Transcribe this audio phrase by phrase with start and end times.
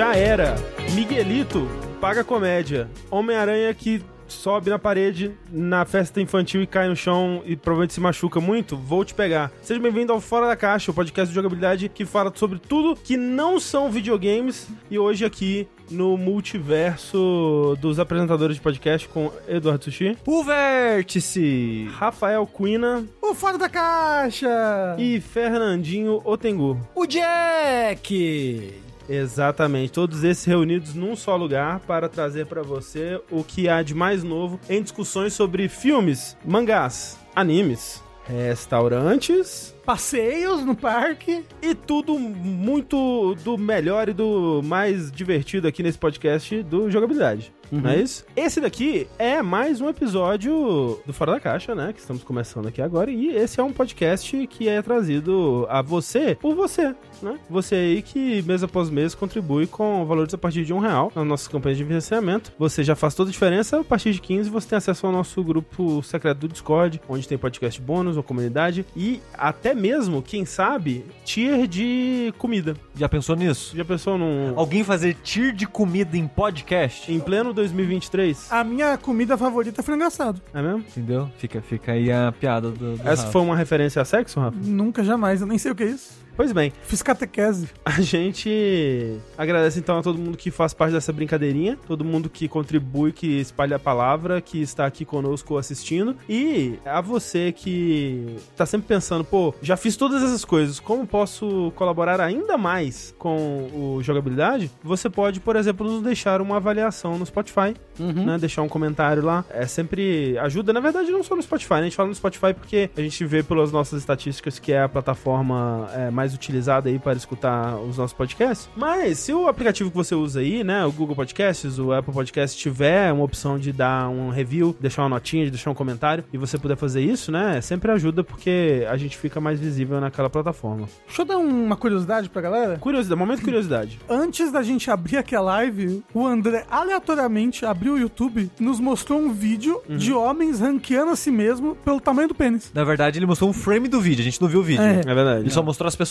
[0.00, 0.54] Já era.
[0.94, 1.68] Miguelito,
[2.00, 2.88] paga comédia.
[3.10, 8.00] Homem-Aranha que sobe na parede na festa infantil e cai no chão e provavelmente se
[8.00, 9.52] machuca muito, vou te pegar.
[9.60, 13.18] Seja bem-vindo ao Fora da Caixa, o podcast de jogabilidade que fala sobre tudo que
[13.18, 14.68] não são videogames.
[14.90, 21.90] E hoje aqui no multiverso dos apresentadores de podcast com Eduardo Sushi, O Vértice!
[21.92, 24.96] Rafael Quina O Fora da Caixa!
[24.98, 26.80] e Fernandinho Otengu.
[26.94, 28.88] O Jack!
[29.10, 33.92] Exatamente, todos esses reunidos num só lugar para trazer para você o que há de
[33.92, 41.44] mais novo em discussões sobre filmes, mangás, animes, restaurantes Passeios no parque.
[41.60, 47.52] e tudo muito do melhor e do mais divertido aqui nesse podcast do Jogabilidade.
[47.70, 48.24] Não é isso?
[48.34, 51.92] Esse daqui é mais um episódio do Fora da Caixa, né?
[51.92, 53.10] Que estamos começando aqui agora.
[53.10, 57.38] E esse é um podcast que é trazido a você por você, né?
[57.48, 61.24] Você aí que mês após mês contribui com valores a partir de um real nas
[61.24, 62.52] nossas campanhas de financiamento.
[62.58, 63.80] Você já faz toda a diferença.
[63.80, 67.38] A partir de 15 você tem acesso ao nosso grupo secreto do Discord, onde tem
[67.38, 72.74] podcast bônus, uma comunidade e até mesmo, quem sabe, tier de comida.
[72.96, 73.76] Já pensou nisso?
[73.76, 74.54] Já pensou num...
[74.56, 77.12] Alguém fazer tier de comida em podcast?
[77.12, 78.48] Em pleno 2023?
[78.50, 80.40] A minha comida favorita é frango assado.
[80.54, 80.78] É mesmo?
[80.80, 81.30] Entendeu?
[81.38, 82.96] Fica, fica aí a piada do.
[82.96, 83.32] do Essa Rafa.
[83.32, 84.56] foi uma referência a sexo, Rafa?
[84.62, 85.40] Nunca, jamais.
[85.40, 86.18] Eu nem sei o que é isso.
[86.36, 87.68] Pois bem, Fiz catequese.
[87.84, 92.48] a gente agradece então a todo mundo que faz parte dessa brincadeirinha, todo mundo que
[92.48, 98.64] contribui, que espalha a palavra, que está aqui conosco assistindo, e a você que tá
[98.66, 104.02] sempre pensando, pô, já fiz todas essas coisas, como posso colaborar ainda mais com o
[104.02, 104.70] jogabilidade?
[104.82, 108.38] Você pode, por exemplo, nos deixar uma avaliação no Spotify, né?
[108.38, 109.44] Deixar um comentário lá.
[109.50, 111.80] É sempre ajuda, na verdade, não só no Spotify, né?
[111.80, 114.88] A gente fala no Spotify porque a gente vê pelas nossas estatísticas que é a
[114.88, 118.68] plataforma é, mais utilizada aí para escutar os nossos podcasts.
[118.76, 122.58] Mas se o aplicativo que você usa aí, né, o Google Podcasts, o Apple Podcasts
[122.58, 126.38] tiver uma opção de dar um review, deixar uma notinha, de deixar um comentário e
[126.38, 130.88] você puder fazer isso, né, sempre ajuda porque a gente fica mais visível naquela plataforma.
[131.06, 132.78] Deixa eu dar uma curiosidade pra galera.
[132.78, 133.98] Curiosidade, momento de curiosidade.
[134.08, 138.80] Antes da gente abrir aqui a live, o André aleatoriamente abriu o YouTube e nos
[138.80, 142.70] mostrou um vídeo de homens ranqueando a si mesmo pelo tamanho do pênis.
[142.74, 144.82] Na verdade, ele mostrou um frame do vídeo, a gente não viu o vídeo.
[144.82, 145.00] É.
[145.00, 145.40] É verdade.
[145.40, 146.09] Ele só mostrou as pessoas.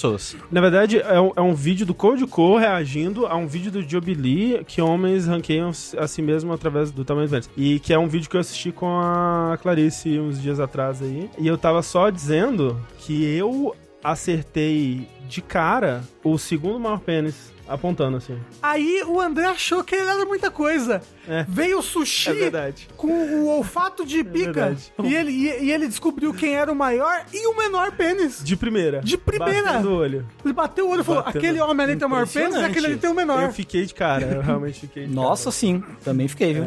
[0.51, 3.81] Na verdade, é um, é um vídeo do Code Co reagindo a um vídeo do
[3.81, 7.49] Jubilee que homens ranqueiam a si mesmo através do tamanho do pênis.
[7.57, 11.29] E que é um vídeo que eu assisti com a Clarice uns dias atrás aí.
[11.37, 18.17] E eu tava só dizendo que eu acertei de cara o segundo maior pênis, apontando
[18.17, 18.37] assim.
[18.61, 21.01] Aí o André achou que ele era muita coisa.
[21.27, 21.45] É.
[21.47, 24.91] Veio o sushi É com o olfato de pica verdade.
[25.03, 28.43] e, ele, e, e ele descobriu quem era o maior e o menor pênis.
[28.43, 29.01] De primeira.
[29.01, 29.73] De primeira.
[29.73, 30.27] Batendo o olho.
[30.43, 31.37] Ele bateu o olho e falou: Batendo.
[31.37, 33.43] aquele homem ali tem o maior pênis e aquele ali tem o menor.
[33.43, 35.83] Eu fiquei de cara, eu realmente fiquei de Nossa, sim.
[36.03, 36.63] Também fiquei, viu?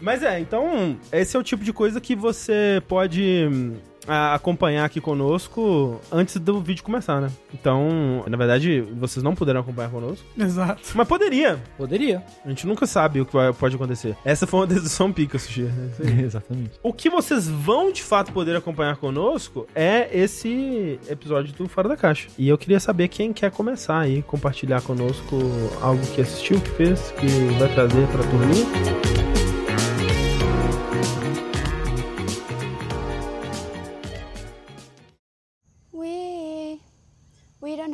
[0.00, 3.74] Mas é, então, esse é o tipo de coisa que você pode hum,
[4.06, 7.30] a- acompanhar aqui conosco antes do vídeo começar, né?
[7.52, 10.80] Então, na verdade, vocês não puderam acompanhar conosco, Exato.
[10.94, 11.58] mas poderia.
[11.76, 12.22] Poderia.
[12.44, 14.16] A gente nunca sabe o que vai- pode acontecer.
[14.24, 15.68] Essa foi uma dedução pica, Sushi.
[16.00, 16.20] É aí.
[16.24, 16.72] Exatamente.
[16.82, 21.96] O que vocês vão de fato poder acompanhar conosco é esse episódio do Fora da
[21.96, 22.28] Caixa.
[22.38, 25.36] E eu queria saber quem quer começar aí, compartilhar conosco
[25.80, 27.26] algo que assistiu, que fez, que
[27.58, 29.19] vai trazer pra turminha.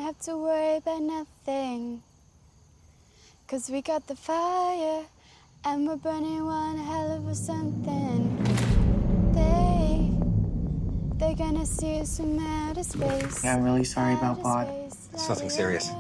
[0.06, 2.00] Have to worry about nothing.
[3.49, 5.03] Cause we got the fire
[5.65, 8.21] and we're burning one hell of a something.
[9.34, 10.12] They
[11.19, 13.43] they're gonna see us from outer space.
[13.43, 14.69] Yeah, I'm really sorry about outer Bod.
[15.12, 15.91] It's nothing serious.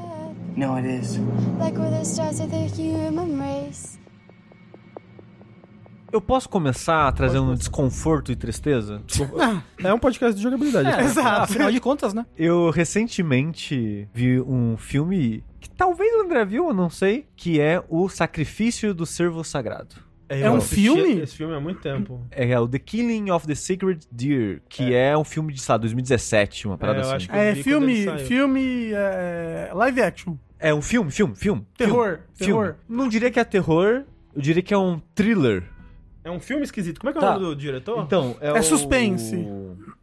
[0.54, 1.18] No, it is.
[1.58, 3.95] Like we're the stars of the human race.
[6.16, 9.02] Eu posso começar trazendo desconforto e tristeza?
[9.84, 10.88] É um podcast de jogabilidade.
[10.88, 11.42] É, Exato.
[11.42, 12.24] Afinal de contas, né?
[12.38, 17.82] Eu recentemente vi um filme que talvez o André viu, eu não sei, que é
[17.90, 19.94] O Sacrifício do Servo Sagrado.
[20.26, 21.20] É um eu assisti filme?
[21.20, 22.26] Esse filme há muito tempo.
[22.30, 25.76] É o The Killing of the Sacred Deer, que é, um filme de, sei lá,
[25.76, 27.16] 2017, uma parada É, eu assim.
[27.16, 28.26] acho que eu É vi quando ele filme, saiu.
[28.26, 30.34] filme é, live action.
[30.58, 31.66] É um filme, filme, filme.
[31.76, 32.64] Terror, filme, terror.
[32.64, 32.78] filme.
[32.88, 34.04] Não diria que é terror,
[34.34, 35.62] eu diria que é um thriller.
[36.26, 36.98] É um filme esquisito.
[36.98, 37.36] Como é que é Tá.
[37.36, 38.02] o nome do diretor?
[38.02, 39.46] Então, é, É o- suspense.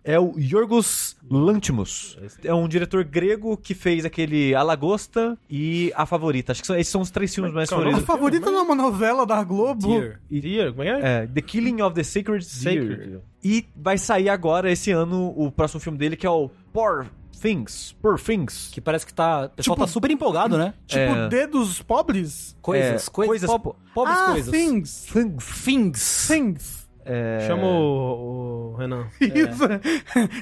[0.06, 2.18] É o Yorgos Lantimos.
[2.44, 6.54] É um diretor grego que fez aquele A Lagosta e A Favorita.
[6.54, 8.08] Acho que são, esses são os três filmes mais Qual é o A favoritos.
[8.16, 9.88] favorita não é uma novela da Globo.
[10.00, 10.20] Dear.
[10.32, 11.10] Deer, como é que é?
[11.24, 12.84] É, The Killing of the Sacred Deer.
[12.88, 13.20] Sacred.
[13.44, 17.06] E vai sair agora, esse ano, o próximo filme dele, que é o Por
[17.44, 18.70] Things, Poor Things.
[18.72, 19.48] Que parece que tá.
[19.48, 20.74] O pessoal Tipo- tá super empolgado, né?
[20.88, 21.28] Tipo, É.
[21.28, 22.56] dedos pobres?
[22.62, 23.46] Coisas, É, coisas.
[23.46, 24.50] coisas- po- pobres ah, coisas.
[24.50, 25.06] things.
[25.12, 25.46] Things.
[25.66, 26.28] Things.
[26.28, 26.83] Things.
[27.06, 29.08] É, Chama o, o Renan.
[29.20, 29.64] Isso.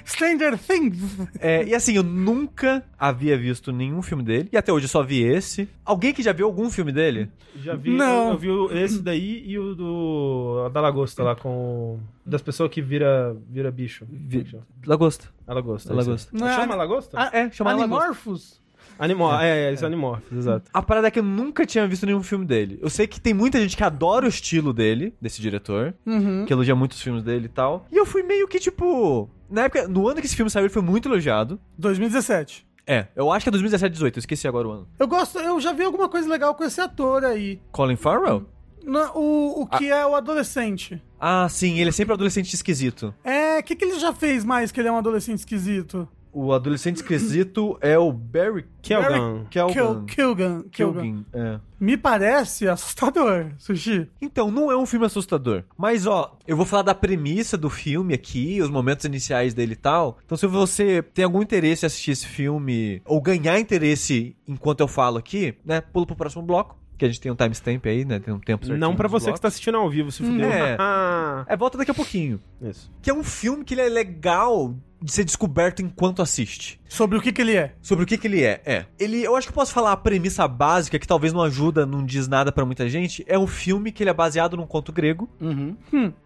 [0.06, 1.02] Stranger Things.
[1.40, 4.50] é, e assim, eu nunca havia visto nenhum filme dele.
[4.52, 5.68] E até hoje eu só vi esse.
[5.84, 7.30] Alguém que já viu algum filme dele?
[7.56, 8.34] Já vi, Não.
[8.34, 12.70] eu, eu vi esse daí e o do a da lagosta lá com das pessoas
[12.72, 14.06] que vira vira bicho.
[14.10, 14.46] Vi-.
[14.86, 15.26] Lagosta.
[15.48, 15.94] A lagosta.
[15.94, 16.30] Lagosta.
[16.34, 16.42] isso aí.
[16.42, 17.20] Não é Chama ani- lagosta?
[17.20, 17.96] A- É, chama Lagosta.
[17.96, 18.61] Animorphos?
[19.04, 20.70] Animor, é, é, isso é Animorphs, exato.
[20.74, 22.78] A parada é que eu nunca tinha visto nenhum filme dele.
[22.82, 26.46] Eu sei que tem muita gente que adora o estilo dele, desse diretor, Uhum.
[26.46, 27.86] que elogia muito os filmes dele e tal.
[27.92, 29.30] E eu fui meio que, tipo.
[29.50, 31.60] Na época, no ano que esse filme saiu, ele foi muito elogiado.
[31.78, 32.66] 2017.
[32.88, 34.88] É, eu acho que é 2017, 18, eu esqueci agora o ano.
[35.00, 37.60] Eu gosto, eu já vi alguma coisa legal com esse ator aí.
[37.72, 38.46] Colin Farrell?
[38.84, 41.02] Na- o, o que é o adolescente.
[41.20, 43.14] Ah, sim, ele é sempre adolescente esquisito.
[43.24, 46.08] É, o que, que ele já fez mais que ele é um adolescente esquisito?
[46.34, 49.46] O adolescente esquisito é o Barry Kelgan.
[49.50, 50.64] Kelgan.
[50.72, 51.60] Kelgan, é.
[51.80, 54.08] Me parece assustador, Sushi.
[54.22, 55.64] Então, não é um filme assustador.
[55.78, 59.76] Mas, ó, eu vou falar da premissa do filme aqui, os momentos iniciais dele e
[59.76, 60.20] tal.
[60.26, 64.88] Então, se você tem algum interesse em assistir esse filme, ou ganhar interesse enquanto eu
[64.88, 66.80] falo aqui, né, pula pro próximo bloco.
[66.98, 68.20] Que a gente tem um timestamp aí, né?
[68.20, 68.80] Tem um tempo certinho.
[68.80, 69.40] Não pra nos você que blocos.
[69.40, 70.52] tá assistindo ao vivo, se fudeu.
[70.52, 70.78] É.
[70.80, 72.40] Ah, É, volta daqui a pouquinho.
[72.62, 72.92] Isso.
[73.02, 76.80] Que é um filme que ele é legal de ser descoberto enquanto assiste.
[76.88, 77.74] Sobre o que que ele é.
[77.82, 78.62] Sobre o que que ele é?
[78.66, 78.86] É.
[79.00, 82.06] Ele, eu acho que eu posso falar a premissa básica, que talvez não ajuda, não
[82.06, 83.24] diz nada pra muita gente.
[83.28, 85.76] É um filme que ele é baseado num conto grego, Uhum.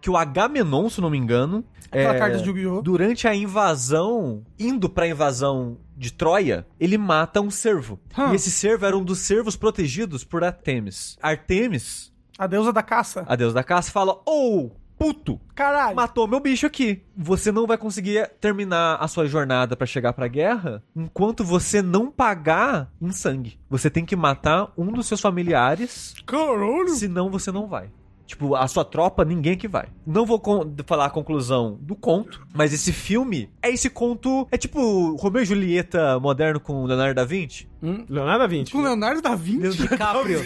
[0.00, 2.82] que o Agamenon, se não me engano, Aquela é, carta de Yu-Gi-Oh!
[2.82, 7.98] durante a invasão, indo pra invasão de Troia, ele mata um servo.
[8.18, 8.32] Hum.
[8.32, 11.16] E esse servo era um dos servos protegidos por Artemis.
[11.22, 13.24] Artemis, A deusa da caça.
[13.26, 15.96] a deusa da caça, fala: Ô, puto, Caralho.
[15.96, 17.02] matou meu bicho aqui.
[17.16, 22.10] Você não vai conseguir terminar a sua jornada pra chegar pra guerra enquanto você não
[22.10, 23.58] pagar em sangue.
[23.68, 26.88] Você tem que matar um dos seus familiares, Caralho.
[26.90, 27.90] senão você não vai.
[28.26, 29.86] Tipo, a sua tropa, ninguém que vai.
[30.06, 34.48] Não vou con- falar a conclusão do conto, mas esse filme é esse conto.
[34.50, 37.68] É tipo Romeu e Julieta moderno com Leonardo da Vinci.
[38.08, 38.72] Leonardo da Vinci.
[38.72, 39.78] Com Leonardo da Vinci?
[39.86, 40.40] DiCaprio.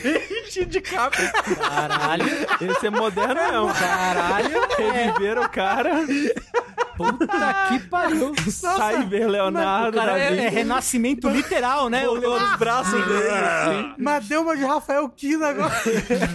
[0.68, 1.16] de capa.
[1.56, 2.24] Caralho.
[2.60, 3.72] Esse é moderno mesmo.
[3.74, 4.60] Caralho.
[4.92, 6.04] Reviveram o cara,
[7.00, 8.32] Puta que pariu.
[8.50, 12.06] sai ver O Leonardo cara é, é renascimento literal, né?
[12.08, 13.94] O Botou os braços dele assim.
[13.98, 15.72] Mas deu uma de Rafael Kina agora.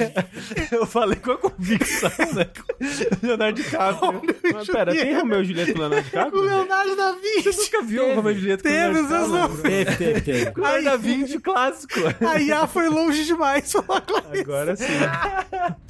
[0.71, 2.47] Eu falei com a convicção, né?
[3.21, 4.21] Leonardo DiCaprio.
[4.53, 6.41] Mas pera, tem Romeu e Julieta com Leonardo DiCaprio?
[6.41, 7.57] Leonardo da Vinci.
[7.57, 9.55] Nunca viu o Romeu e Julieta com Teve, Leonardo DiCaprio?
[9.55, 9.57] não...
[9.61, 10.51] Teve, teve, teve.
[10.55, 11.99] Leonardo da Vinci clássico.
[12.27, 14.41] A IA foi longe demais falar com isso.
[14.41, 14.85] Agora sim.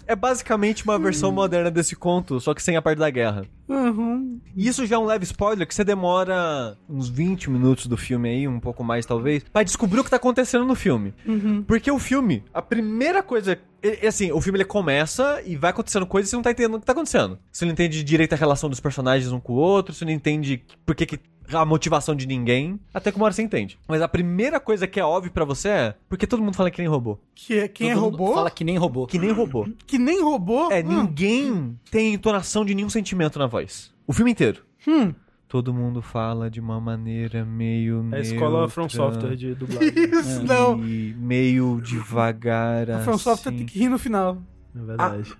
[0.07, 3.45] É basicamente uma versão moderna desse conto, só que sem a parte da guerra.
[3.67, 4.39] Uhum.
[4.55, 8.29] E isso já é um leve spoiler, que você demora uns 20 minutos do filme
[8.29, 11.13] aí, um pouco mais talvez, pra descobrir o que tá acontecendo no filme.
[11.67, 13.57] Porque o filme, a primeira coisa.
[13.83, 16.51] É, é assim, o filme ele começa e vai acontecendo coisas e você não tá
[16.51, 17.37] entendendo o que tá acontecendo.
[17.51, 20.63] Você não entende direito a relação dos personagens um com o outro, você não entende
[20.85, 21.19] por que, que
[21.53, 22.79] a motivação de ninguém.
[22.91, 23.77] Até que uma hora você entende.
[23.87, 26.79] Mas a primeira coisa que é óbvio pra você é porque todo mundo fala que
[26.81, 27.19] nem robô.
[27.35, 28.33] Que é, quem é Todo mundo robô?
[28.33, 29.05] Fala que nem robô.
[29.05, 29.67] Que nem robô.
[29.85, 30.71] Que nem robô?
[30.71, 31.03] É, Hum.
[31.03, 33.93] ninguém tem entonação de nenhum sentimento na voz.
[34.07, 34.63] O filme inteiro.
[34.87, 35.13] Hum.
[35.47, 38.07] Todo mundo fala de uma maneira meio.
[38.11, 39.93] É a escola neutra From Software de dublagem.
[40.19, 40.83] Isso, não.
[40.83, 42.89] E meio devagar.
[42.89, 43.59] A From Software assim.
[43.59, 44.41] tem que rir no final.
[44.73, 45.35] Na verdade.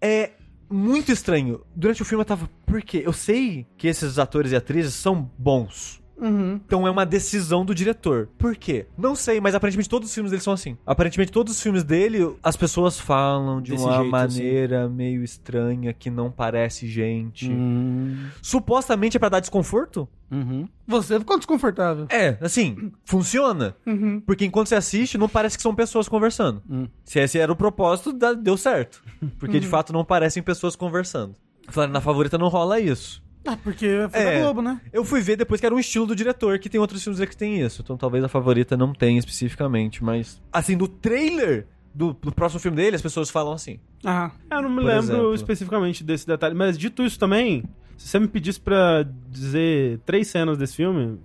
[0.00, 0.32] É
[0.70, 1.60] muito estranho.
[1.74, 2.48] Durante o filme eu tava.
[2.64, 3.02] Por quê?
[3.04, 6.02] Eu sei que esses atores e atrizes são bons.
[6.18, 6.60] Uhum.
[6.64, 8.28] Então é uma decisão do diretor.
[8.38, 8.86] Por quê?
[8.96, 10.76] Não sei, mas aparentemente todos os filmes dele são assim.
[10.86, 15.92] Aparentemente todos os filmes dele, as pessoas falam de Desse uma jeito, maneira meio estranha
[15.92, 17.50] que não parece gente.
[17.50, 18.26] Hum.
[18.40, 20.08] Supostamente é pra dar desconforto?
[20.30, 20.68] Uhum.
[20.86, 22.06] Você ficou desconfortável.
[22.10, 23.76] É, assim, funciona.
[23.86, 24.20] Uhum.
[24.20, 26.62] Porque enquanto você assiste, não parece que são pessoas conversando.
[26.68, 26.88] Hum.
[27.04, 29.02] Se esse era o propósito, deu certo.
[29.38, 31.34] Porque de fato não parecem pessoas conversando.
[31.68, 33.22] Falando, na favorita não rola isso.
[33.46, 34.34] Ah, porque foi É.
[34.34, 34.80] da Globo, né?
[34.92, 37.26] Eu fui ver depois que era um estilo do diretor, que tem outros filmes aí
[37.26, 37.82] que tem isso.
[37.82, 40.40] Então talvez a favorita não tenha especificamente, mas.
[40.52, 43.78] Assim, do trailer do, do próximo filme dele, as pessoas falam assim.
[44.04, 44.30] Ah.
[44.50, 45.34] Eu não me lembro exemplo.
[45.34, 47.64] especificamente desse detalhe, mas dito isso também,
[47.96, 51.18] se você me pedisse pra dizer três cenas desse filme,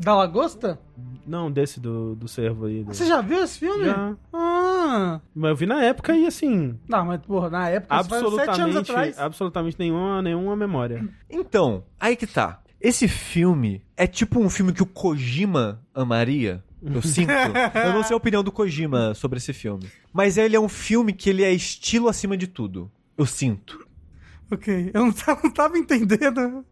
[0.00, 0.78] Da Lagosta?
[1.26, 2.82] não desse do, do servo aí.
[2.82, 3.84] do- Você já viu esse filme?
[3.84, 4.16] Já.
[4.32, 5.20] Ah.
[5.34, 8.34] Mas eu vi na época e assim, Não, mas porra, na época, isso faz uns
[8.34, 9.18] sete anos absolutamente, atrás.
[9.20, 11.08] absolutamente nenhuma, nenhuma memória.
[11.28, 12.60] Então, aí que tá.
[12.80, 16.64] Esse filme é tipo um filme que o Kojima amaria.
[16.82, 17.30] Eu sinto.
[17.84, 19.86] Eu não sei a opinião do Kojima sobre esse filme.
[20.12, 22.90] Mas ele é um filme que ele é estilo acima de tudo.
[23.18, 23.86] Eu sinto.
[24.50, 26.64] Ok, eu não tava, não tava entendendo.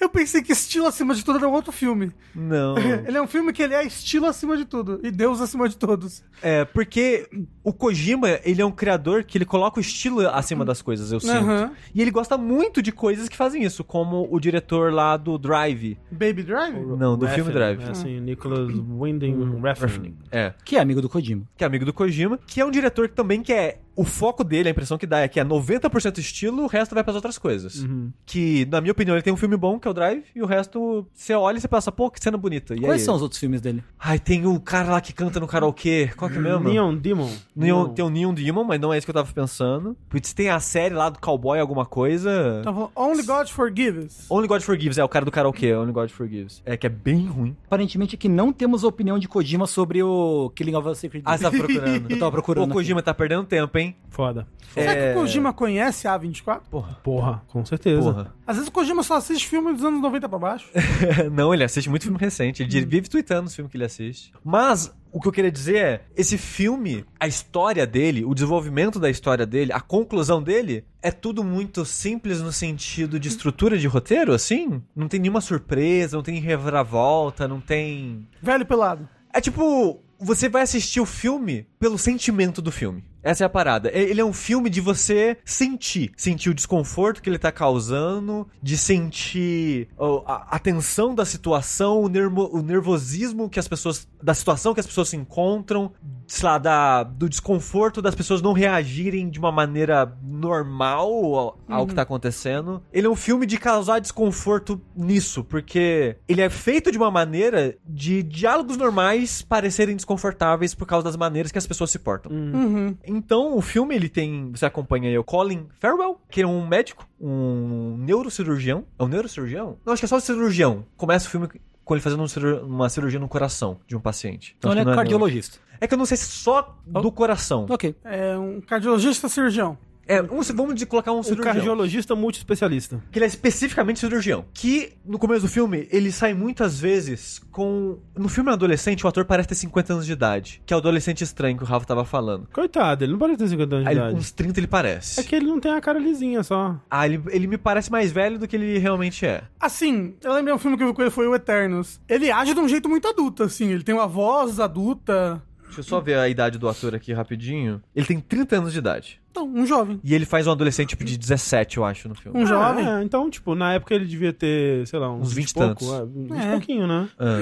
[0.00, 2.12] Eu pensei que estilo acima de tudo era um outro filme.
[2.34, 2.76] Não.
[3.06, 5.00] Ele é um filme que ele é estilo acima de tudo.
[5.02, 6.22] E Deus acima de todos.
[6.42, 7.28] É, porque
[7.64, 11.20] o Kojima, ele é um criador que ele coloca o estilo acima das coisas, eu
[11.20, 11.32] sinto.
[11.32, 11.72] Aham.
[11.94, 15.96] E ele gosta muito de coisas que fazem isso, como o diretor lá do Drive.
[16.10, 16.74] Baby Drive?
[16.98, 17.82] Não, do Refn, filme Drive.
[17.82, 20.12] É assim, Nicholas Winding Refn.
[20.30, 21.44] É, Que é amigo do Kojima.
[21.56, 24.42] que é amigo do Kojima, que é um diretor que também que é o foco
[24.44, 27.38] dele, a impressão que dá é que é 90% estilo, o resto vai pras outras
[27.38, 27.84] coisas.
[28.24, 30.46] Que, na minha opinião, ele tem um filme bom, que é o Drive, e o
[30.46, 32.74] resto, você olha e você pensa, pô, que cena bonita.
[32.74, 33.04] E Quais aí?
[33.04, 33.82] são os outros filmes dele?
[33.98, 36.10] Ai, tem o cara lá que canta no karaokê.
[36.16, 36.68] Qual que é mesmo?
[36.68, 37.30] Neon Demon.
[37.54, 39.96] Neon, tem o Neon Demon, mas não é isso que eu tava pensando.
[40.08, 42.62] Putz, tem a série lá do cowboy, alguma coisa.
[42.64, 44.26] Falando, Only God Forgives.
[44.30, 46.62] Only God Forgives, é o cara do karaokê, Only God Forgives.
[46.64, 47.56] É, que é bem ruim.
[47.66, 51.44] Aparentemente aqui não temos opinião de Kojima sobre o Killing of a Sacred Ah, você
[51.44, 52.10] tá procurando.
[52.10, 52.70] Eu tava procurando.
[52.70, 53.81] O Kojima tá perdendo tempo, hein?
[54.08, 54.46] Foda.
[54.74, 56.62] Será que o Kojima conhece a A24?
[56.70, 56.98] Porra.
[57.02, 58.02] Porra, com certeza.
[58.02, 58.34] Porra.
[58.46, 60.68] Às vezes o Kojima só assiste filme dos anos 90 pra baixo.
[61.32, 62.62] não, ele assiste muito filme recente.
[62.62, 64.32] Ele vive tweetando os filmes que ele assiste.
[64.44, 69.10] Mas, o que eu queria dizer é, esse filme, a história dele, o desenvolvimento da
[69.10, 74.32] história dele, a conclusão dele, é tudo muito simples no sentido de estrutura de roteiro,
[74.32, 74.82] assim?
[74.94, 78.26] Não tem nenhuma surpresa, não tem reviravolta, não tem...
[78.42, 79.08] Velho pelado.
[79.32, 83.04] É tipo, você vai assistir o filme pelo sentimento do filme.
[83.22, 83.90] Essa é a parada.
[83.90, 86.12] E- Ele é um filme de você sentir.
[86.16, 89.88] Sentir o desconforto que ele tá causando, de sentir
[90.26, 94.08] a, a tensão da situação, o, nermo- o nervosismo que as pessoas.
[94.22, 95.92] da situação que as pessoas se encontram,
[96.26, 101.86] sei lá, da, do desconforto das pessoas não reagirem de uma maneira normal ao, ao
[101.86, 102.82] que tá acontecendo.
[102.92, 107.76] Ele é um filme de causar desconforto nisso, porque ele é feito de uma maneira
[107.86, 112.32] de diálogos normais parecerem desconfortáveis por causa das maneiras que as pessoas se portam.
[112.32, 112.96] Uhum.
[113.16, 117.06] Então, o filme ele tem, você acompanha aí o Colin Farrell, que é um médico,
[117.20, 118.84] um neurocirurgião.
[118.98, 119.78] É um neurocirurgião?
[119.84, 120.84] Não, acho que é só cirurgião.
[120.96, 121.48] Começa o filme
[121.84, 124.56] com ele fazendo um uma cirurgia no coração de um paciente.
[124.58, 125.58] Então acho ele é não cardiologista.
[125.58, 125.78] neuro.
[125.80, 127.66] É que eu não sei se só do coração.
[127.68, 127.94] Ok.
[128.04, 129.76] É um cardiologista cirurgião.
[130.12, 131.54] É, um, vamos de colocar um Um cirurgião.
[131.54, 133.02] cardiologista multi-especialista.
[133.10, 134.44] Que ele é especificamente cirurgião.
[134.52, 137.98] Que, no começo do filme, ele sai muitas vezes com...
[138.16, 140.62] No filme adolescente, o ator parece ter 50 anos de idade.
[140.66, 142.48] Que é o adolescente estranho que o Rafa tava falando.
[142.52, 144.16] Coitado, ele não parece ter 50 anos de Aí, idade.
[144.16, 145.20] uns 30 ele parece.
[145.20, 146.76] É que ele não tem a cara lisinha só.
[146.90, 149.42] Ah, ele, ele me parece mais velho do que ele realmente é.
[149.60, 152.00] Assim, eu lembrei um filme que eu vi com ele foi o Eternos.
[152.08, 153.70] Ele age de um jeito muito adulto, assim.
[153.70, 155.42] Ele tem uma voz adulta.
[155.76, 157.82] Deixa eu só ver a idade do ator aqui rapidinho.
[157.94, 159.20] Ele tem 30 anos de idade.
[159.30, 159.98] Então, um jovem.
[160.04, 162.38] E ele faz um adolescente tipo de 17, eu acho, no filme.
[162.38, 162.86] Um jovem.
[162.86, 165.54] É, então, tipo, na época ele devia ter, sei lá, uns, Uns 20 20 e
[165.54, 165.74] pouco.
[165.86, 165.92] tantos.
[165.92, 166.50] É, 20 É.
[166.52, 167.08] pouquinho, né?
[167.18, 167.38] Ah.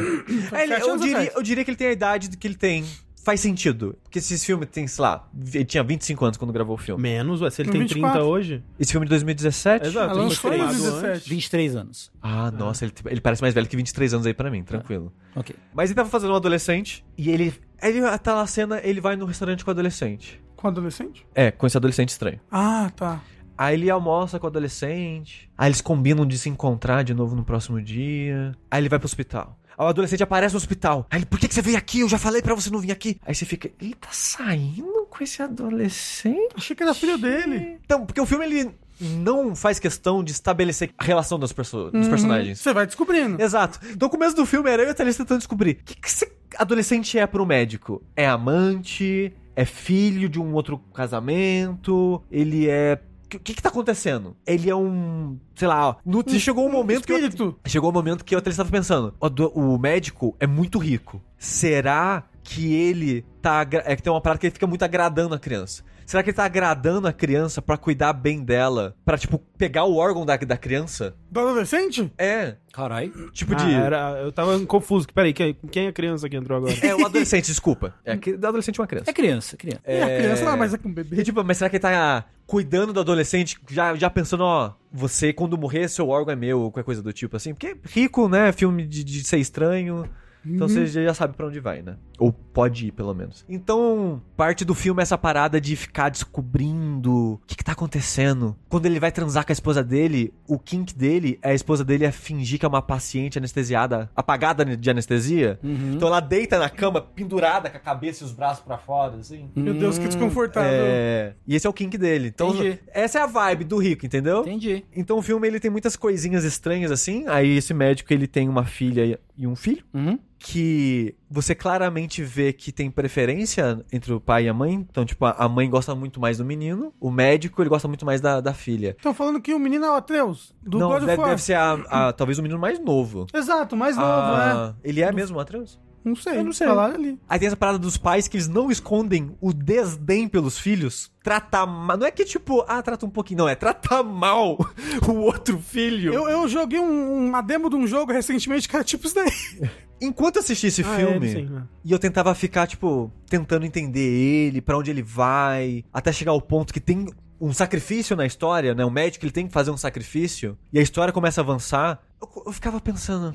[0.58, 2.84] É, ele- eu, diria, eu diria que ele tem a idade que ele tem.
[3.22, 3.98] Faz sentido.
[4.02, 7.02] Porque se esse filme tem, sei lá, ele tinha 25 anos quando gravou o filme.
[7.02, 8.12] Menos, ué, se ele tem 24.
[8.18, 8.62] 30 hoje.
[8.78, 9.88] Esse filme é de 2017?
[9.88, 10.14] Exato.
[10.14, 11.06] Ela ele foi em filmado 17.
[11.06, 11.28] antes.
[11.28, 12.10] 23 anos.
[12.22, 15.12] Ah, nossa, ele, ele parece mais velho que 23 anos aí pra mim, tranquilo.
[15.36, 15.54] Ok.
[15.74, 17.52] Mas ele tava fazendo um adolescente e ele.
[17.82, 20.42] Ele tá na cena, ele vai no restaurante com o adolescente.
[20.56, 21.26] Com adolescente?
[21.34, 22.40] É, com esse adolescente estranho.
[22.50, 23.20] Ah, tá.
[23.56, 25.50] Aí ele almoça com o adolescente.
[25.56, 28.56] Aí eles combinam de se encontrar de novo no próximo dia.
[28.70, 29.58] Aí ele vai pro hospital.
[29.76, 31.06] Aí o adolescente aparece no hospital.
[31.10, 32.00] Aí ele, por que, que você veio aqui?
[32.00, 33.20] Eu já falei pra você não vir aqui.
[33.24, 36.54] Aí você fica, ele tá saindo com esse adolescente?
[36.56, 37.78] Achei que era filho dele.
[37.84, 42.08] Então, porque o filme ele não faz questão de estabelecer a relação das pessoas, dos
[42.08, 42.58] personagens.
[42.60, 43.40] Você vai descobrindo.
[43.42, 43.78] Exato.
[43.90, 45.78] Então, o começo do filme era eu e a Thalys tentando descobrir.
[45.80, 48.02] O que, que esse adolescente é pro médico?
[48.14, 49.32] É amante?
[49.56, 52.22] É filho de um outro casamento?
[52.30, 53.00] Ele é.
[53.32, 54.36] O que, que tá acontecendo?
[54.46, 55.38] Ele é um.
[55.54, 57.12] Sei lá, no, chegou um momento que.
[57.12, 57.56] eu- Espírito.
[57.66, 61.22] Chegou o momento que eu até estava pensando: o, do- o médico é muito rico.
[61.38, 63.64] Será que ele tá.
[63.84, 65.84] É que tem uma parada que ele fica muito agradando a criança.
[66.10, 68.96] Será que ele tá agradando a criança pra cuidar bem dela?
[69.04, 71.14] Pra, tipo, pegar o órgão da, da criança?
[71.30, 72.12] Do adolescente?
[72.18, 72.56] É.
[72.72, 73.12] Carai.
[73.32, 73.72] Tipo Ah, de.
[73.72, 75.06] era, eu tava confuso.
[75.14, 76.74] Peraí, quem, quem é a criança que entrou agora?
[76.84, 77.94] É o adolescente, desculpa.
[78.04, 79.08] É o adolescente é uma criança.
[79.08, 79.82] É criança, criança.
[79.84, 81.20] É, a criança lá, mas é com bebê.
[81.20, 85.32] E, tipo, mas será que ele tá cuidando do adolescente, já, já pensando, ó, você
[85.32, 87.54] quando morrer, seu órgão é meu, ou qualquer coisa do tipo assim?
[87.54, 88.50] Porque rico, né?
[88.50, 90.10] Filme de, de ser estranho.
[90.44, 91.96] Então você já sabe pra onde vai, né?
[92.18, 93.44] Ou pode ir, pelo menos.
[93.48, 98.56] Então, parte do filme é essa parada de ficar descobrindo o que, que tá acontecendo.
[98.68, 102.04] Quando ele vai transar com a esposa dele, o kink dele, é a esposa dele
[102.04, 105.58] é fingir que é uma paciente anestesiada, apagada de anestesia.
[105.62, 109.50] Então ela deita na cama, pendurada, com a cabeça e os braços pra fora, assim.
[109.54, 110.70] Meu Deus, que desconfortável.
[110.72, 112.28] É, e esse é o kink dele.
[112.28, 112.78] Então, Entendi.
[112.92, 114.40] essa é a vibe do rico, entendeu?
[114.40, 114.84] Entendi.
[114.94, 117.24] Então o filme ele tem muitas coisinhas estranhas assim.
[117.26, 119.82] Aí esse médico ele tem uma filha e um filho.
[119.94, 120.18] Uhum.
[120.42, 124.74] que você claramente vê que tem preferência entre o pai e a mãe.
[124.90, 128.20] Então, tipo, a mãe gosta muito mais do menino, o médico ele gosta muito mais
[128.22, 128.94] da, da filha.
[128.96, 131.28] Estão falando que o menino é o Atreus, do Não, God of deve, War.
[131.30, 131.72] deve ser a,
[132.08, 133.26] a- talvez o menino mais novo.
[133.34, 135.78] Exato, mais novo, Ah, Ele é mesmo o Atreus?
[136.04, 136.08] É.
[136.08, 136.66] Não sei, Eu não sei.
[136.66, 137.18] falaram ali.
[137.28, 141.10] Aí tem essa parada dos pais que eles não escondem o desdém pelos filhos.
[141.22, 141.96] Tratar mal.
[141.96, 143.38] Não é que tipo, ah, trata um pouquinho.
[143.38, 144.56] Não, é tratar mal
[145.08, 146.12] o outro filho.
[146.12, 149.30] Eu, eu joguei um- uma demo de um jogo recentemente que era tipo isso daí.
[150.02, 151.64] Enquanto eu assisti esse Ah, filme, é, sim, né?
[151.84, 156.40] e eu tentava ficar, tipo, tentando entender ele, pra onde ele vai, até chegar ao
[156.40, 157.06] ponto que tem
[157.38, 158.82] um sacrifício na história, né?
[158.82, 162.00] O médico ele tem que fazer um sacrifício, e a história começa a avançar.
[162.18, 163.34] Eu, eu ficava pensando.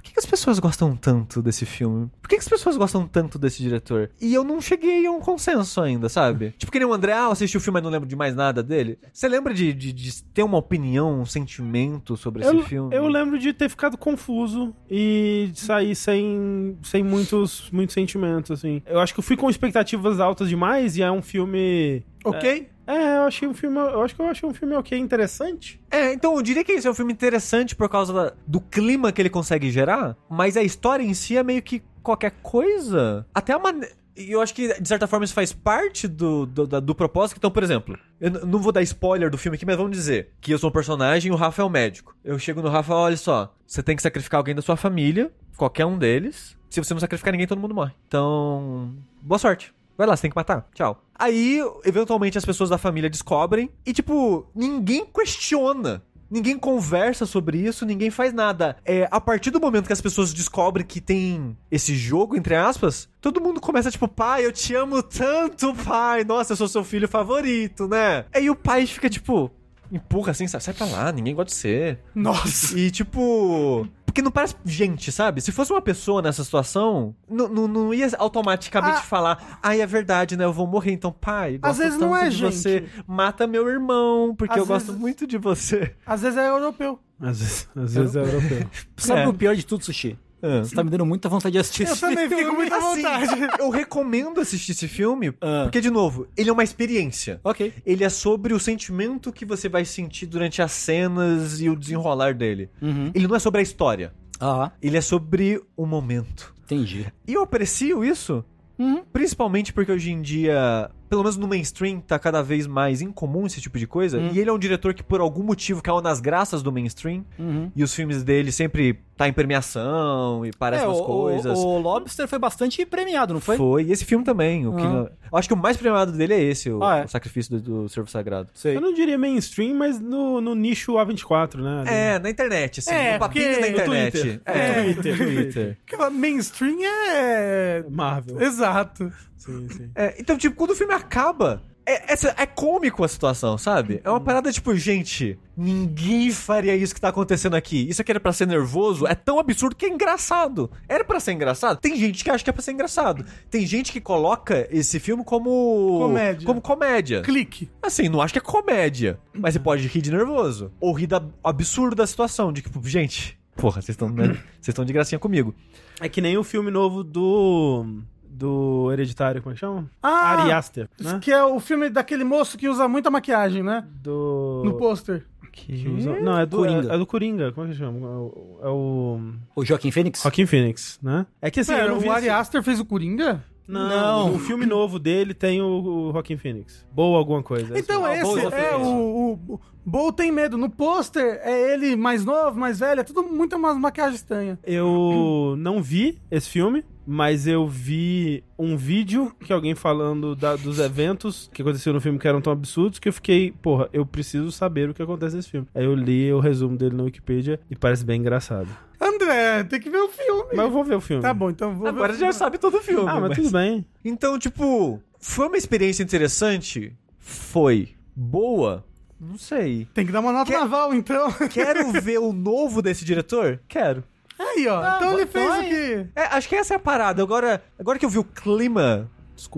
[0.00, 2.08] Por que, que as pessoas gostam tanto desse filme?
[2.22, 4.10] Por que, que as pessoas gostam tanto desse diretor?
[4.18, 6.54] E eu não cheguei a um consenso ainda, sabe?
[6.58, 8.62] Tipo que nem o André, ah, assisti o filme, mas não lembro de mais nada
[8.62, 8.98] dele.
[9.12, 12.96] Você lembra de, de- de ter uma opinião, um sentimento sobre esse Eu, filme?
[12.96, 18.82] eu lembro de ter ficado confuso e de sair sem, sem muitos, muitos sentimentos, assim.
[18.86, 22.02] Eu acho que eu fui com expectativas altas demais e é um filme.
[22.24, 22.68] Ok?
[22.86, 23.78] É, eu achei um filme.
[23.78, 25.80] Eu acho que eu achei um filme ok, interessante.
[25.90, 29.12] É, então eu diria que esse é um filme interessante por causa da- do clima
[29.12, 33.26] que ele consegue gerar, mas a história em si é meio que qualquer coisa.
[33.34, 33.94] Até a maneira.
[34.16, 37.38] E eu acho que, de certa forma, isso faz parte do, do, da- do propósito.
[37.38, 40.52] Então, por exemplo, eu não vou dar spoiler do filme aqui, mas vamos dizer que
[40.52, 42.14] eu sou um personagem e o Rafa é o médico.
[42.24, 45.86] Eu chego no Rafa, olha só, você tem que sacrificar alguém da sua família, qualquer
[45.86, 46.56] um deles.
[46.68, 47.92] Se você não sacrificar ninguém, todo mundo morre.
[48.08, 49.72] Então, boa sorte.
[50.00, 50.66] Vai lá, você tem que matar.
[50.72, 51.04] Tchau.
[51.14, 56.02] Aí, eventualmente, as pessoas da família descobrem e, tipo, ninguém questiona.
[56.30, 58.78] Ninguém conversa sobre isso, ninguém faz nada.
[58.82, 63.10] É, a partir do momento que as pessoas descobrem que tem esse jogo, entre aspas,
[63.20, 66.24] todo mundo começa, tipo, pai, eu te amo tanto, pai.
[66.24, 68.24] Nossa, eu sou seu filho favorito, né?
[68.32, 69.50] Aí o pai fica, tipo,
[69.90, 71.98] empurra assim, sai sai pra lá, ninguém gosta de ser.
[72.14, 72.78] Nossa.
[72.78, 73.86] E tipo.
[74.04, 75.40] Porque não parece gente, sabe?
[75.40, 79.02] Se fosse uma pessoa nessa situação, não, não, não ia automaticamente Ah.
[79.02, 80.44] falar, ai, é verdade, né?
[80.44, 81.60] Eu vou morrer, então, pai.
[81.62, 82.56] Às gosto vezes não é de gente.
[82.56, 85.94] Você mata meu irmão, porque Às eu gosto vezes- muito de você.
[86.04, 86.98] Às vezes é europeu.
[87.20, 88.66] Às vezes, às vezes é europeu.
[88.96, 89.28] Sabe É.
[89.28, 90.18] o pior de tudo, Sushi?
[90.42, 90.60] Ah.
[90.64, 93.02] Você tá me dando muita vontade de assistir Eu esse também fiquei com muita Assim,
[93.02, 93.48] vontade.
[93.60, 95.62] eu recomendo assistir esse filme, Ah.
[95.64, 97.40] porque, de novo, ele é uma experiência.
[97.44, 97.72] Ok.
[97.84, 102.34] Ele é sobre o sentimento que você vai sentir durante as cenas e o desenrolar
[102.34, 102.70] dele.
[102.80, 103.10] Uhum.
[103.14, 104.12] Ele não é sobre a história.
[104.40, 106.54] Ah, Ele é sobre o momento.
[106.64, 107.06] entendi.
[107.28, 108.42] E eu aprecio isso,
[108.78, 109.02] Uhum.
[109.12, 113.60] principalmente porque hoje em dia, pelo menos no mainstream, tá cada vez mais incomum esse
[113.60, 114.18] tipo de coisa.
[114.18, 114.30] Hum.
[114.32, 117.22] E ele é um diretor que, por algum motivo, caiu nas graças do mainstream.
[117.38, 117.70] Uhum.
[117.76, 121.58] E os filmes dele sempre tá em premiação e parece É, umas o, coisas.
[121.58, 123.58] o, o Lobster foi bastante premiado, não foi?
[123.58, 123.82] Foi.
[123.84, 124.66] E esse filme também.
[124.66, 125.10] O que, Ah.
[125.30, 127.04] eu acho que o mais premiado dele é esse, o, Ah, é?
[127.04, 128.48] o Sacrifício do, do Servo Sagrado.
[128.54, 128.74] Sei.
[128.76, 131.84] Eu não diria mainstream, mas no, no nicho A24, né?
[131.86, 132.94] É, na internet, assim.
[132.94, 134.12] É, no papinho porque- da no internet.
[134.12, 134.40] Twitter.
[134.46, 134.82] É, É.
[134.94, 135.16] Twitter.
[135.18, 135.78] Twitter.
[135.86, 137.84] Porque mainstream é.
[137.90, 138.40] Marvel.
[138.40, 139.12] Exato.
[139.36, 139.90] Sim, sim.
[139.94, 144.00] É, então, tipo, quando o filme acaba, é, essa- é cômico a situação, sabe?
[144.04, 147.88] É uma parada tipo, gente, ninguém faria isso que tá acontecendo aqui.
[147.88, 150.70] Isso aqui era pra ser nervoso, é tão absurdo que é engraçado.
[150.88, 151.78] Era pra ser engraçado?
[151.80, 153.24] Tem gente que acha que é pra ser engraçado.
[153.50, 155.98] Tem gente que coloca esse filme como.
[156.00, 156.46] Comédia.
[156.46, 157.22] Como comédia.
[157.22, 157.70] Clique.
[157.82, 159.18] Assim, não acho que é comédia.
[159.32, 160.72] Mas você pode rir de nervoso.
[160.80, 162.52] Ou rir da absurdo da situação.
[162.52, 164.28] De tipo, gente, porra, vocês estão né?
[164.60, 165.54] Vocês estão de gracinha comigo.
[166.00, 167.84] É que nem o filme novo do.
[168.32, 169.90] Do Hereditário, como é que chama?
[170.02, 170.42] Ah!
[170.42, 171.18] Ari Aster, né?
[171.20, 173.84] Que é o filme daquele moço que usa muita maquiagem, né?
[174.02, 174.62] Do.
[174.64, 175.24] No pôster.
[175.52, 176.92] que usa- Não, é do Coringa.
[176.92, 177.52] É, é do Coringa.
[177.52, 177.98] Como é que chama?
[177.98, 179.20] É o, é o
[179.56, 180.22] O Joaquim Fênix?
[180.22, 181.26] Joaquin Phoenix, né?
[181.42, 183.44] É que assim, Pera, eu não vi o Ari esse- Aster fez o Coringa?
[183.68, 184.34] Não, Não.
[184.34, 186.84] o filme novo dele tem o, o Joaquin Phoenix.
[186.92, 187.78] Boa alguma coisa.
[187.78, 190.56] Então, Ah, esse Boa é o, o, o Bo tem medo.
[190.58, 194.58] No pôster é ele mais novo, mais velho, é tudo muito uma maquiagem estranha.
[194.64, 200.78] Eu não vi esse filme, mas eu vi um vídeo que alguém falando da- dos
[200.78, 204.52] eventos que aconteceram no filme que eram tão absurdos que eu fiquei, porra, eu preciso
[204.52, 205.66] saber o que acontece nesse filme.
[205.74, 208.68] Aí eu li o resumo dele na Wikipedia e parece bem engraçado.
[209.00, 210.50] André, tem que ver o filme.
[210.54, 211.20] Mas eu vou ver o filme.
[211.22, 212.18] Tá bom, então vou Agora ver.
[212.20, 213.08] já sabe todo o filme.
[213.08, 213.84] Ah, mas tudo bem.
[214.04, 216.92] Então, tipo, foi uma experiência interessante?
[217.18, 217.88] Foi.
[218.14, 218.84] Boa?
[219.20, 219.86] Não sei.
[219.92, 221.28] Tem que dar uma nota Quer- naval, então.
[221.50, 223.60] Quero ver o novo desse diretor?
[223.68, 224.04] Quero.
[224.40, 224.80] Aí, ó.
[224.82, 226.06] Ah, então ele fez o que...
[226.16, 227.22] É, acho que essa é a parada.
[227.22, 229.10] Agora, agora que eu vi o clima,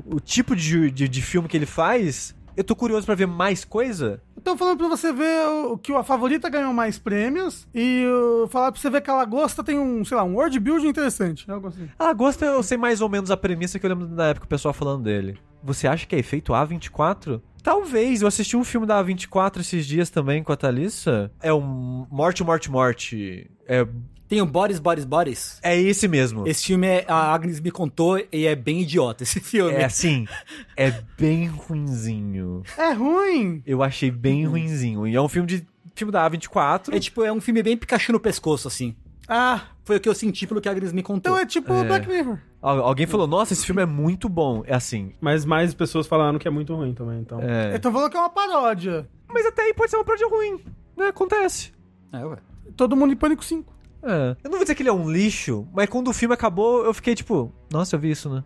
[0.06, 3.64] o tipo de, de, de filme que ele faz, eu tô curioso pra ver mais
[3.64, 4.20] coisa.
[4.36, 8.72] Então falando pra você ver o, que a favorita ganhou mais prêmios e uh, falar
[8.72, 11.48] pra você ver que a Lagosta tem um, sei lá, um world building interessante.
[11.50, 11.88] Algo assim.
[11.98, 14.48] Ah, gosto eu sei mais ou menos a premissa que eu lembro na época o
[14.48, 15.38] pessoal falando dele.
[15.62, 17.40] você acha que é efeito A24?
[17.62, 18.22] Talvez.
[18.22, 21.30] Eu assisti um filme da A24 esses dias também com a Thalissa.
[21.40, 23.48] É um Morte, Morte, Morte.
[23.68, 23.86] É,
[24.32, 25.58] Tem o Boris, Boris, Boris.
[25.62, 26.48] é esse mesmo.
[26.48, 29.74] Esse filme, é, a Agnes me contou e é bem idiota esse filme.
[29.74, 30.26] É assim,
[30.74, 32.62] é bem ruinzinho.
[32.78, 33.62] É ruim.
[33.66, 35.06] Eu achei bem ruinzinho.
[35.06, 36.94] E é um filme de filme da A24.
[36.94, 38.96] É tipo, é um filme bem Pikachu no pescoço, assim.
[39.28, 41.32] Ah, Foi o que eu senti pelo que a Agnes me contou.
[41.32, 41.84] então é tipo É.
[41.84, 42.38] Black Mirror.
[42.62, 44.62] Al- Alguém falou, nossa, esse filme é muito bom.
[44.66, 45.12] É assim.
[45.20, 47.38] Mas mais pessoas falaram que é muito ruim também, então.
[47.38, 47.74] É.
[47.74, 49.06] Eu tô falando que é uma paródia.
[49.28, 50.58] Mas até aí pode ser uma paródia ruim.
[50.96, 51.08] Né?
[51.08, 51.70] Acontece.
[52.10, 52.38] É, ué.
[52.76, 53.70] Todo mundo em Pânico 5.
[54.02, 54.30] É.
[54.42, 56.92] Eu não vou dizer que ele é um lixo, mas quando o filme acabou, eu
[56.94, 58.42] fiquei tipo, nossa, eu vi isso, né?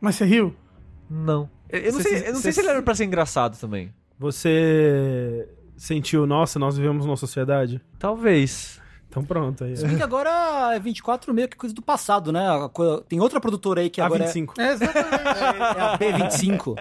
[0.00, 0.54] Mas você riu?
[1.10, 1.48] Não.
[1.68, 3.04] Eu, eu não, Você sei, se- eu não você sei se ele era pra ser
[3.04, 3.92] engraçado também.
[4.18, 7.80] Você sentiu, nossa, nós vivemos numa sociedade?
[7.98, 8.80] Talvez.
[9.08, 9.74] Então pronto aí.
[9.74, 12.46] Se bem que agora é 24 meio que coisa do passado, né?
[12.46, 12.68] A
[13.08, 14.52] Tem outra produtora aí que agora é, A25.
[14.58, 15.14] É, exatamente.
[15.14, 16.74] é a B25.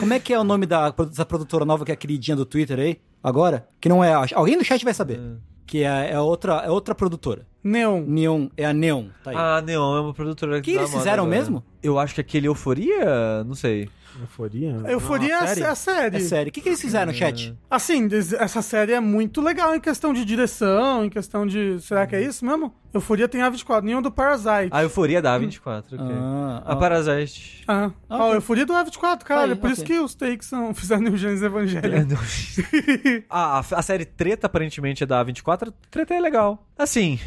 [0.00, 2.46] Como é que é o nome da, dessa produtora nova que é a queridinha do
[2.46, 2.98] Twitter aí?
[3.22, 3.68] Agora?
[3.78, 4.14] Que não é.
[4.14, 5.20] a- Alguém no chat vai saber.
[5.66, 7.46] Que é, é outra, é outra produtora.
[7.66, 8.00] Neon.
[8.06, 9.06] Neon, é a Neon.
[9.22, 9.36] Tá aí.
[9.38, 11.38] Ah, Neon é uma produtora O que eles fizeram agora.
[11.38, 11.64] mesmo?
[11.82, 13.88] Eu acho que aquele Euforia, não sei.
[14.20, 14.70] Euforia?
[14.88, 15.66] Euforia Não, a é série?
[15.66, 16.16] a série.
[16.16, 16.48] É sério.
[16.48, 17.54] O que, que eles fizeram, chat?
[17.70, 21.78] Assim, essa série é muito legal em questão de direção, em questão de.
[21.80, 22.74] Será que é isso mesmo?
[22.94, 24.70] Euforia tem A24, nenhum do Parasite.
[24.70, 25.98] A Euforia da A24, ok.
[26.18, 26.76] Ah, a ah.
[26.76, 27.62] Parasite.
[27.68, 28.36] Ah, Ah, ó, ok.
[28.36, 29.42] Euforia do A24, cara.
[29.42, 29.96] Aí, é por isso ok.
[29.96, 32.06] que os takes são, fizeram o Gênesis É, Evangelho.
[32.08, 32.16] não.
[33.28, 35.72] a, a série Treta, aparentemente, é da A24.
[35.90, 36.66] Treta é legal.
[36.78, 37.18] Assim,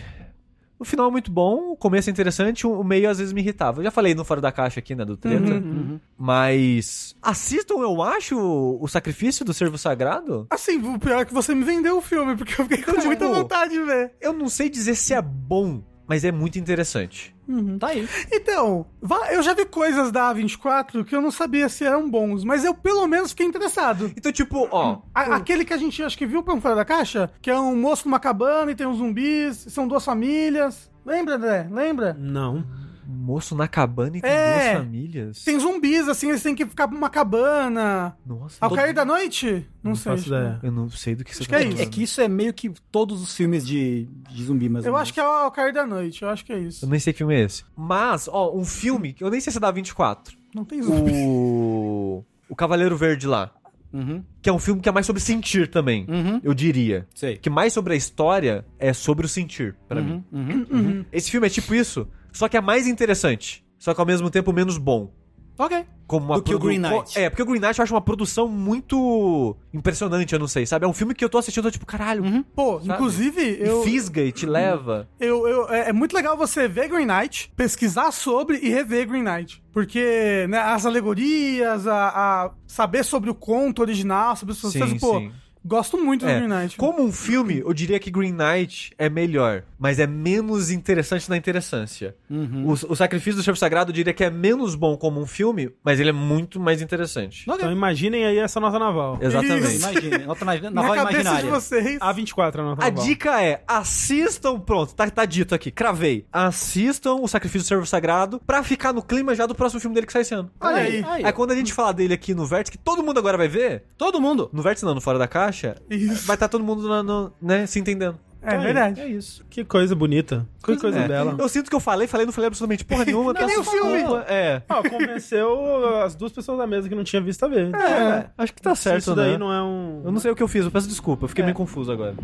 [0.80, 3.82] o final é muito bom, o começo é interessante, o meio às vezes me irritava.
[3.82, 5.44] Eu já falei no Fora da Caixa aqui, né, do Treta.
[5.44, 6.00] Uhum.
[6.18, 10.48] Mas assistam, eu acho, o Sacrifício do Servo Sagrado.
[10.50, 13.06] Assim, o pior é que você me vendeu o filme, porque eu fiquei com Tipo,
[13.08, 14.14] muita vontade de ver.
[14.22, 17.34] Eu não sei dizer se é bom, mas é muito interessante.
[17.80, 18.08] Tá aí.
[18.32, 18.86] Então,
[19.32, 22.74] eu já vi coisas da A24 que eu não sabia se eram bons, mas eu
[22.76, 24.12] pelo menos fiquei interessado.
[24.18, 26.86] Então, tipo, ó, A- aquele que a gente acho que viu pra um fora da
[26.86, 30.92] caixa, que é um moço numa cabana e tem uns zumbis, são duas famílias.
[31.06, 31.68] Lembra, André?
[31.72, 32.16] Lembra?
[32.20, 32.64] Não.
[33.10, 34.54] Moço na cabana e tem É.
[34.74, 35.44] duas famílias.
[35.44, 38.16] Tem zumbis, assim, eles têm que ficar numa cabana.
[38.26, 39.66] Nossa, Ao todo- cair da noite?
[39.84, 40.12] Não, sei.
[40.12, 40.60] faço ideia.
[40.62, 41.82] eu não sei do que você Acho tá que é isso.
[41.82, 45.14] É que isso é meio que todos os filmes de, de zumbi, mas Eu acho
[45.14, 46.86] que é ao cair da noite, eu acho que é isso.
[46.86, 47.64] Eu nem sei que filme é esse.
[47.76, 50.38] Mas, ó, um filme que eu nem sei se é da 24.
[50.54, 51.12] Não tem zumbi.
[51.14, 52.24] O.
[52.50, 53.52] O Cavaleiro Verde lá.
[53.92, 56.06] Uhum, Que é um filme que é mais sobre sentir também.
[56.08, 57.08] uhum, Eu diria.
[57.16, 57.38] sei.
[57.38, 60.24] Que mais sobre a história é sobre o sentir, pra mim.
[60.32, 61.06] Uhum, uhum.
[61.12, 63.66] Esse filme é tipo isso, só que é mais interessante.
[63.78, 65.14] Só que ao mesmo tempo menos bom.
[65.58, 65.86] Ok.
[66.08, 67.18] Como uma Do que o Green Knight.
[67.20, 70.86] É, porque o Green Knight eu acho uma produção muito impressionante, eu não sei, sabe?
[70.86, 72.42] É um filme que eu tô assistindo, eu tô tipo, caralho, Uhum.
[72.44, 72.94] Pô, Sabe?
[72.94, 75.08] inclusive, e eu, fisga e te leva.
[75.20, 79.24] eu, eu- é é muito legal você ver Green Knight, pesquisar sobre e rever Green
[79.24, 79.62] Knight.
[79.72, 85.00] Porque né, as alegorias, a, a saber sobre o conto original, sobre os Sim, processos,
[85.00, 85.32] pô, sim.
[85.66, 86.78] Gosto muito do É, Green Knight.
[86.78, 91.38] Como um filme, eu diria que Green Knight é melhor, mas é menos interessante na
[91.38, 92.16] interessância.
[92.30, 92.66] Uhum.
[92.68, 95.72] O, o Sacrifício do Chefe Sagrado eu diria que é menos bom como um filme,
[95.84, 97.46] mas ele é muito mais interessante.
[97.50, 99.18] Então imaginem aí essa nota naval.
[99.22, 100.26] Exatamente.
[100.26, 101.44] Nota na, Na naval cabeça imaginária.
[101.46, 102.00] de vocês.
[102.00, 103.06] A24 a nota A naval.
[103.06, 106.26] dica é, assistam, pronto, tá, tá dito aqui, cravei.
[106.32, 110.08] Assistam o Sacrifício do Servo Sagrado pra ficar no clima já do próximo filme dele
[110.08, 110.50] que sai esse ano.
[110.60, 111.04] Olha aí.
[111.06, 113.48] Aí, Aí quando a gente falar dele aqui no Vértice, que todo mundo agora vai
[113.48, 114.50] ver, Todo mundo.
[114.54, 115.49] no Vértice não, no Fora da Caixa,
[115.90, 116.26] Isso.
[116.28, 118.18] vai estar todo mundo na- no- né, se entendendo.
[118.42, 119.02] É verdade.
[119.02, 119.44] É isso.
[119.50, 120.48] Que coisa bonita.
[120.64, 121.08] Que coisa É.
[121.08, 121.36] bela.
[121.38, 123.34] Eu sinto que eu falei, falei, não falei absolutamente porra nenhuma.
[123.34, 123.98] Não é nem peço o filme.
[123.98, 124.26] desculpa.
[124.30, 124.62] É.
[124.70, 127.70] Ó, convenceu as duas pessoas da mesa que não tinham visto a ver.
[127.76, 129.38] É, acho que tá certo, Isso daí né?
[129.38, 130.02] não é um.
[130.06, 131.46] Eu não sei o que eu fiz, eu peço desculpa, eu fiquei É.
[131.48, 132.16] meio confuso agora.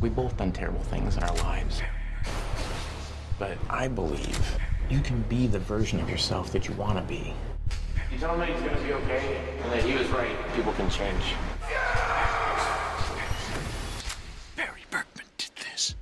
[0.00, 1.82] We both done terrible things in our lives.
[3.38, 4.58] But I believe
[4.88, 7.34] you can be the version of yourself that you want to be.
[8.10, 10.34] You tell me he's gonna be okay, and that he was right.
[10.56, 11.34] People can change.
[14.56, 15.94] Barry Berkman did this.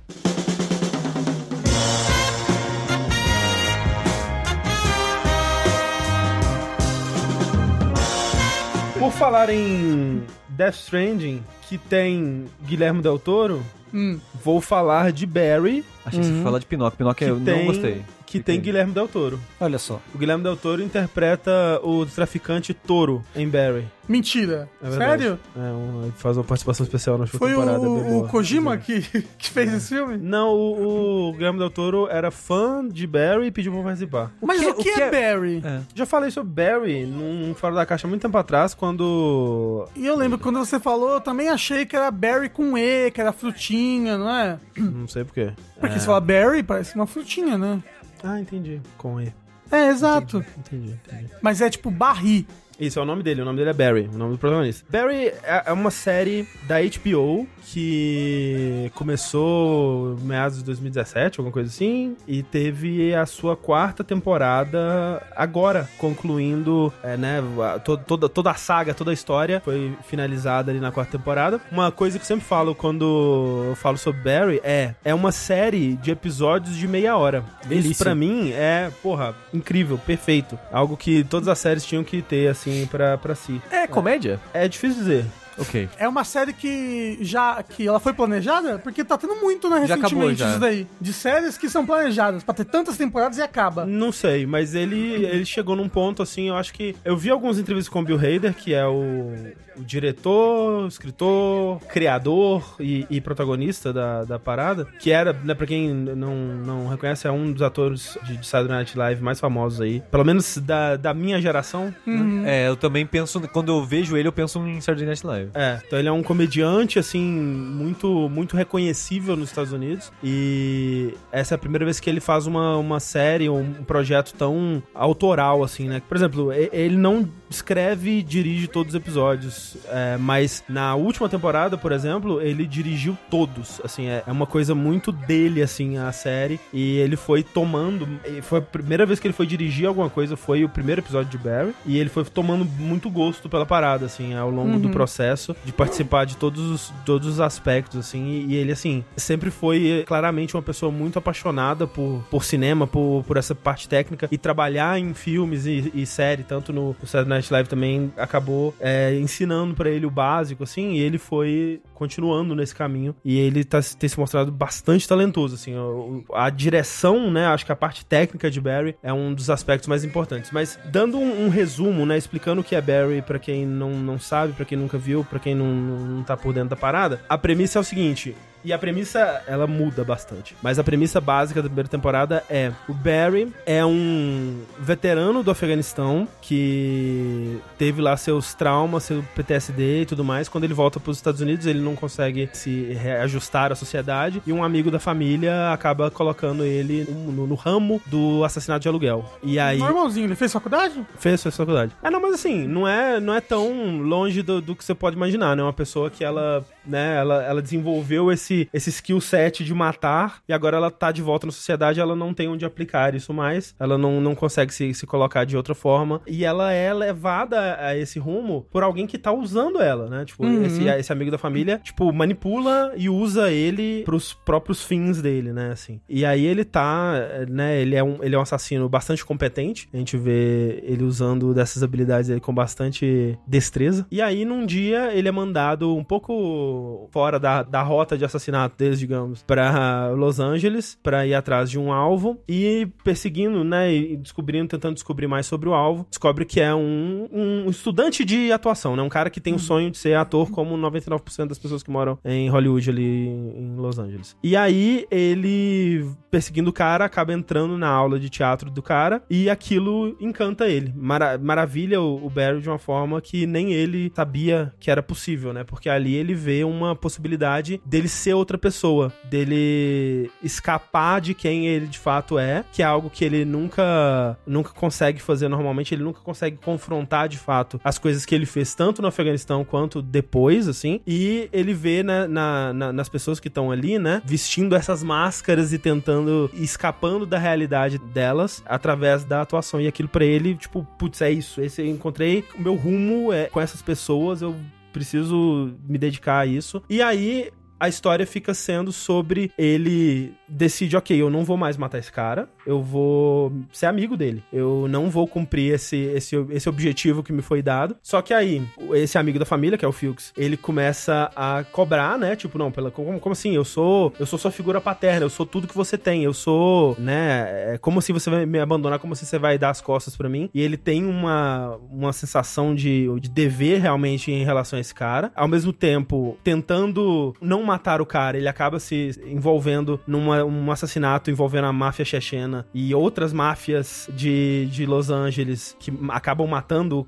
[8.97, 13.61] Por falar em Death Stranding, que tem Guilherme Del Toro,
[13.93, 14.19] Hum.
[14.43, 16.97] vou falar de Barry, Achei que você ia falar de Pinóquio.
[16.97, 18.01] Pinóquio eu tem, não gostei.
[18.29, 19.39] Que tem Guilherme Del Toro.
[19.59, 19.99] Olha só.
[20.13, 23.85] O Guilherme Del Toro interpreta o traficante Toro em Barry.
[24.07, 24.67] Mentira.
[24.81, 25.21] É verdade.
[25.23, 25.39] Sério?
[25.55, 27.77] É, um, ele faz uma participação especial na Foi temporada.
[27.79, 28.25] bem o, boa.
[28.25, 29.01] o Kojima que,
[29.37, 30.17] que fez esse filme?
[30.17, 34.31] Não, o, o Guilherme Del Toro era fã de Barry e pediu pra participar.
[34.41, 35.61] Mas que- o que, o que é, é- Barry?
[35.63, 35.81] É.
[35.93, 39.87] Já falei sobre Barry num Fora da Caixa há muito tempo atrás, quando.
[39.95, 43.11] E eu lembro que quando você falou, eu também achei que era Barry com E,
[43.11, 44.59] que era frutinha, não é?
[44.77, 45.51] Não sei porquê.
[45.79, 47.81] Porque se fala Barry, parece uma frutinha, né?
[48.23, 48.81] Ah, entendi.
[48.97, 49.33] Com E.
[49.71, 50.43] É, exato.
[50.57, 51.29] Entendi, entendi.
[51.41, 52.47] Mas é tipo Barry.
[52.79, 54.85] Isso é o nome dele, o nome dele é Barry, o nome do protagonista.
[54.89, 62.15] Barry é é uma série da HBO que começou meados de 2017, alguma coisa assim,
[62.27, 67.43] e teve a sua quarta temporada agora, concluindo, é, né,
[67.83, 71.61] toda, toda a saga, toda a história foi finalizada ali na quarta temporada.
[71.71, 75.95] Uma coisa que eu sempre falo quando eu falo sobre Barry é, é uma série
[75.97, 77.43] de episódios de meia hora.
[77.61, 78.03] Isso Delícia.
[78.03, 80.57] pra mim é, porra, incrível, perfeito.
[80.71, 83.61] Algo que todas as séries tinham que ter, assim, pra, pra si.
[83.71, 84.39] É comédia?
[84.53, 85.25] É difícil dizer.
[85.59, 85.89] Ok.
[85.97, 89.95] É uma série que já que ela foi planejada, porque tá tendo muito, né, Já
[89.95, 90.49] recentemente acabou, já.
[90.51, 90.87] isso daí.
[90.99, 93.85] De séries que são planejadas pra ter tantas temporadas e acaba.
[93.85, 96.95] Não sei, mas ele, ele chegou num ponto assim, eu acho que.
[97.03, 99.33] Eu vi algumas entrevistas com o Bill Hader, que é o,
[99.77, 105.93] o diretor, escritor, criador e, e protagonista da, da parada, que era, né, pra quem
[105.93, 110.01] não, não reconhece, é um dos atores de, de Saturday Night Live mais famosos aí.
[110.11, 111.93] Pelo menos da, da minha geração.
[112.05, 112.63] né?
[112.65, 115.48] É, eu também penso, quando eu vejo ele, eu penso em Saturday Night Live.
[115.53, 120.11] É, então ele é um comediante, assim, muito, muito reconhecível nos Estados Unidos.
[120.23, 124.81] E essa é a primeira vez que ele faz uma, uma série, um projeto tão
[124.93, 126.01] autoral, assim, né?
[126.07, 129.77] Por exemplo, ele não escreve e dirige todos os episódios.
[129.87, 133.81] é, mas na última temporada, por exemplo, ele dirigiu todos.
[133.83, 136.59] Assim, é, é uma coisa muito dele, assim, a série.
[136.73, 138.07] E ele foi tomando.
[138.43, 141.37] Foi a primeira vez que ele foi dirigir alguma coisa, foi o primeiro episódio de
[141.37, 141.73] Barry.
[141.85, 146.25] E ele foi tomando muito gosto pela parada, assim, ao longo do processo de participar
[146.25, 148.45] de todos os, todos os aspectos, assim.
[148.47, 153.37] E, ele, assim, sempre foi claramente uma pessoa muito apaixonada por, por cinema, por, por
[153.37, 154.27] essa parte técnica.
[154.31, 158.73] E trabalhar em filmes e, e série, tanto no, no Saturday Night Live também, acabou
[158.79, 160.93] é, ensinando pra ele o básico, assim.
[160.93, 163.15] E ele foi continuando nesse caminho.
[163.23, 165.75] E ele tá, tem se mostrado bastante talentoso, assim.
[165.75, 167.45] O- A direção, né?
[167.47, 170.51] Acho que a parte técnica de Barry é um dos aspectos mais importantes.
[170.51, 172.17] Mas dando um, um resumo, né?
[172.17, 175.39] Explicando o que é Barry pra quem não, não sabe, pra quem nunca viu, pra
[175.39, 177.21] quem não, não tá por dentro da parada.
[177.29, 178.35] A premissa é o seguinte.
[178.63, 180.55] E a premissa, ela muda bastante.
[180.61, 186.27] Mas a premissa básica da primeira temporada é: o Barry é um veterano do Afeganistão
[186.41, 190.49] que teve lá seus traumas, seu PTSD e tudo mais.
[190.49, 194.41] Quando ele volta para os Estados Unidos, ele não consegue se reajustar à sociedade.
[194.45, 199.25] E um amigo da família acaba colocando ele no, no ramo do assassinato de aluguel.
[199.41, 199.77] E aí.
[199.77, 201.05] Normalzinho, ele fez faculdade?
[201.17, 201.91] Fez, fez faculdade.
[202.03, 205.15] É, não, mas assim, não é, não é tão longe do, do que você pode
[205.15, 205.63] imaginar, né?
[205.63, 210.53] Uma pessoa que ela, né, ela, ela desenvolveu esse, esse skill set de matar e
[210.53, 213.97] agora ela tá de volta na sociedade, ela não tem onde aplicar isso mais, ela
[213.97, 218.19] não, não consegue se, se colocar de outra forma e ela é levada a esse
[218.19, 220.25] rumo por alguém que tá usando ela, né?
[220.25, 225.53] Tipo, esse, esse amigo da família, tipo, manipula e usa ele pros próprios fins dele,
[225.53, 225.71] né?
[225.71, 225.99] Assim.
[226.09, 227.13] E aí ele tá,
[227.47, 227.81] né?
[227.81, 229.89] Ele é um, ele é um assassino bastante competente.
[229.93, 234.05] A gente vê ele usando dessas habilidades aí com bastante destreza.
[234.11, 236.78] E aí, num dia, ele é mandado um pouco
[237.11, 241.77] fora da, da rota de assassinato deles, digamos, pra Los Angeles, pra ir atrás de
[241.79, 243.93] um alvo e perseguindo, né?
[243.93, 246.05] E descobrindo, tentando descobrir mais sobre o alvo.
[246.09, 249.01] Descobre que é um, um estudante de atuação, né?
[249.03, 252.17] Um cara que tem o sonho de ser ator, como 99% das pessoas que moram
[252.23, 254.35] em Hollywood ali em Los Angeles.
[254.43, 259.49] E aí, ele, perseguindo o cara, acaba entrando na aula de teatro do cara e
[259.49, 260.93] aquilo encanta ele.
[260.95, 265.53] Mara- maravilha o, o Barry de uma forma que nem ele sabia que era possível,
[265.53, 265.63] né?
[265.63, 271.87] Porque ali ele vê uma possibilidade dele ser outra pessoa, dele escapar de quem ele
[271.87, 276.19] de fato é, que é algo que ele nunca nunca consegue fazer normalmente, ele nunca
[276.21, 281.01] consegue confrontar de fato as coisas que ele fez tanto no Afeganistão quanto depois, assim,
[281.05, 285.73] e ele vê né, na, na- nas pessoas que estão ali, né, vestindo essas máscaras
[285.73, 291.21] e tentando, escapando da realidade delas através da atuação, e aquilo pra ele, tipo, putz,
[291.21, 294.55] é isso, esse eu encontrei o meu rumo é com essas pessoas, eu
[294.99, 296.83] preciso me dedicar a isso.
[296.89, 301.97] E aí a história fica sendo sobre ele decide, ok, eu não vou mais matar
[301.97, 304.43] esse cara, eu vou ser amigo dele.
[304.53, 307.97] Eu não vou cumprir esse, esse, esse objetivo que me foi dado.
[308.03, 308.61] Só que aí,
[308.93, 312.35] esse amigo da família, que é o Fuchs, ele começa a cobrar, né?
[312.35, 313.55] Tipo, não, pela, como, como assim?
[313.55, 316.95] Eu sou eu sou sua figura paterna, eu sou tudo que você tem, eu sou,
[316.99, 317.73] né?
[317.73, 320.29] É como se você vai me abandonar, como se você vai dar as costas para
[320.29, 320.47] mim.
[320.53, 325.31] E ele tem uma, uma sensação de, de dever realmente em relação a esse cara.
[325.35, 331.31] Ao mesmo tempo, tentando não matar o cara, ele acaba se envolvendo num um assassinato
[331.31, 337.05] envolvendo a máfia chechena e outras máfias de, de Los Angeles que acabam matando.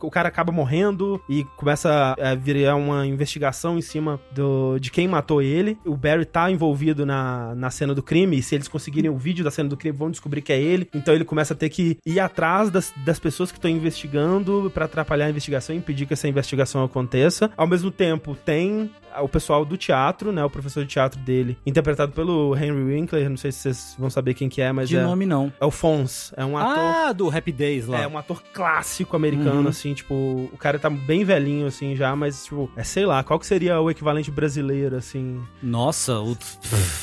[0.00, 5.08] O, cara acaba morrendo e começa a virar uma investigação em cima do, de quem
[5.08, 5.78] matou ele.
[5.84, 9.44] O Barry tá envolvido na, na cena do crime, e se eles conseguirem o vídeo
[9.44, 10.88] da cena do crime, vão descobrir que é ele.
[10.94, 14.84] Então ele começa a ter que ir atrás das, das pessoas que estão investigando para
[14.84, 17.50] atrapalhar a investigação e impedir que essa investigação aconteça.
[17.56, 18.90] Ao mesmo tempo, tem
[19.20, 20.44] o pessoal do teatro, né?
[20.44, 23.28] O professor de teatro dele, interpretado pelo Henry Winkler.
[23.28, 25.02] Não sei se vocês vão saber quem que é, mas De é.
[25.04, 25.52] nome não.
[25.60, 26.32] É o Fons.
[26.36, 26.74] É um ator.
[26.78, 28.00] Ah, do Happy Days lá.
[28.02, 29.68] É um ator clássico americano, Uhum.
[29.68, 30.14] assim, tipo,
[30.52, 33.80] o cara tá bem velhinho, assim, já, mas, tipo, é sei lá, qual que seria
[33.80, 35.40] o equivalente brasileiro, assim?
[35.62, 36.36] Nossa, o.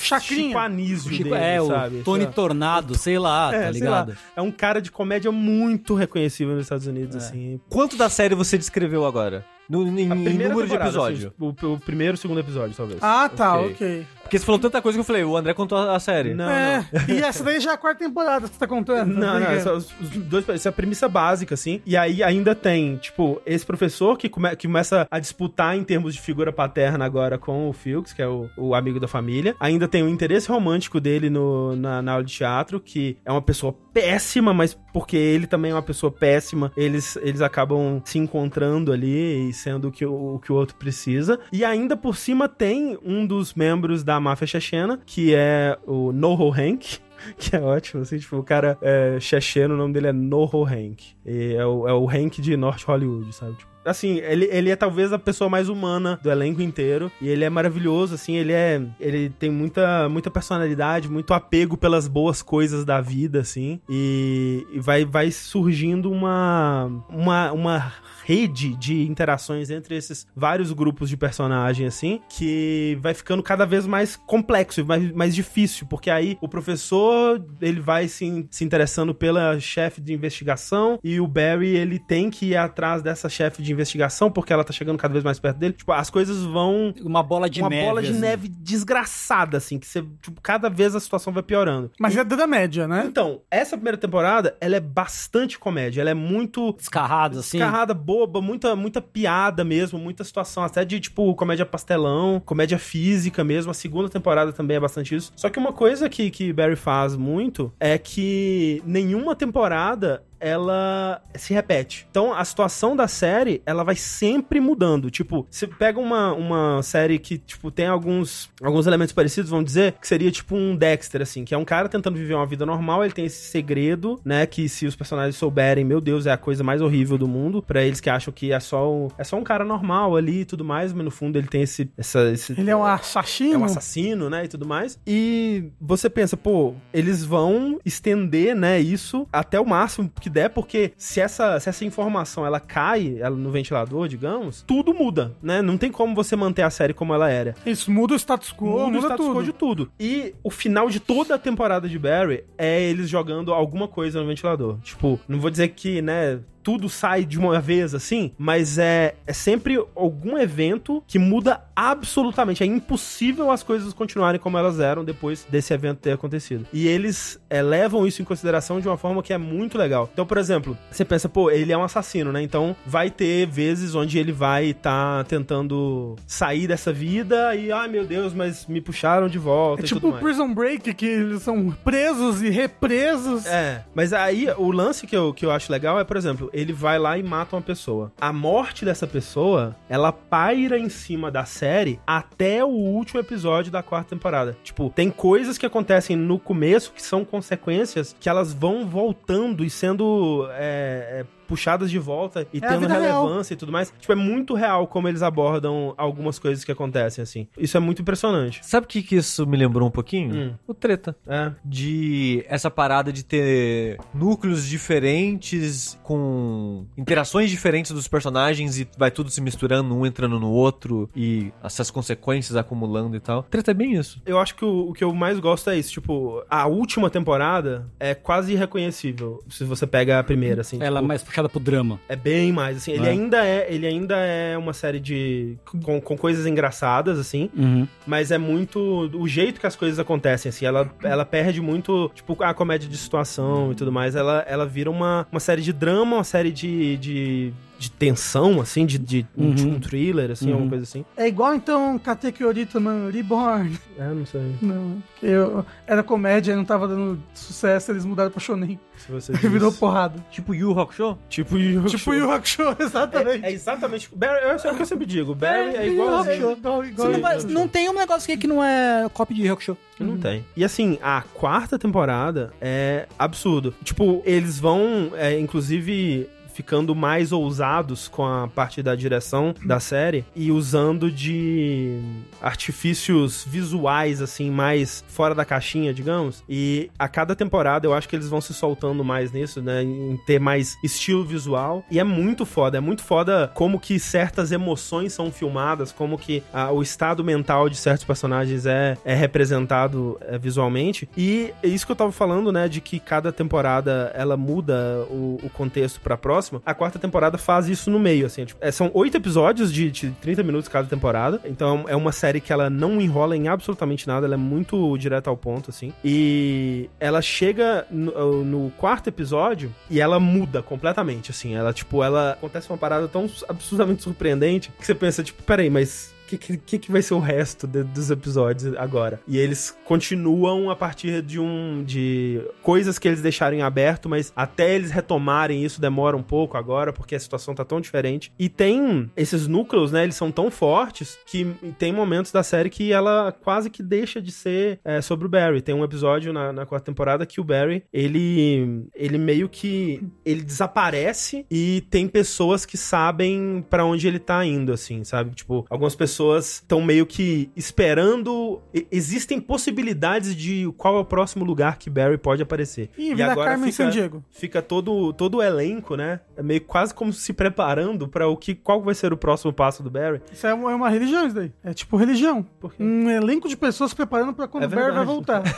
[0.01, 0.47] Chacrinha.
[0.49, 1.95] Chico Anísio Chico- dele, é, sabe?
[1.97, 2.33] o Tony Sei.
[2.33, 4.01] Tornado, sei lá, É, tá sei lá.
[4.01, 4.17] ligado?
[4.35, 7.19] É um cara de comédia muito reconhecível nos Estados Unidos, É.
[7.19, 7.59] assim.
[7.69, 9.45] Quanto da série você descreveu agora?
[9.69, 11.33] No, em, em número de temporada, episódio.
[11.39, 12.99] assim, o, o primeiro e o segundo episódio, talvez.
[13.01, 13.71] Ah, tá, Ok.
[13.71, 14.07] ok.
[14.31, 16.33] Porque você falou tanta coisa que eu falei, o André contou a série.
[16.33, 19.13] Não, é, e essa daí já é a quarta temporada que você tá contando.
[19.13, 21.81] Não, não, essa, os, os dois, essa é a premissa básica, assim.
[21.85, 26.13] E aí ainda tem, tipo, esse professor que, come, que começa a disputar em termos
[26.13, 29.53] de figura paterna agora com o Fuchs, que é o, o amigo da família.
[29.59, 33.41] Ainda tem o interesse romântico dele no, na, na aula de teatro, que é uma
[33.41, 38.93] pessoa péssima, mas porque ele também é uma pessoa péssima, eles, eles acabam se encontrando
[38.93, 41.37] ali e sendo o que o, o que o outro precisa.
[41.51, 46.49] E ainda por cima tem um dos membros da máfia chechena, que é o Noho
[46.49, 46.99] Hank,
[47.37, 51.03] que é ótimo, assim, tipo, o cara é checheno, o nome dele é Noho Hank.
[51.25, 53.55] E é o, é o Hank de Norte Hollywood, sabe?
[53.55, 57.11] Tipo, assim, ele, ele é talvez a pessoa mais humana do elenco inteiro.
[57.21, 58.81] E ele é maravilhoso, assim, ele é.
[58.99, 63.79] Ele tem muita, muita personalidade, muito apego pelas boas coisas da vida, assim.
[63.89, 66.89] E, e vai, vai surgindo uma.
[67.09, 67.93] uma, uma
[68.31, 73.85] rede de interações entre esses vários grupos de personagem, assim, que vai ficando cada vez
[73.85, 79.13] mais complexo e mais, mais difícil, porque aí o professor, ele vai se, se interessando
[79.13, 83.71] pela chefe de investigação e o Barry, ele tem que ir atrás dessa chefe de
[83.71, 85.73] investigação porque ela tá chegando cada vez mais perto dele.
[85.73, 87.85] Tipo, as coisas vão Uma bola de uma neve.
[87.85, 88.19] bola de assim.
[88.19, 91.91] neve desgraçada, assim, que você, tipo, cada vez a situação vai piorando.
[91.99, 93.03] Mas é da média, né?
[93.05, 97.57] Então, essa primeira temporada, ela é bastante comédia, ela é muito Descarrado, assim.
[97.57, 97.93] Descarrada,
[98.27, 103.71] boba, muita, muita piada mesmo, muita situação, até de, tipo, comédia pastelão, comédia física mesmo.
[103.71, 105.31] A segunda temporada também é bastante isso.
[105.35, 111.53] Só que uma coisa que, que Barry faz muito é que nenhuma temporada ela se
[111.53, 112.07] repete.
[112.09, 115.09] Então, a situação da série, ela vai sempre mudando.
[115.11, 119.93] Tipo, você pega uma, uma série que, tipo, tem alguns, alguns elementos parecidos, vamos dizer,
[119.93, 123.03] que seria tipo um Dexter, assim, que é um cara tentando viver uma vida normal,
[123.03, 126.63] ele tem esse segredo, né, que se os personagens souberem, meu Deus, é a coisa
[126.63, 129.43] mais horrível do mundo, pra eles que acham que é só um, é só um
[129.43, 131.89] cara normal ali e tudo mais, mas no fundo ele tem esse...
[131.97, 133.53] Essa, esse Ele é um assassino.
[133.53, 134.99] é um assassino, né, e tudo mais.
[135.05, 140.93] E você pensa, pô, eles vão estender, né, isso até o máximo que der, porque
[140.97, 145.61] se essa, se essa informação ela cai ela no ventilador, digamos, tudo muda, né?
[145.61, 147.55] Não tem como você manter a série como ela era.
[147.65, 149.35] Isso, muda o status quo, muda, Muda o status tudo.
[149.35, 149.91] quo de tudo.
[149.99, 154.27] E o final de toda a temporada de Barry é eles jogando alguma coisa no
[154.27, 154.77] ventilador.
[154.79, 159.33] Tipo, não vou dizer que, né, tudo sai de uma vez assim, mas é, é
[159.33, 162.63] sempre algum evento que muda absolutamente.
[162.63, 166.65] É impossível as coisas continuarem como elas eram depois desse evento ter acontecido.
[166.71, 170.09] E eles é, levam isso em consideração de uma forma que é muito legal.
[170.13, 172.41] Então, por exemplo, você pensa, pô, ele é um assassino, né?
[172.41, 178.05] Então vai ter vezes onde ele vai estar tentando sair dessa vida e, ai meu
[178.05, 180.13] Deus, mas me puxaram de volta É tipo o.
[180.13, 183.45] Prison Break, que eles são presos e represos.
[183.45, 186.73] É, mas aí o lance que eu, que eu acho legal é, por exemplo, ele
[186.73, 188.11] vai lá e mata uma pessoa.
[188.19, 193.83] A morte dessa pessoa, ela paira em cima da série até o último episódio da
[193.83, 194.57] quarta temporada.
[194.63, 199.69] Tipo, tem coisas que acontecem no começo que são consequências que elas vão voltando e
[199.69, 203.23] sendo é, é, puxadas de volta e É tendo vida real.
[203.25, 203.93] relevância e tudo mais.
[203.99, 207.45] Tipo, é muito real como eles abordam algumas coisas que acontecem, assim.
[207.57, 208.61] Isso é muito impressionante.
[208.65, 210.33] Sabe o que, que isso me lembrou um pouquinho?
[210.33, 210.53] Hum.
[210.65, 211.13] O treta.
[211.27, 211.51] É.
[211.65, 219.29] De essa parada de ter núcleos diferentes, com interações diferentes dos personagens e vai tudo
[219.29, 223.43] se misturando, um entrando no outro e essas consequências acumulando e tal.
[223.43, 224.21] Treta é bem isso.
[224.25, 225.91] Eu acho que o, o que eu mais gosto é isso.
[225.91, 230.77] Tipo, a última temporada é quase irreconhecível se você pega a primeira, assim.
[230.81, 231.99] Ela é tipo, mais puxada pro drama.
[232.09, 232.91] É bem mais, assim.
[232.91, 233.09] Ele É.
[233.09, 237.87] ainda é, ele ainda é uma série de com, com coisas engraçadas, assim, Uhum.
[238.05, 238.79] mas é muito
[239.13, 240.65] o jeito que as coisas acontecem, assim.
[240.65, 244.15] Ela, ela perde muito, tipo, a comédia de situação e tudo mais.
[244.15, 248.85] Ela, ela vira uma, uma série de drama, uma série de, de, de tensão, assim,
[248.85, 249.55] de, de um, Uhum.
[249.55, 250.53] tipo, um thriller, assim, Uhum.
[250.53, 251.03] alguma coisa assim.
[251.17, 253.75] É igual então Katekyo também, Reborn.
[253.97, 254.55] É, não sei.
[254.61, 258.79] Não, porque eu, era comédia, não tava dando sucesso, eles mudaram pra Shonen.
[258.97, 260.23] Se você Virou porrada.
[260.29, 261.17] Tipo Yu Hakusho?
[261.27, 263.43] Tipo Yu Tipo Yu Hakusho, exatamente.
[263.45, 264.07] É, é exatamente.
[264.15, 265.33] Barry, é o que eu sempre digo.
[265.33, 266.23] Barry é, igual.
[266.23, 269.47] É igual, igual, Não, vai- não tem um negócio aqui que não é copy de
[269.47, 269.75] Rock Show.
[269.99, 270.45] Não tem.
[270.55, 273.73] E assim, a quarta temporada é absurdo.
[273.83, 276.29] Tipo, eles vão, é, inclusive.
[276.53, 281.99] Ficando mais ousados com a parte da direção da série e usando de
[282.41, 286.43] artifícios visuais, assim, mais fora da caixinha, digamos.
[286.49, 289.83] E a cada temporada eu acho que eles vão se soltando mais nisso, né?
[289.83, 291.83] Em ter mais estilo visual.
[291.89, 296.43] E é muito foda, é muito foda como que certas emoções são filmadas, como que
[296.53, 301.07] ah, o estado mental de certos personagens é, é representado é, visualmente.
[301.15, 302.67] E é isso que eu tava falando, né?
[302.67, 306.40] De que cada temporada ela muda o, o contexto pra próxima.
[306.65, 308.45] A quarta temporada faz isso no meio, assim.
[308.45, 311.41] tipo, é, são oito episódios de, de 30 minutos cada temporada.
[311.45, 315.29] Então é uma série que ela não enrola em absolutamente nada, ela é muito direta
[315.29, 315.93] ao ponto, assim.
[316.03, 321.55] E ela chega no, no quarto episódio e ela muda completamente, assim.
[321.55, 326.13] Ela, tipo, ela acontece uma parada tão absurdamente surpreendente que você pensa, tipo, peraí, mas
[326.37, 329.19] que, que, que, vai ser o resto de- dos episódios agora?
[329.27, 334.31] E eles continuam a partir de um de coisas que eles deixaram em aberto, mas
[334.35, 338.31] até eles retomarem isso demora um pouco agora, porque a situação tá tão diferente.
[338.37, 340.03] E tem esses núcleos, né?
[340.03, 341.45] Eles são tão fortes que
[341.77, 345.61] tem momentos da série que ela quase que deixa de ser é, sobre o Barry.
[345.61, 350.41] Tem um episódio na, na quarta temporada que o Barry, ele ele meio que ele
[350.41, 355.35] desaparece e tem pessoas que sabem pra onde ele tá indo, assim, sabe?
[355.35, 358.61] Tipo, algumas pessoas estão meio que esperando.
[358.73, 362.89] e- Existem possibilidades de qual é o próximo lugar que Barry pode aparecer.
[362.97, 364.23] Ih, vira Carmen fica, Sandiego.
[364.29, 366.19] fica todo, todo o elenco, né?
[366.35, 369.81] É meio quase como se preparando pra o que qual vai ser o próximo passo
[369.83, 370.21] do Barry.
[370.31, 371.51] Isso é uma, é uma religião, isso daí.
[371.63, 372.45] É tipo religião.
[372.79, 375.41] Um elenco de pessoas se preparando pra quando É o Barry vai voltar.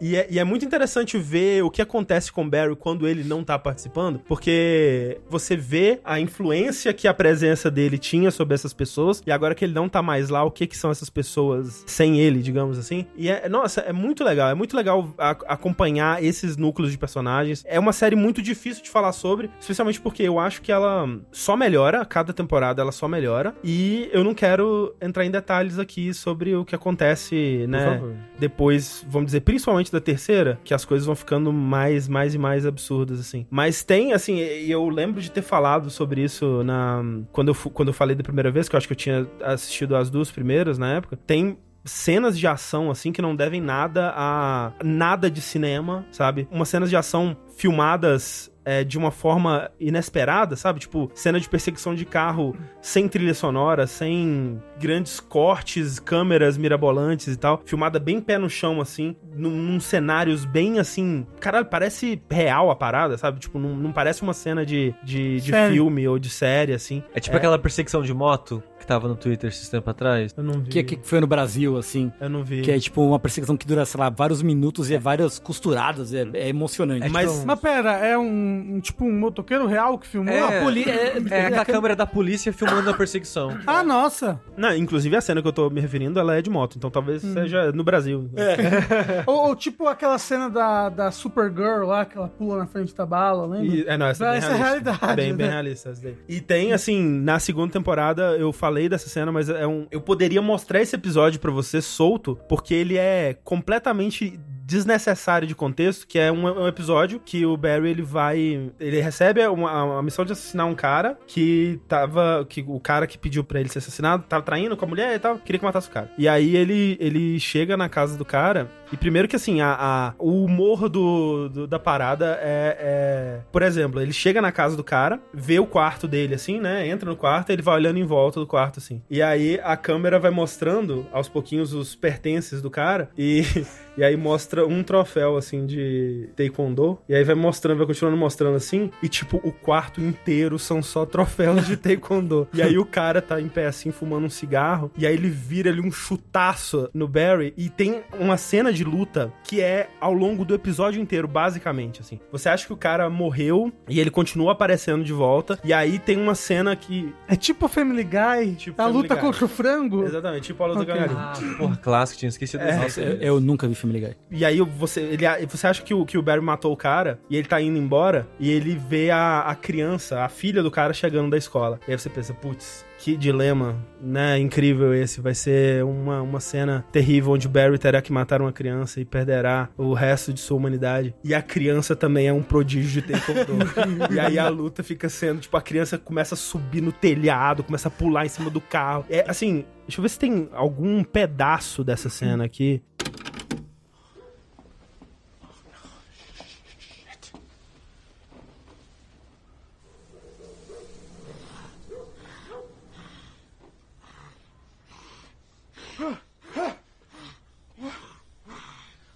[0.00, 3.24] E é, e é muito interessante ver o que acontece com o Barry quando ele
[3.24, 8.72] não tá participando, porque você vê a influência que a presença dele tinha sobre essas
[8.72, 11.82] pessoas, e agora que ele não tá mais lá, o que que são essas pessoas
[11.88, 13.04] sem ele, digamos assim.
[13.16, 17.64] E é, nossa, é muito legal, é muito legal a- acompanhar esses núcleos de personagens.
[17.66, 21.56] É uma série muito difícil de falar sobre, especialmente porque eu acho que ela só
[21.56, 26.54] melhora, cada temporada ela só melhora, e eu não quero entrar em detalhes aqui sobre
[26.54, 28.00] o que acontece, né?
[28.38, 32.66] depois, vamos dizer, principalmente da terceira, que as coisas vão ficando mais, mais e mais
[32.66, 33.46] absurdas, assim.
[33.50, 37.94] Mas tem, assim, eu lembro de ter falado sobre isso na quando eu, quando eu
[37.94, 40.94] falei da primeira vez, que eu acho que eu tinha assistido as duas primeiras na
[40.94, 46.48] época, tem cenas de ação, assim, que não devem nada a nada de cinema, sabe?
[46.50, 50.80] Umas cenas de ação filmadas é, de uma forma inesperada, sabe?
[50.80, 57.36] Tipo, cena de perseguição de carro sem trilha sonora, sem grandes cortes, câmeras mirabolantes e
[57.36, 57.60] tal.
[57.64, 61.26] Filmada bem pé no chão, assim, num, num cenários bem assim.
[61.38, 63.38] Caralho, parece real a parada, sabe?
[63.38, 67.02] Tipo, não, não parece uma cena de, de, de filme ou de série, assim.
[67.14, 70.34] É tipo aquela perseguição de moto que tava no Twitter esses tempos atrás.
[70.36, 70.68] Eu não vi.
[70.70, 72.12] Que, que foi no Brasil, assim.
[72.20, 72.60] Eu não vi.
[72.62, 76.12] Que é tipo uma perseguição que dura, sei lá, vários minutos e é várias costuradas.
[76.12, 77.08] É, é emocionante.
[77.08, 80.34] Mas- Mas pera, é um, um tipo um motoqueiro real que filmou?
[80.34, 80.58] É.
[80.58, 83.56] Ah, poli- é- É aquela câmera da polícia filmando a perseguição.
[83.66, 84.38] Ah, nossa.
[84.56, 87.22] Não, inclusive a cena que eu tô me referindo, ela é de moto, então talvez
[87.22, 88.28] seja no Brasil.
[89.26, 93.06] ou, ou tipo aquela cena da, da Supergirl lá, que ela pula na frente da
[93.06, 93.74] bala, lembra?
[93.76, 94.64] E- é, não, essa, é bem Essa é realista.
[94.92, 95.52] realidade, Bem, bem né?
[95.52, 96.16] realista essa daí.
[96.28, 99.86] E tem, assim, na segunda temporada, eu falei dessa cena, mas é um.
[99.90, 106.06] Eu poderia mostrar esse episódio pra você solto, porque ele é completamente desnecessário de contexto,
[106.06, 110.24] que é um, um episódio que o Barry ele vai, ele recebe uma, uma missão
[110.24, 114.24] de assassinar um cara que tava, que o cara que pediu pra ele ser assassinado
[114.26, 116.10] tava traindo com a mulher e tal, queria que matasse o cara.
[116.16, 120.14] E aí ele ele chega na casa do cara E primeiro que, assim, a, a-
[120.20, 124.84] o humor do, do- da parada é, é- Por exemplo, ele chega na casa do
[124.84, 126.86] cara, vê o quarto dele, assim, né?
[126.86, 129.02] Entra no quarto, ele vai olhando em volta do quarto, assim.
[129.10, 133.10] E aí a câmera vai mostrando, aos pouquinhos, os pertences do cara.
[133.18, 133.42] E,
[133.98, 136.98] e aí mostra um troféu, assim, de taekwondo.
[137.08, 138.90] E aí vai mostrando, vai continuando mostrando, assim.
[139.02, 142.46] E, tipo, o quarto inteiro são só troféus de taekwondo.
[142.54, 144.90] e aí o cara tá em pé, assim, fumando um cigarro.
[144.96, 147.52] E aí ele vira ali um chutaço no Barry.
[147.56, 152.20] E tem uma cena de luta que é ao longo do episódio inteiro, basicamente, assim.
[152.30, 155.58] Você acha que o cara morreu e ele continua aparecendo de volta.
[155.64, 157.12] E aí tem uma cena que.
[157.26, 159.24] É tipo Family Guy, Tipo a Family luta Guy.
[159.24, 160.04] contra o frango.
[160.04, 161.08] Exatamente, tipo a luta Ok.
[161.08, 161.16] do.
[161.16, 162.78] Ah, porra, clássico, tinha esquecido É.
[162.78, 163.00] desse.
[163.00, 164.14] Eu, eu nunca vi filme Guy.
[164.30, 167.36] E aí você, ele, você acha que o, que o Barry matou o cara e
[167.36, 171.30] ele tá indo embora e ele vê a, a criança, a filha do cara chegando
[171.30, 171.78] da escola.
[171.88, 174.38] E aí você pensa, putz, que dilema, né?
[174.38, 175.20] Incrível esse.
[175.20, 179.68] Vai ser uma, uma cena terrível onde Barry terá que matar uma criança e perderá
[179.76, 181.14] o resto de sua humanidade.
[181.22, 183.58] E a criança também é um prodígio de taekwondo.
[184.10, 187.88] e aí a luta fica sendo, tipo, a criança começa a subir no telhado, começa
[187.88, 189.04] a pular em cima do carro.
[189.10, 192.80] É assim, deixa eu ver se tem algum pedaço dessa cena aqui.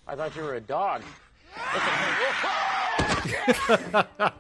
[0.09, 1.03] I thought you were a dog.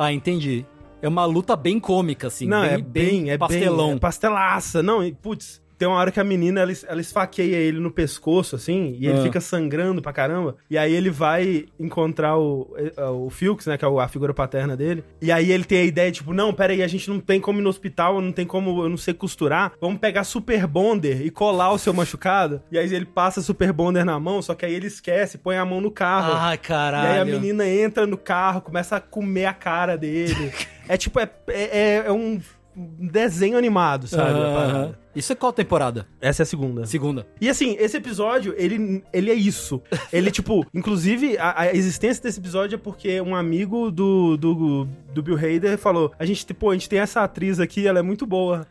[0.00, 0.64] Ah, entendi.
[1.02, 2.46] É uma luta bem cômica, assim.
[2.46, 3.88] Não, bem, é bem, é pastelão.
[3.88, 4.80] bem, é pastelaça.
[4.80, 8.56] Não, e, putz, tem uma hora que a menina, ela, ela esfaqueia ele no pescoço,
[8.56, 9.22] assim, e ele Ah.
[9.22, 10.56] fica sangrando pra caramba.
[10.68, 14.76] E aí ele vai encontrar o, eh, o Filks, né, que é a figura paterna
[14.76, 15.04] dele.
[15.22, 17.60] E aí ele tem a ideia, tipo, não, pera aí, a gente não tem como
[17.60, 19.72] ir no hospital, não tem como, eu não sei costurar.
[19.80, 22.60] Vamos pegar Super Bonder e colar o seu machucado.
[22.72, 25.64] E aí ele passa Super Bonder na mão, só que aí ele esquece, põe a
[25.64, 26.52] mão no carro.
[26.54, 27.08] E caralho.
[27.12, 30.52] aí a menina entra no carro, começa a comer a cara dele.
[30.88, 32.40] é tipo, é, é, é um
[32.76, 34.32] desenho animado, sabe?
[34.38, 34.98] parada.
[35.18, 36.06] Isso é qual temporada?
[36.20, 36.86] Essa é a segunda.
[36.86, 37.26] Segunda.
[37.40, 39.82] E assim, esse episódio, ele, ele é isso.
[40.12, 45.22] Ele, tipo, inclusive, a, a existência desse episódio é porque um amigo do, do, do
[45.22, 48.24] Bill Hader falou: a gente, pô, a gente tem essa atriz aqui, ela é muito
[48.26, 48.66] boa.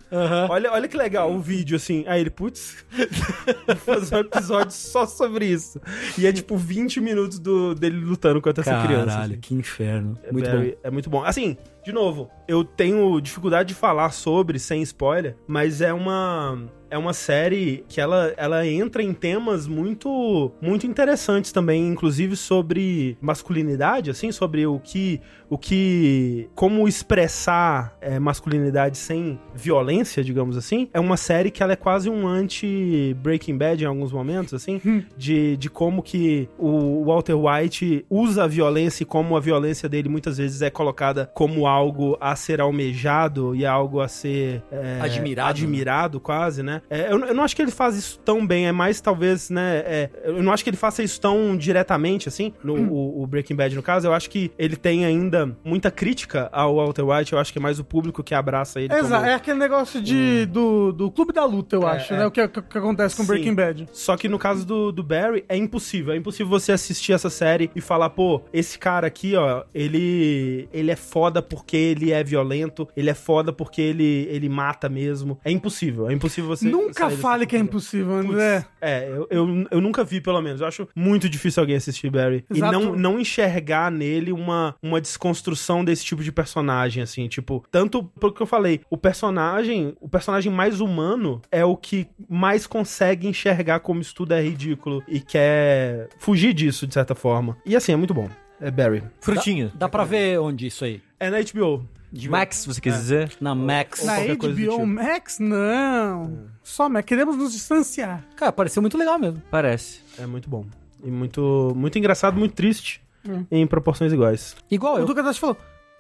[0.49, 2.03] Olha, olha que legal o vídeo, assim.
[2.07, 2.83] Aí ele, putz,
[3.67, 5.79] vou fazer um episódio só sobre isso.
[6.17, 9.19] E é tipo 20 minutos do, dele lutando contra essa Caralho, criança.
[9.21, 9.37] assim.
[9.39, 10.17] que inferno.
[10.23, 10.77] É Muito very- bom.
[10.83, 11.23] É muito bom.
[11.23, 16.69] Assim, de novo, eu tenho dificuldade de falar sobre sem spoiler, mas é uma um
[16.89, 23.17] é uma série que ela, ela entra em temas muito muito interessantes também, inclusive sobre
[23.21, 30.89] masculinidade, assim, sobre o que o que como expressar é, masculinidade sem violência, digamos assim.
[30.93, 34.81] É uma série que ela é quase um anti Breaking Bad em alguns momentos, assim,
[35.17, 40.09] de, de como que o Walter White usa a violência e como a violência dele
[40.09, 45.49] muitas vezes é colocada como algo a ser almejado e algo a ser é, Admirado,
[45.49, 46.76] admirado quase, né?
[46.89, 49.77] É, eu, eu não acho que ele faz isso tão bem, é mais talvez, né?
[49.85, 53.55] é, eu não acho que ele faça isso tão diretamente assim, no o, o Breaking
[53.55, 54.07] Bad no caso.
[54.07, 57.33] Eu acho que ele tem ainda muita crítica ao Walter White.
[57.33, 58.93] Eu acho que é mais o público que abraça ele.
[58.93, 62.19] Exato, como- é aquele negócio de, do, do clube da luta, eu acho, é.
[62.19, 62.25] né?
[62.25, 63.27] O que, que- que acontece com Sim.
[63.29, 63.87] Breaking Bad.
[63.91, 66.13] Só que no caso do, do Barry, é impossível.
[66.13, 70.91] É impossível você assistir essa série e falar, pô, esse cara aqui, ó, ele, ele
[70.91, 75.39] é foda porque ele é violento, ele é foda porque ele, ele mata mesmo.
[75.43, 76.09] É impossível.
[76.09, 76.66] É impossível você.
[76.71, 78.65] Nunca fale que é impossível, Putz, André.
[78.81, 80.61] É, eu, eu, eu nunca vi, pelo menos.
[80.61, 82.45] Eu acho muito difícil alguém assistir Barry.
[82.49, 82.73] Exato.
[82.73, 87.27] E não, não enxergar nele uma, uma desconstrução desse tipo de personagem, assim.
[87.27, 92.67] Tipo, tanto porque eu falei, o personagem, o personagem mais humano é o que mais
[92.67, 97.57] consegue enxergar como isso tudo é ridículo e quer fugir disso, de certa forma.
[97.65, 98.29] E assim, é muito bom.
[98.59, 99.03] É Barry.
[99.19, 99.71] Frutinha.
[99.75, 101.01] Dá pra ver onde isso aí?
[101.19, 101.87] É na HBO.
[102.29, 103.31] Max, você quis dizer?
[103.39, 104.03] Na Max.
[104.03, 104.87] Na qualquer coisa do HBO tipo.
[104.87, 105.39] Max?
[105.39, 106.47] Não.
[106.67, 107.05] Só Max.
[107.05, 108.23] Queremos nos distanciar.
[108.35, 109.41] Cara, pareceu muito legal mesmo.
[109.49, 110.01] Parece.
[110.19, 110.65] É muito bom.
[111.01, 113.01] E muito, muito engraçado, muito triste.
[113.27, 113.45] Hum.
[113.49, 114.55] Em proporções iguais.
[114.69, 115.05] Igual O eu.
[115.05, 115.55] Duca Dash falou,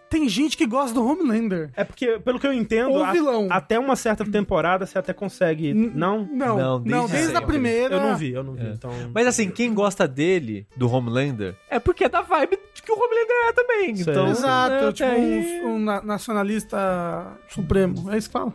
[0.09, 1.69] tem gente que gosta do Homelander.
[1.75, 3.47] É porque, pelo que eu entendo, Ou a- vilão.
[3.49, 5.73] até uma certa temporada você até consegue.
[5.73, 6.25] Não?
[6.31, 7.95] Não, Não, não, desde desde, a primeira.
[7.95, 8.65] Eu não vi, eu não vi.
[8.67, 8.69] É.
[8.71, 8.91] Então.
[9.13, 12.57] Mas assim, quem gosta dele, do Homelander, é porque é da vibe
[12.87, 13.95] que o Homelander é também.
[13.97, 14.13] Sei.
[14.13, 18.09] Então, Exato, né, tipo até aí- um, um na- nacionalista supremo.
[18.11, 18.53] É isso que fala.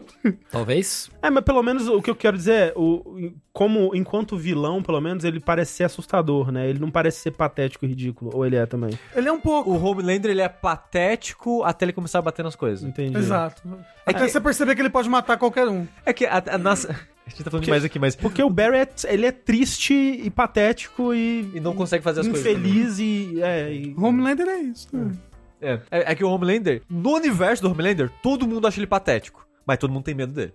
[0.50, 1.10] Talvez.
[1.20, 5.00] É, mas pelo menos o que eu quero dizer é, o, como enquanto vilão, pelo
[5.00, 6.68] menos, ele parece ser assustador, né?
[6.68, 8.30] Ele não parece ser patético e ridículo.
[8.34, 8.98] Ou ele é também.
[9.14, 9.70] Ele é um pouco.
[9.70, 12.82] O Homelander, ele é patético até ele começar a bater nas coisas.
[12.82, 13.16] Entendi.
[13.16, 13.62] Exato.
[14.06, 15.86] Até você perceber que ele pode matar qualquer um.
[16.06, 16.88] É que a, a nossa...
[17.24, 18.16] A gente tá falando demais aqui, mas.
[18.16, 21.48] Porque o Barry, é, ele é triste e patético e...
[21.54, 22.44] E não consegue fazer as coisas.
[22.44, 23.40] infeliz e...
[23.40, 23.94] É, e...
[23.96, 24.88] Homelander é isso.
[24.92, 25.12] né?
[25.60, 29.46] É, é, é que o Homelander, no universo do Homelander, todo mundo acha ele patético.
[29.64, 30.52] Mas todo mundo tem medo dele.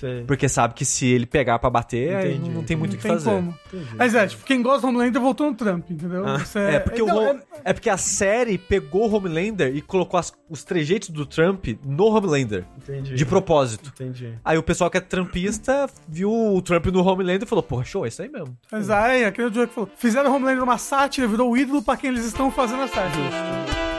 [0.00, 0.24] Sei.
[0.24, 2.50] Porque sabe que se ele pegar pra bater, aí Entendi.
[2.50, 3.30] não tem muito o Não que tem fazer.
[3.30, 3.54] como.
[3.98, 6.24] Mas é, tipo, quem gosta do Homelander voltou no Trump, entendeu?
[6.36, 10.18] Isso É, porque, então, o, é- é porque a série pegou o Homelander e colocou
[10.18, 12.64] as- os trejeitos do Trump no Homelander.
[12.78, 13.14] Entendi.
[13.14, 13.92] De propósito.
[13.94, 14.34] Entendi.
[14.44, 18.04] Aí o pessoal que é trumpista viu o Trump no Homelander e falou, porra, show,
[18.04, 18.56] é isso aí mesmo.
[18.72, 21.96] Mas aí, aquele Joe que falou: fizeram o Homelander uma sátira, virou o ídolo pra
[21.96, 23.89] quem eles estão fazendo a sátira.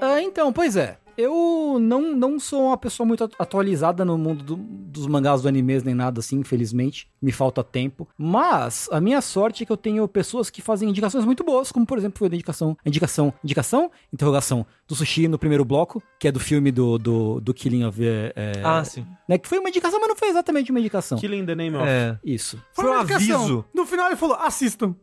[0.00, 0.98] Ah, então, pois é.
[1.20, 5.48] Eu não, não sou uma pessoa muito atu- atualizada no mundo do- dos mangás do
[5.48, 7.08] animes nem nada assim, infelizmente.
[7.20, 8.06] Me falta tempo.
[8.16, 11.84] Mas a minha sorte é que eu tenho pessoas que fazem indicações muito boas, como
[11.84, 16.30] por exemplo foi a indicação, indicação, indicação, interrogação do sushi no primeiro bloco, que é
[16.30, 18.00] do filme do, do, do Killing of.
[18.06, 19.04] É, Ah, sim.
[19.28, 21.18] né, que foi uma indicação, mas não foi exatamente uma indicação.
[21.18, 21.84] Killing the Name of.
[21.88, 22.16] É.
[22.24, 22.62] Isso.
[22.72, 23.40] Foi um uma indicação.
[23.40, 23.64] aviso.
[23.74, 24.94] No final ele falou: assistam.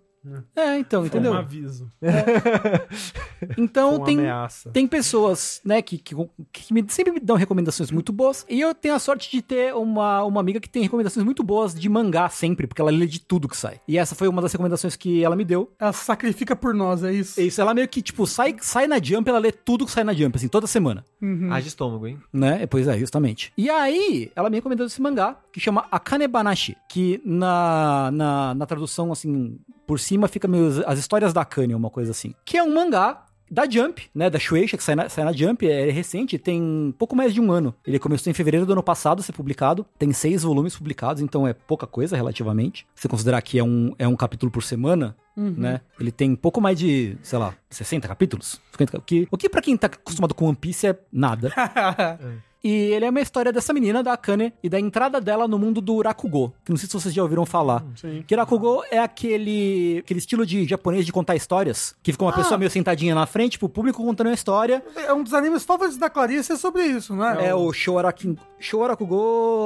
[0.55, 1.31] É, então, Foi entendeu?
[1.31, 1.91] um aviso.
[3.57, 4.69] Então Foi uma tem, ameaça.
[4.71, 6.15] Tem pessoas, né, que, que,
[6.51, 8.45] que me- sempre me dão recomendações muito boas.
[8.49, 11.73] E eu tenho a sorte de ter uma, uma amiga que tem recomendações muito boas
[11.75, 13.79] de mangá sempre, porque ela lê de tudo que sai.
[13.87, 15.71] E essa foi uma das recomendações que ela me deu.
[15.79, 17.39] Ela sacrifica por nós, é isso.
[17.39, 20.13] Isso, ela meio que, tipo, sai, sai na Jump, ela lê tudo que sai na
[20.13, 21.03] Jump, assim, toda semana.
[21.51, 22.19] Haja estômago, hein?
[22.33, 22.63] Né?
[22.63, 23.53] E, Pois é, justamente.
[23.57, 28.65] E aí, ela me recomendou esse mangá, que chama Akane Banashi, que na, na, na
[28.65, 32.35] tradução, assim, por cima fica meio As Histórias da Akane, uma coisa assim.
[32.43, 35.65] Que é um mangá da Jump, né, da Shueisha, que sai na, sai na Jump,
[35.65, 37.73] é recente, tem pouco mais de um ano.
[37.87, 41.47] Ele começou em fevereiro do ano passado a ser publicado, tem seis volumes publicados, então
[41.47, 42.85] é pouca coisa relativamente.
[42.93, 46.59] Se você considerar que é um, é um capítulo por semana, né, ele tem pouco
[46.59, 50.33] mais de, sei lá, 60 capítulos, 50, o que, o que pra quem tá acostumado
[50.33, 51.53] com One Piece é nada.
[52.65, 55.79] E ele é uma história dessa menina, da Akane, e da entrada dela no mundo
[55.81, 56.51] do Rakugo.
[56.65, 57.85] Que não sei se vocês já ouviram falar.
[57.95, 58.23] Sim.
[58.27, 61.95] Que Rakugo é aquele, aquele estilo de japonês de contar histórias.
[62.01, 64.83] Que fica uma pessoa meio sentadinha na frente, pro público contando uma história.
[64.95, 67.37] É um dos animes favoritos da Clarice é sobre isso, né?
[67.47, 69.15] É o Shoarakin, Shoarakugo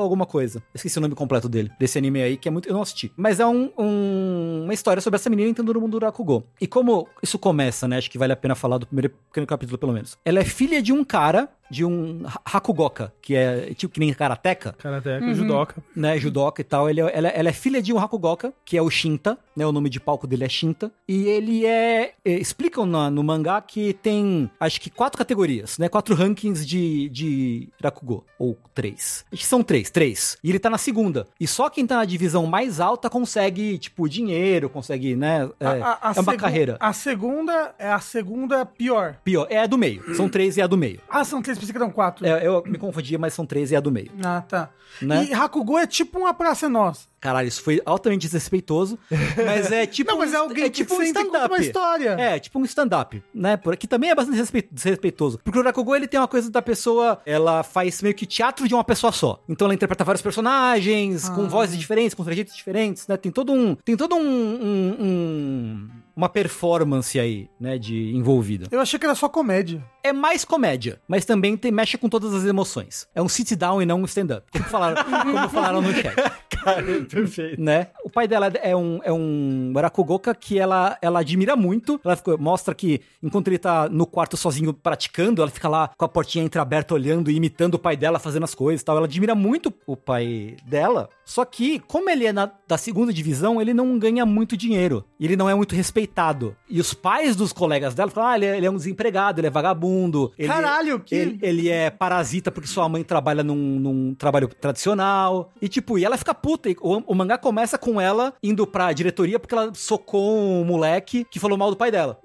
[0.02, 0.62] alguma coisa.
[0.76, 1.72] Esqueci o nome completo dele.
[1.80, 2.68] Desse anime aí, que é muito...
[2.68, 3.12] Eu não assisti.
[3.16, 6.44] Mas é um, um- uma história sobre essa menina entrando no mundo do Rakugo.
[6.60, 7.98] E como isso começa, né?
[7.98, 9.14] Acho que vale a pena falar do primeiro
[9.48, 10.18] capítulo, pelo menos.
[10.26, 14.14] Ela é filha de um cara, de um Ha- Hakugoka, que é tipo que nem
[14.14, 15.76] karateka Karateka, judoca.
[15.96, 16.90] né, judoca e tal.
[16.90, 19.72] Ele, é- ela, ela é filha de um Hakugoka, que é o Shinta, né, o
[19.72, 20.92] nome de palco dele é Shinta.
[21.08, 22.14] E ele é...
[22.26, 27.10] é, explicam na- no mangá que tem, acho que quatro categorias, né, quatro rankings de,
[27.10, 29.26] de Rakugo, ou três.
[29.32, 30.38] Acho que são três, três.
[30.44, 31.28] E ele tá na segunda.
[31.40, 35.72] E só quem tá na divisão mais alta consegue, tipo, dinheiro, consegue, né, é, A-
[36.02, 36.78] a- a é uma carreira.
[36.80, 39.18] A segunda é a segunda pior.
[39.24, 40.16] Pior, é a do meio.
[40.16, 41.00] São três e é a do meio.
[41.10, 42.26] Ah, são três, pensei que eram quatro.
[42.26, 44.12] É, eu me confundia, mas são três e é a do meio.
[44.24, 44.70] Ah, tá.
[45.02, 45.28] Né?
[45.30, 47.08] E Hakugo é tipo uma praça nossa.
[47.20, 48.98] Caralho, isso foi altamente desrespeitoso.
[49.46, 50.10] Mas é tipo.
[50.10, 51.54] Não, mas é um- alguém que tipo um senta e conta stand-up.
[51.54, 52.10] uma história.
[52.12, 53.58] É, tipo um stand-up, né?
[53.58, 55.38] Por aqui também é bastante desrespe- desrespeitoso.
[55.44, 58.74] Porque o Rakugo, ele tem uma coisa da pessoa, ela faz meio que teatro de
[58.74, 59.44] uma pessoa só.
[59.50, 63.18] Então ela interpreta vários personagens, com vozes diferentes, com trejeitos diferentes, né?
[63.18, 63.76] Tem todo um.
[63.76, 64.20] Tem todo um.
[64.22, 67.78] um- um- uma performance aí, né?
[67.78, 68.68] De envolvida.
[68.72, 69.84] Eu achei que era só comédia.
[70.04, 73.08] É mais comédia, mas também tem, mexe com todas as emoções.
[73.14, 74.46] É um sit-down e não um stand-up.
[74.52, 76.16] Como falaram, como falaram no chat.
[77.10, 77.62] Perfeito.
[77.62, 77.88] né?
[78.04, 82.00] O pai dela é um, é um Barakugoka que ela, ela admira muito.
[82.04, 86.06] Ela fica- mostra que enquanto ele tá no quarto sozinho praticando, ela fica lá com
[86.06, 88.98] a portinha entreaberta olhando e imitando o pai dela fazendo as coisas e tal.
[88.98, 91.10] Ela admira muito o pai dela.
[91.26, 95.06] Só que, como ele é na- da segunda divisão, ele não ganha muito dinheiro.
[95.20, 96.56] E ele não é muito respeitado.
[96.70, 99.48] E os pais dos colegas dela falam: ah, ele é, ele é um desempregado, ele
[99.48, 99.89] é vagabundo.
[100.38, 105.52] Ele, Caralho, que- Ele, ele é parasita porque sua mãe trabalha num, num trabalho tradicional.
[105.62, 106.70] E tipo, e ela fica puta.
[106.70, 111.26] E o, o mangá começa com ela indo pra diretoria porque ela socou um moleque
[111.30, 112.20] que falou mal do pai dela.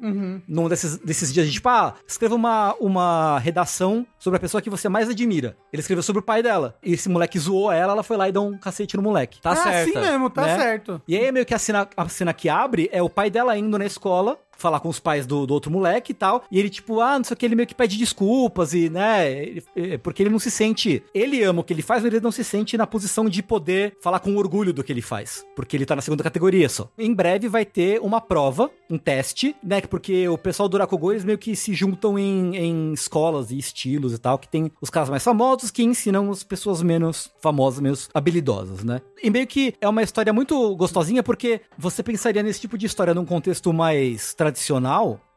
[0.46, 4.88] Num desses, desses dias, tipo, ah, escreva uma, uma redação sobre a pessoa que você
[4.88, 5.56] mais admira.
[5.72, 6.76] Ele escreveu sobre o pai dela.
[6.82, 9.40] E esse moleque zoou ela, ela foi lá e deu um cacete no moleque.
[9.40, 9.98] Tá ah, certa.
[9.98, 10.56] assim mesmo, tá né?
[10.56, 11.02] certo.
[11.06, 13.78] E aí, meio que a cena, a cena que abre é o pai dela indo
[13.78, 16.42] na escola, falar com os pais do, do outro moleque e tal.
[16.50, 19.30] E ele, tipo, ah, não sei o que, ele meio que pede desculpas e, né,
[19.30, 21.02] ele- é, porque ele não se sente.
[21.14, 23.96] Ele ama o que ele faz, mas ele não se sente na posição de poder
[24.00, 25.44] falar com orgulho do que ele faz.
[25.54, 26.88] Porque ele tá na segunda categoria só.
[26.98, 29.82] Em breve vai ter uma prova, um teste, né?
[29.82, 34.14] Porque o pessoal do Rakugou, eles meio que se juntam em, em escolas e estilos
[34.14, 38.08] e tal, que tem os caras mais famosos que ensinam as pessoas menos famosas, menos
[38.14, 39.00] habilidosas, né?
[39.22, 43.14] E meio que é uma história muito gostosinha, porque você pensaria nesse tipo de história
[43.14, 44.53] num contexto mais tradicional,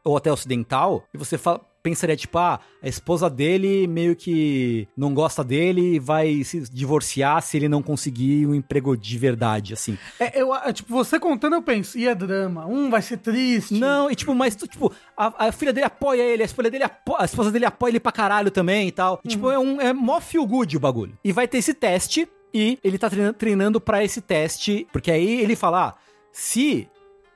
[0.04, 5.14] ou até ocidental, e você fa- pensaria, tipo, ah, a esposa dele meio que não
[5.14, 9.98] gosta dele e vai se divorciar se ele não conseguir um emprego de verdade, assim.
[10.20, 12.66] É, eu, é, tipo, você contando, eu penso, e é drama?
[12.66, 13.74] Um vai ser triste.
[13.74, 17.16] Não, e tipo, mas tipo, a, a filha dele apoia ele, a esposa dele, apo-
[17.18, 19.20] a esposa dele apoia ele pra caralho também e tal.
[19.24, 21.18] E, tipo, é um é mó feel good o bagulho.
[21.24, 25.42] E vai ter esse teste e ele tá treinando, treinando para esse teste, porque aí
[25.42, 25.96] ele fala: ah,
[26.34, 26.88] se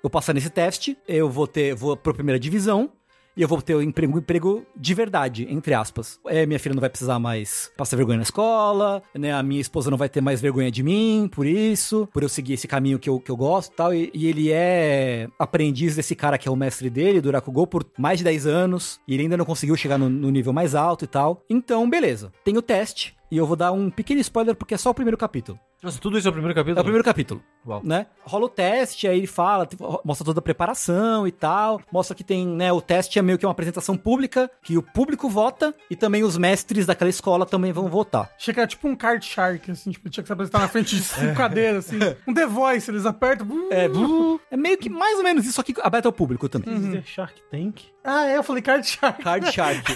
[0.03, 2.91] eu passar nesse teste, eu vou ter, vou pra primeira divisão.
[3.35, 6.19] E eu vou ter um emprego, um emprego de verdade, entre aspas.
[6.27, 9.31] É, minha filha não vai precisar mais passar vergonha na escola, né?
[9.31, 12.53] A minha esposa não vai ter mais vergonha de mim, por isso, por eu seguir
[12.53, 13.93] esse caminho que eu, que eu gosto e tal.
[13.93, 18.17] E, ele é aprendiz desse cara que é o mestre dele, do Rakugou, por mais
[18.17, 18.99] de 10 anos.
[19.07, 21.41] E ele ainda não conseguiu chegar no, no nível mais alto e tal.
[21.49, 22.33] Então, beleza.
[22.43, 23.15] Tem o teste.
[23.31, 25.57] E eu vou dar um pequeno spoiler porque é só o primeiro capítulo.
[25.83, 26.77] Nossa, tudo isso é o primeiro capítulo?
[26.77, 27.43] É o primeiro capítulo.
[27.65, 27.81] Uau.
[27.83, 28.05] Né?
[28.23, 31.81] Rola o teste, aí ele fala, tipo, mostra toda a preparação e tal.
[31.91, 32.71] Mostra que tem, né?
[32.71, 36.37] O teste é meio que uma apresentação pública, que o público vota e também os
[36.37, 38.29] mestres daquela escola também vão votar.
[38.37, 40.95] Achei que era tipo um card shark, assim, tipo, tinha que se apresentar na frente
[40.95, 41.97] de cinco cadeiras, assim.
[42.27, 43.47] Um The Voice, eles apertam.
[43.47, 46.47] uh, É, blu- é meio que mais ou menos isso, só que aberto ao público
[46.49, 46.73] também.
[46.79, 47.81] Dizer Shark Tank?
[48.03, 49.21] Ah, é, eu falei card shark.
[49.23, 49.95] Card Shark.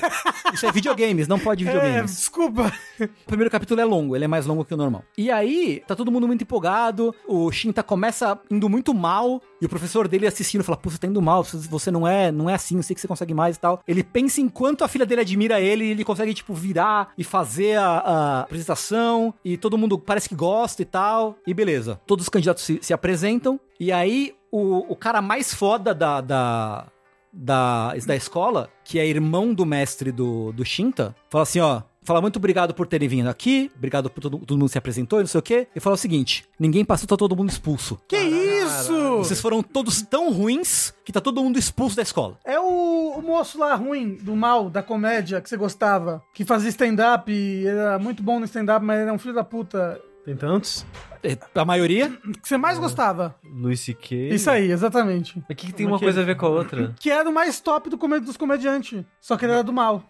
[0.54, 2.16] Isso é videogames, não pode É, videogames.
[2.16, 2.72] desculpa.
[3.00, 5.04] O primeiro capítulo é longo, ele é mais longo que o normal.
[5.18, 9.70] E aí, tá todo mundo muito empolgado, o Shinta começa indo muito mal, e o
[9.70, 12.78] professor dele assistindo fala, pô, você tá indo mal, você não é, não é assim,
[12.78, 13.82] eu sei que você consegue mais e tal.
[13.88, 17.88] Ele pensa enquanto a filha dele admira ele, ele consegue, tipo, virar e fazer a,
[17.88, 22.00] a apresentação, e todo mundo parece que gosta e tal, e beleza.
[22.06, 26.88] Todos os candidatos se, se apresentam, e aí o, o cara mais foda da, da,
[27.32, 32.22] da, da escola, que é irmão do mestre do, do Shinta, fala assim, ó, fala
[32.22, 35.28] muito obrigado por terem vindo aqui, obrigado por todo, todo mundo se apresentou e não
[35.28, 38.00] sei o quê, e fala o seguinte, ninguém passou, tá todo mundo expulso.
[38.08, 39.18] Que isso?
[39.18, 42.38] Vocês foram todos tão ruins que tá todo mundo expulso da escola.
[42.46, 46.70] É o, o moço lá ruim, do mal, da comédia, que você gostava, que fazia
[46.70, 50.00] stand-up, e era muito bom no stand-up, mas era um filho da puta.
[50.24, 50.86] Tem tantos?
[51.22, 52.10] É, A maioria,
[52.42, 53.36] Que você mais gostava.
[53.44, 54.30] Luis C.K.
[54.34, 55.36] Isso aí, exatamente.
[55.38, 56.24] Mas o que, que tem Como uma que coisa é?
[56.24, 56.96] a ver com a outra?
[57.00, 59.04] Que era o mais top do comedi dos comediantes.
[59.22, 60.04] Só que ele era do mal.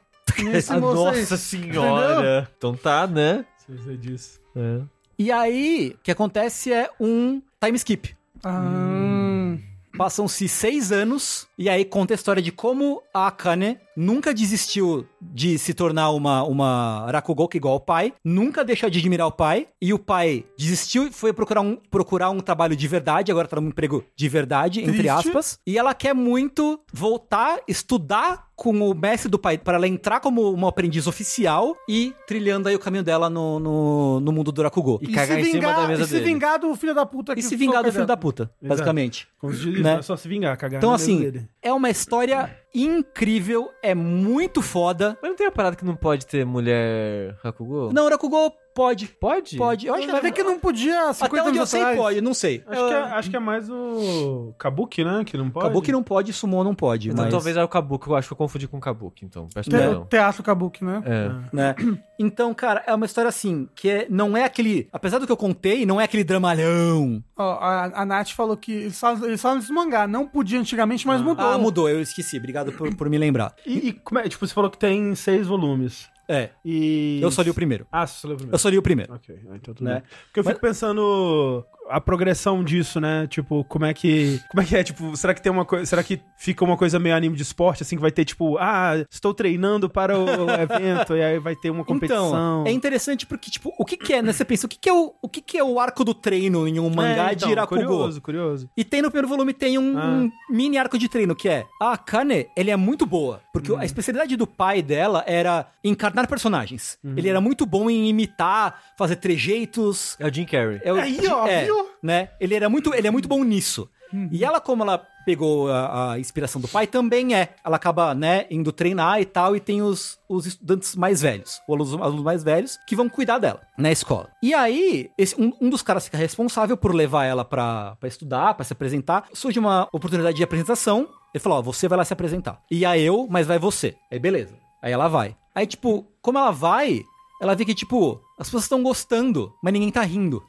[0.53, 2.49] Esse Ah, nossa senhora!
[2.57, 3.45] Então tá, né?
[3.57, 4.39] Se você disso.
[4.55, 4.81] É.
[5.19, 8.15] e aí, o que acontece é um time skip.
[8.43, 9.55] Ah,
[9.97, 15.57] Passam-se seis anos, e aí conta a história de como a Akane nunca desistiu de
[15.57, 19.93] se tornar uma, uma Rakugoku igual ao pai, nunca deixou de admirar o pai, e
[19.93, 23.67] o pai desistiu e foi procurar um, procurar um trabalho de verdade, agora tá num
[23.69, 25.09] emprego de verdade, entre Triste.
[25.09, 30.21] aspas, e ela quer muito voltar, estudar com o mestre do pai, para ela entrar
[30.21, 34.61] como uma aprendiz oficial e trilhando aí o caminho dela no, no, no mundo do
[34.63, 34.97] Rakugo.
[35.01, 36.25] E cagar em cima da mesa e se dele.
[36.25, 39.27] vingar do filho da puta que E se vingar do o filho da puta, basicamente.
[39.37, 39.95] Como se diz, Né?
[39.95, 41.49] é só se vingar, cagar Então, assim, dele.
[41.65, 45.17] É uma história incrível, é muito foda.
[45.19, 47.91] Mas não tem a parada que não pode ter mulher Hakugo?
[47.91, 49.07] Não, Rakugo pode.
[49.07, 49.57] Pode?
[49.57, 49.87] Pode.
[49.87, 51.97] Eu acho Mas é que não podia 50 Até onde eu sei atrás.
[51.97, 52.63] pode, não sei.
[52.67, 55.23] Acho que, é, acho que é mais o Kabuki, né?
[55.25, 55.67] Que não pode.
[55.67, 57.09] Kabuki não pode, Sumo não pode.
[57.09, 59.47] Então mas, talvez é o Kabuki, eu acho que eu confundi com o Kabuki, então.
[59.53, 60.05] Peço Te- perdão.
[60.05, 61.01] Teatro Kabuki, né?
[61.05, 61.55] É.
[61.55, 61.75] Né?
[62.17, 64.87] Então, cara, é uma história assim, que é- não é aquele...
[64.91, 67.23] Apesar do que eu contei, não é aquele dramalhão.
[67.37, 70.07] Ó, a, a Nath falou que eles falam, eles falam mangá.
[70.07, 71.45] Não podia antigamente, mas mudou.
[71.45, 72.37] Ah, mudou, eu esqueci.
[72.37, 73.53] Obrigado por, por me lembrar.
[73.65, 74.29] E, e como é?
[74.29, 76.09] Tipo, você falou que tem seis volumes.
[76.27, 77.19] É, E.
[77.21, 77.85] eu só li o primeiro.
[77.91, 78.55] Ah, você só leu o primeiro.
[78.55, 79.13] Eu só li o primeiro.
[79.13, 79.93] Ok, ah, então tudo Né?
[79.99, 80.03] bem.
[80.25, 83.27] Porque eu fico pensando a progressão disso, né?
[83.27, 84.39] Tipo, como é que.
[84.49, 84.83] Como é que é?
[84.83, 85.85] Tipo, será que tem uma coisa.
[85.85, 88.93] Será que fica uma coisa meio anime de esporte, assim, que vai ter, tipo, ah,
[89.11, 92.27] estou treinando para o evento, e aí vai ter uma competição.
[92.27, 94.31] Então, é interessante porque, tipo, o que que é, né?
[94.33, 96.67] Você pensa, o que que é o, o, que que é o arco do treino
[96.67, 97.81] em um mangá É, então, de Irakugo?
[97.81, 98.69] Curioso, curioso.
[98.75, 100.05] E tem no primeiro volume, tem um, Ah.
[100.07, 103.41] um mini arco de treino, que é a Akane, ele é muito boa.
[103.53, 103.77] Porque Hum.
[103.79, 106.97] a especialidade do pai dela era encarnar personagens.
[107.03, 107.13] Uhum.
[107.15, 110.15] Ele era muito bom em imitar, fazer trejeitos.
[110.19, 110.79] É o Jim Carrey.
[110.83, 111.74] É o- Aí, ó, é, viu?
[112.01, 112.29] Né?
[112.39, 113.89] Ele era muito, ele é muito bom nisso.
[114.31, 117.55] E ela, como ela pegou a, a inspiração do pai, também é.
[117.63, 121.73] Ela acaba, né, indo treinar e tal, e tem os, os estudantes mais velhos, os
[121.73, 124.29] alunos, alunos mais velhos, que vão cuidar dela na escola.
[124.41, 128.53] E aí, esse, um, um dos caras fica responsável por levar ela pra, pra estudar,
[128.53, 129.25] pra se apresentar.
[129.33, 131.07] Surge uma oportunidade de apresentação.
[131.33, 132.61] Ele falou: Ó, você vai lá se apresentar.
[132.69, 133.95] E a eu, mas vai você.
[134.11, 134.55] Aí, beleza.
[134.81, 135.35] Aí ela vai.
[135.53, 137.01] Aí, tipo, como ela vai,
[137.41, 140.43] ela vê que, tipo, as pessoas estão gostando, mas ninguém tá rindo.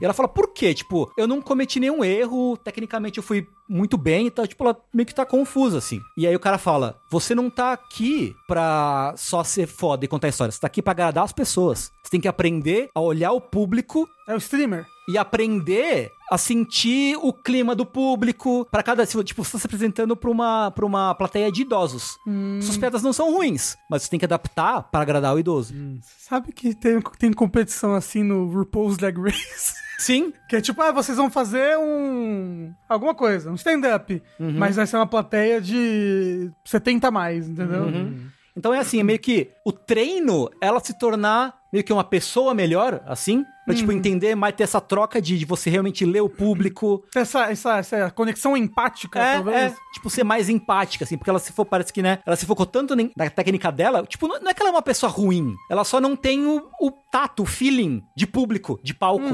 [0.00, 0.74] E ela fala, por quê?
[0.74, 4.46] Tipo, eu não cometi nenhum erro, tecnicamente eu fui muito bem e tal.
[4.46, 6.00] Tipo, ela meio que tá confusa, assim.
[6.16, 10.28] E aí o cara fala, você não tá aqui pra só ser foda e contar
[10.28, 10.56] histórias.
[10.56, 11.90] Você tá aqui pra agradar as pessoas.
[12.02, 14.86] Você tem que aprender a olhar o público É o streamer.
[15.10, 20.16] E aprender a sentir o clima do público para cada tipo você tá se apresentando
[20.16, 22.16] para uma para uma plateia de idosos.
[22.62, 25.74] Suas piadas não são ruins, mas você tem que adaptar para agradar o idoso.
[26.18, 29.74] Sabe que tem, tem competição assim no RuPaul's Drag Race?
[30.00, 32.72] Sim, Que é tipo, ah, vocês vão fazer um.
[32.88, 34.22] alguma coisa, um stand-up.
[34.38, 34.52] Uhum.
[34.52, 37.82] Mas vai ser uma plateia de 70 a mais, entendeu?
[37.82, 38.30] Uhum.
[38.56, 42.52] Então é assim, é meio que o treino, ela se tornar meio que uma pessoa
[42.54, 46.28] melhor, assim, pra, tipo, entender mais, ter essa troca de, de você realmente ler o
[46.28, 47.04] público.
[47.14, 49.56] Essa, essa, essa conexão empática, É, talvez.
[49.72, 52.46] é, tipo, ser mais empática, assim, porque ela se for, parece que, né, ela se
[52.46, 55.54] focou tanto na técnica dela, tipo, não não é que ela é uma pessoa ruim,
[55.70, 59.24] ela só não tem o, o tato, o feeling de público, de palco.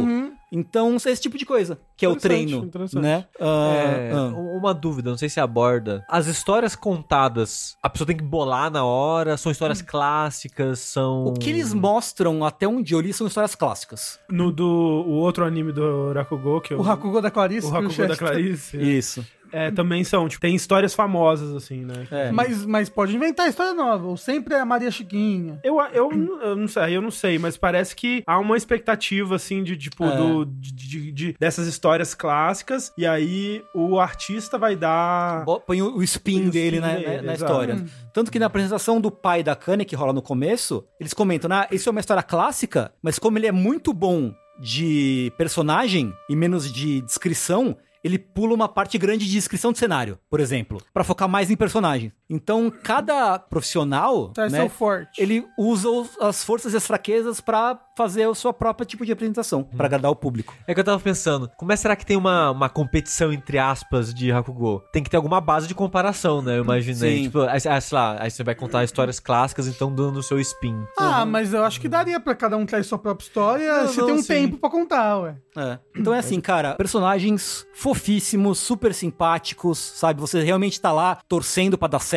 [0.59, 3.03] Então, esse tipo de coisa, que é o treino, interessante.
[3.03, 3.27] né?
[3.41, 4.33] Ah, É, ah.
[4.57, 6.05] Uma dúvida, não sei se aborda.
[6.09, 9.37] As histórias contadas, a pessoa tem que bolar na hora?
[9.37, 10.79] São histórias clássicas?
[10.81, 11.25] São.
[11.27, 14.19] O que eles mostram até onde eu li são histórias clássicas.
[14.31, 17.67] No do o outro anime do Rakugo, que eu, O Hakugo da Clarice.
[17.67, 19.27] o Chester- da Clarice, Isso.
[19.53, 22.07] É, também são, tipo, tem histórias famosas, assim, né?
[22.11, 22.31] É.
[22.33, 24.07] Mas, mas pode inventar história nova.
[24.07, 25.59] Ou sempre é a Maria Chiquinha.
[25.65, 26.11] Eu, eu,
[26.43, 30.05] eu não sei, eu não sei, mas parece que há uma expectativa, assim, de, tipo,
[30.05, 30.17] É.
[30.17, 35.45] do, de, de- de- dessas histórias clássicas, e aí o artista vai dar...
[35.67, 37.85] Põe o o spin Põe o dele spin na, dele, na- na história.
[38.13, 41.67] Tanto que na apresentação do pai da Kanye, que rola no começo, eles comentam, ah,
[41.71, 46.73] isso é uma história clássica, mas como ele é muito bom de personagem e menos
[46.73, 47.77] de descrição,
[48.07, 51.57] ele pula uma parte grande de descrição de cenário, por exemplo, pra focar mais em
[51.57, 52.13] personagem.
[52.29, 55.23] Então, cada profissional, Traz né, seu forte.
[55.23, 59.13] ele usa os- as forças e as fraquezas pra fazer a sua própria tipo de
[59.13, 60.53] apresentação, pra agradar o público.
[60.67, 64.13] É que eu tava pensando, como é será que tem uma, uma competição, entre aspas,
[64.13, 64.83] de Hakugo?
[64.93, 66.59] Tem que ter alguma base de comparação, né?
[66.59, 67.17] Eu imaginei.
[67.19, 67.23] Sim.
[67.25, 70.39] Tipo, aí, ah, sei lá, aí você vai contar histórias clássicas, então dando o seu
[70.41, 70.77] spin.
[70.99, 73.83] Ah, mas eu acho que daria pra cada um trazer sua própria história.
[73.83, 74.29] Não, você não, tem um sim.
[74.29, 75.37] tempo pra contar, ué.
[75.57, 75.79] É.
[75.97, 80.21] Então é assim, cara, personagens fofíssimos, super simpáticos, sabe?
[80.21, 82.16] Você realmente tá lá torcendo pra dar certo.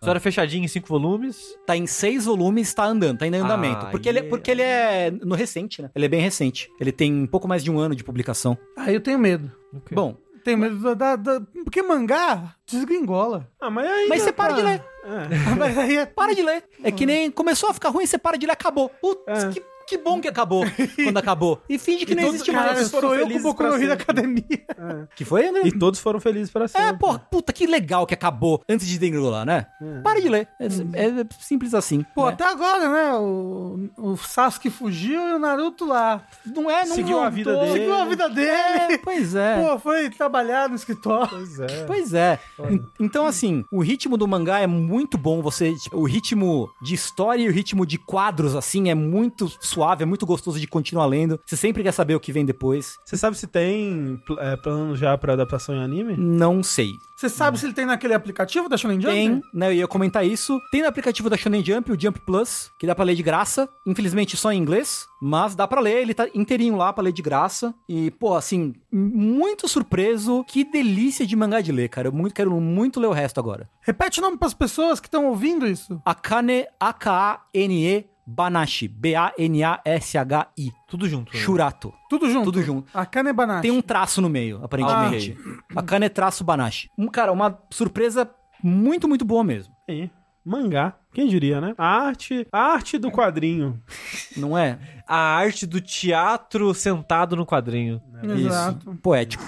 [0.00, 1.56] História fechadinha em cinco volumes.
[1.66, 3.86] Tá em seis volumes, tá andando, tá em andamento.
[3.86, 4.30] Ah, porque, ele, é- yeah.
[4.30, 5.90] porque ele é no recente, né?
[5.94, 6.70] Ele é bem recente.
[6.80, 8.56] Ele tem um pouco mais de um ano de publicação.
[8.76, 9.50] Aí eu tenho medo.
[9.92, 13.48] Bom, Tenho medo da, da- da- Porque mangá desgringola.
[13.60, 14.08] Ah, mas aí...
[14.08, 14.68] mas você para de cara?
[14.74, 14.84] ler.
[15.04, 15.38] É.
[15.58, 16.06] Mas aí é...
[16.06, 16.64] Para de ler.
[16.82, 18.88] É que nem começou a ficar ruim, você para de ler, acabou.
[18.88, 19.48] Putz, É.
[19.50, 20.64] que, que bom que acabou
[20.96, 21.60] quando acabou.
[21.68, 22.90] E finge que E não todos- existe Cara, mais.
[22.90, 24.02] foram sou eu com o felizes Boku pra no Hero sempre.
[24.02, 25.06] Academia.
[25.16, 25.62] Que foi, André?
[25.64, 26.88] E todos foram felizes para sempre.
[26.88, 29.66] É, porra, puta, que legal que acabou antes de degringolar, né?
[30.02, 30.48] Para de ler.
[30.60, 32.04] É, é simples assim.
[32.14, 32.32] Pô, né?
[32.32, 33.14] até agora, né?
[33.18, 36.22] O, o Sasuke fugiu e o Naruto lá.
[36.46, 37.68] Não é, não Seguiu a vida voltou.
[37.72, 37.78] dele.
[37.80, 38.48] Seguiu a vida dele.
[38.50, 39.62] É, pois é.
[39.62, 41.28] Pô, foi trabalhar no escritório.
[41.30, 41.84] Pois é.
[41.86, 42.38] Pois é.
[42.70, 45.40] En- Então, assim, o ritmo do mangá é muito bom.
[45.42, 49.77] Você, tipo, o ritmo de história e o ritmo de quadros, assim, é muito suave,
[50.02, 51.40] é muito gostoso de continuar lendo.
[51.46, 52.96] Você sempre quer saber o que vem depois.
[53.04, 56.16] Você sabe se tem pl- é, plano já pra adaptação em anime?
[56.16, 56.92] Não sei.
[57.16, 59.12] Você sabe se ele tem naquele aplicativo da Shonen Jump?
[59.12, 59.68] Tem, né?
[59.68, 60.56] Eu ia comentar isso.
[60.70, 63.68] Tem no aplicativo da Shonen Jump, o Jump Plus, que dá pra ler de graça.
[63.84, 66.00] Infelizmente só em inglês, mas dá pra ler.
[66.02, 67.74] Ele tá inteirinho lá pra ler de graça.
[67.88, 70.44] E, pô, assim, muito surpreso.
[70.44, 72.06] Que delícia de mangá de ler, cara.
[72.06, 73.68] Eu muito, quero muito ler o resto agora.
[73.82, 76.00] Repete o nome pras pessoas que estão ouvindo isso.
[76.04, 78.86] Akane, A-K-A-N-E, Banashi.
[78.88, 80.70] B-A-N-A-S-H-I.
[80.86, 81.32] Tudo junto.
[81.32, 81.40] né?
[81.40, 81.94] Shurato.
[82.10, 82.44] Tudo junto.
[82.44, 82.90] Tudo junto.
[82.92, 83.62] A Kane Banashi.
[83.62, 85.36] Tem um traço no meio, aparentemente.
[85.74, 86.90] Ah, Akane traço Banashi.
[86.98, 88.30] Um, cara, uma surpresa
[88.62, 89.72] muito, muito boa mesmo.
[89.86, 90.10] Tem.
[90.44, 90.94] Mangá.
[91.12, 91.74] Quem diria, né?
[91.78, 93.82] A arte, a arte do quadrinho.
[94.36, 94.78] Não é?
[95.06, 98.00] A arte do teatro sentado no quadrinho.
[98.22, 98.90] Exato.
[98.90, 98.98] Isso.
[99.02, 99.44] Poético.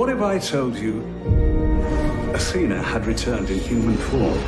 [0.00, 1.04] What if I told you
[2.32, 4.38] Athena had returned in human form?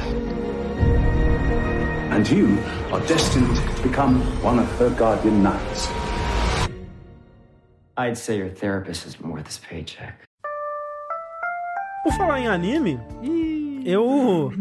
[2.10, 2.58] And you
[2.90, 5.88] are destined to become one of her guardian knights.
[7.98, 10.26] I'd say your therapist isn't worth his paycheck.
[12.02, 12.98] Por falar em anime,
[13.84, 14.54] eu.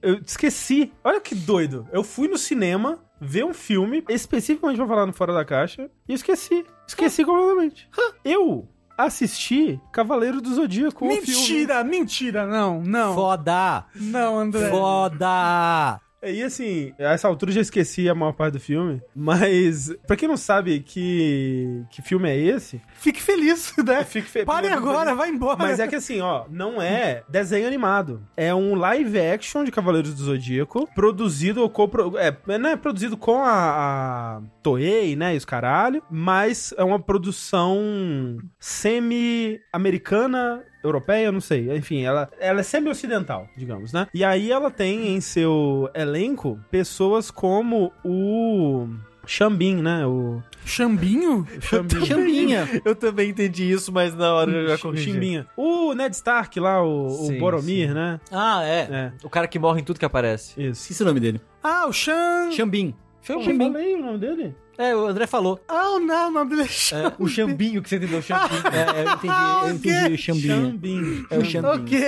[0.00, 0.90] Eu esqueci.
[1.04, 1.86] Olha que doido.
[1.92, 6.14] Eu fui no cinema ver um filme, especificamente pra falar no Fora da Caixa, e
[6.14, 6.64] esqueci.
[6.88, 7.86] Esqueci completamente.
[8.24, 8.66] Eu
[9.04, 11.06] assisti Cavaleiro do Zodíaco.
[11.06, 13.14] Mentira, mentira, não, não.
[13.14, 13.84] Foda!
[13.94, 14.70] Não, André.
[14.70, 16.00] Foda!
[16.22, 20.16] E assim, a essa altura eu já esqueci a maior parte do filme, mas pra
[20.16, 24.04] quem não sabe que, que filme é esse, Fique feliz, né?
[24.04, 24.44] fique fe...
[24.44, 25.56] Pare agora, vai embora.
[25.56, 28.22] Mas é que assim, ó, não é desenho animado.
[28.36, 32.18] É um live action de Cavaleiros do Zodíaco, produzido ou copro...
[32.18, 37.00] É, não é produzido com a, a Toei, né, e os caralho, mas é uma
[37.00, 41.74] produção semi-americana europeia, não sei.
[41.76, 44.06] Enfim, ela, ela é semi-ocidental, digamos, né?
[44.14, 48.88] E aí ela tem em seu elenco pessoas como o
[49.26, 50.06] Xambin, né?
[50.06, 51.46] O Chambinho?
[51.60, 52.04] Xambin.
[52.06, 52.68] Chambinha.
[52.84, 55.12] Eu também entendi isso, mas na hora eu já corrigi.
[55.12, 55.46] Chimbinha.
[55.56, 57.94] O Ned Stark lá, o, o Sim, Boromir, sim.
[57.94, 58.20] né?
[58.30, 58.80] Ah, é.
[58.90, 60.60] É, O cara que morre em tudo que aparece.
[60.60, 60.82] isso.
[60.82, 61.40] Esqueci o nome dele.
[61.62, 62.50] Ah, o Chan...
[62.52, 62.94] Xambin.
[63.28, 63.72] Eu Xambin.
[63.72, 64.54] falei o nome dele?
[64.78, 65.60] É, o André falou.
[65.68, 67.12] Ah, não, o nome dele é Chan.
[67.18, 68.62] O chambinho que você entendeu, o chambinho.
[68.72, 70.18] É, eu entendi, eu entendi o.
[70.18, 71.26] Xambin.
[71.30, 71.68] É o Xambin.
[71.68, 72.00] Ok.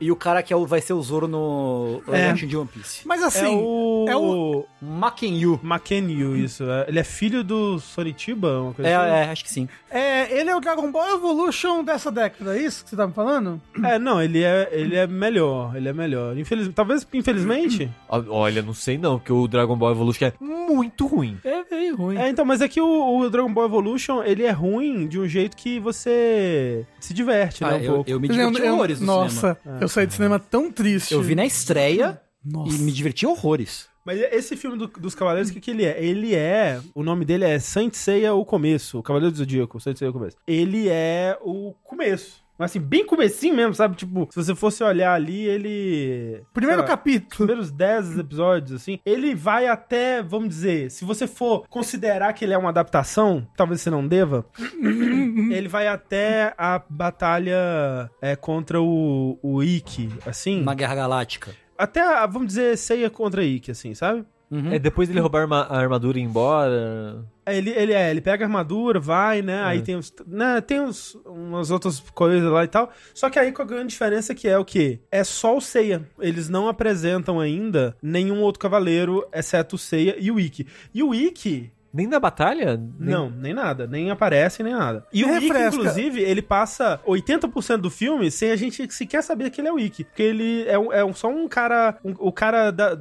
[0.00, 2.32] E o cara que é o- vai ser o Zoro no É.
[2.34, 3.06] de One Piece.
[3.06, 4.04] Mas É assim, o...
[4.08, 5.58] é o- Makenyu.
[5.62, 6.64] Makenyu, isso.
[6.64, 6.84] é.
[6.88, 9.08] Ele é filho do Sonitiba, uma coisa É, assim?
[9.10, 9.68] é, acho que sim.
[9.90, 13.14] é, ele é o Dragon Ball Evolution dessa década, é isso que você tá me
[13.14, 13.60] falando?
[13.82, 16.36] É, não, ele é, ele é melhor, ele é melhor.
[16.36, 16.68] Infeliz...
[16.74, 17.90] Talvez, infelizmente...
[18.08, 21.38] Olha, não sei não, porque o Dragon Ball Evolution é muito ruim.
[21.48, 22.16] É meio ruim.
[22.18, 25.28] É, então, mas é que o, o Dragon Ball Evolution, ele é ruim de um
[25.28, 28.10] jeito que você se diverte, né, Ah, um eu, pouco.
[28.10, 29.80] eu me diverti Eu- eu- horrores no Nossa, cinema.
[29.82, 31.14] eu saí do cinema tão triste.
[31.14, 32.74] Eu vi na estreia Nossa.
[32.76, 33.88] e me diverti horrores.
[34.04, 36.02] Mas esse filme do- dos Cavaleiros, o que, que ele é?
[36.04, 36.80] Ele é.
[36.94, 38.98] O nome dele é Saint Seiya o Começo.
[38.98, 40.36] O Cavaleiro do Zodíaco, Saint Seiya o Começo.
[40.46, 42.44] Ele é o começo.
[42.58, 43.96] Mas assim, bem comecinho mesmo, sabe?
[43.96, 46.42] Tipo, se você fosse olhar ali, ele.
[46.54, 47.46] Primeiro lá, capítulo.
[47.46, 52.54] primeiros 10 episódios, assim, ele vai até, vamos dizer, se você for considerar que ele
[52.54, 54.46] é uma adaptação, talvez você não deva,
[55.52, 60.62] ele vai até a batalha é, contra o, o Ikki, assim.
[60.62, 61.54] Na Guerra Galáctica.
[61.76, 64.24] Até, a, vamos dizer, ceia contra Ikki, assim, sabe?
[64.50, 64.72] Uhum.
[64.72, 67.24] É depois dele roubar a arma- a armadura e ir embora.
[67.44, 69.62] É, Ele, ele é, ele pega a armadura, vai, né?
[69.64, 69.82] Aí É.
[69.82, 72.90] tem uns, né, tem uns, umas outras coisas lá e tal.
[73.14, 75.00] Só que aí com a grande diferença que é o quê?
[75.10, 76.08] É só o Seiya.
[76.20, 80.66] Eles não apresentam ainda nenhum outro cavaleiro, exceto o Seiya e o Ikki.
[80.94, 82.76] E o Ikki, Nem na batalha?
[82.76, 85.06] Nem- não, nem nada, nem aparece, nem nada.
[85.12, 85.68] E o Refresca.
[85.76, 89.78] inclusive, ele passa 80% do filme sem a gente sequer saber que ele é o
[89.78, 90.04] Ikki.
[90.04, 92.94] Porque ele é, um- é um- só um cara, um- o cara da,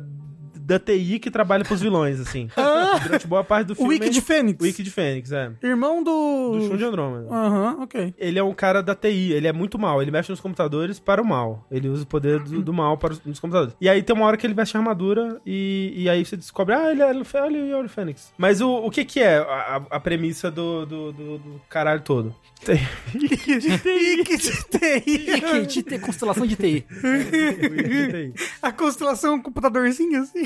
[0.65, 2.49] da TI que trabalha pros vilões, assim.
[3.03, 3.93] Durante boa parte do O filme.
[3.95, 4.59] Wiki de Fênix.
[4.59, 5.51] O Wiki de Fênix, é.
[5.63, 6.57] Irmão do...
[6.59, 7.27] Do Shun de Andrômeda.
[7.33, 8.13] Aham, ok.
[8.17, 10.01] Ele é um cara da TI, ele é muito mal.
[10.01, 11.65] Ele mexe nos computadores para o mal.
[11.69, 13.75] Ele usa o poder do, do mal para os nos computadores.
[13.79, 16.73] E aí tem uma hora que ele veste a armadura e, e aí você descobre,
[16.73, 17.19] ah, ele é ele
[17.71, 18.33] é olha o Fênix.
[18.37, 22.35] Mas o, o que que é a, a- premissa do, do, do- do caralho todo?
[22.63, 22.79] Tem...
[23.13, 24.21] Ike de TI.
[24.21, 26.85] Ike, de T- constelação de TI.
[28.61, 30.43] A constelação computadorzinho, assim.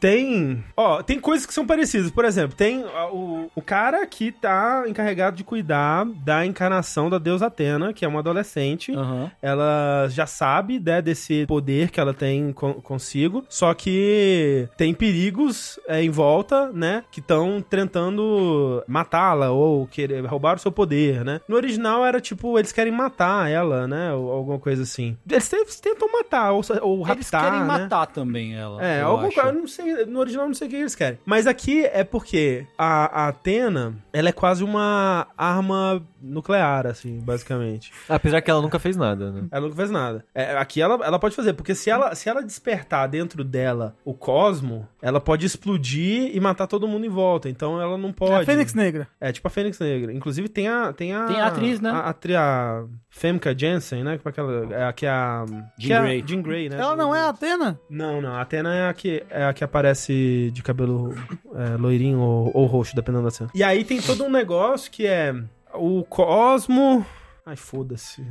[0.00, 0.62] Tem.
[0.76, 2.10] Ó, tem coisas que são parecidas.
[2.10, 7.46] Por exemplo, tem o, o cara que tá encarregado de cuidar da encarnação da deusa
[7.46, 8.92] Atena, que é uma adolescente.
[8.92, 9.30] Aham.
[9.42, 15.78] Ela já sabe, né, desse poder que ela tem con- consigo, só que tem perigos
[15.88, 21.40] é, em volta, né, que estão tentando matá-la ou querer roubar o seu poder, né.
[21.48, 25.16] No original era tipo, eles querem matar ela, né, ou alguma coisa assim.
[25.30, 27.64] Eles te- tentam matar ou, ou raptar, Eles querem né?
[27.66, 28.82] matar também ela.
[28.84, 29.34] É, eu alguma acho.
[29.40, 31.18] coisa, eu não sei, no original eu não sei o que eles querem.
[31.24, 37.92] Mas aqui é porque a, a Atena, ela é quase uma arma nuclear, assim, basicamente.
[38.08, 39.44] Apesar que ela nunca fez nada, né?
[39.50, 40.24] Ela nunca fez nada.
[40.34, 44.14] É, aqui ela, ela pode fazer, porque se ela, se ela despertar dentro dela o
[44.14, 47.48] cosmo, ela pode explodir e matar todo mundo em volta.
[47.48, 48.42] Então ela não É pode.
[48.42, 49.06] a Fênix Negra.
[49.20, 50.12] É, tipo a Fênix Negra.
[50.12, 50.92] Inclusive tem a.
[50.92, 51.90] Tem a, Tem a atriz, né?
[51.90, 54.18] A, atri- a Femka Jensen, né?
[54.18, 54.74] Como é que ela.
[54.74, 55.44] É a que é a.
[55.78, 56.24] Jean que é a- Grey.
[56.26, 56.76] Jean Grey, né?
[56.78, 57.78] Ela não é a Atena?
[57.88, 58.34] Não, não.
[58.34, 61.14] A Atena é a que, é a que aparece de cabelo
[61.54, 63.50] é, loirinho ou, ou roxo, dependendo da cena.
[63.54, 65.34] E aí tem todo um negócio que é
[65.74, 67.04] o Cosmo.
[67.44, 68.24] Ai, foda-se.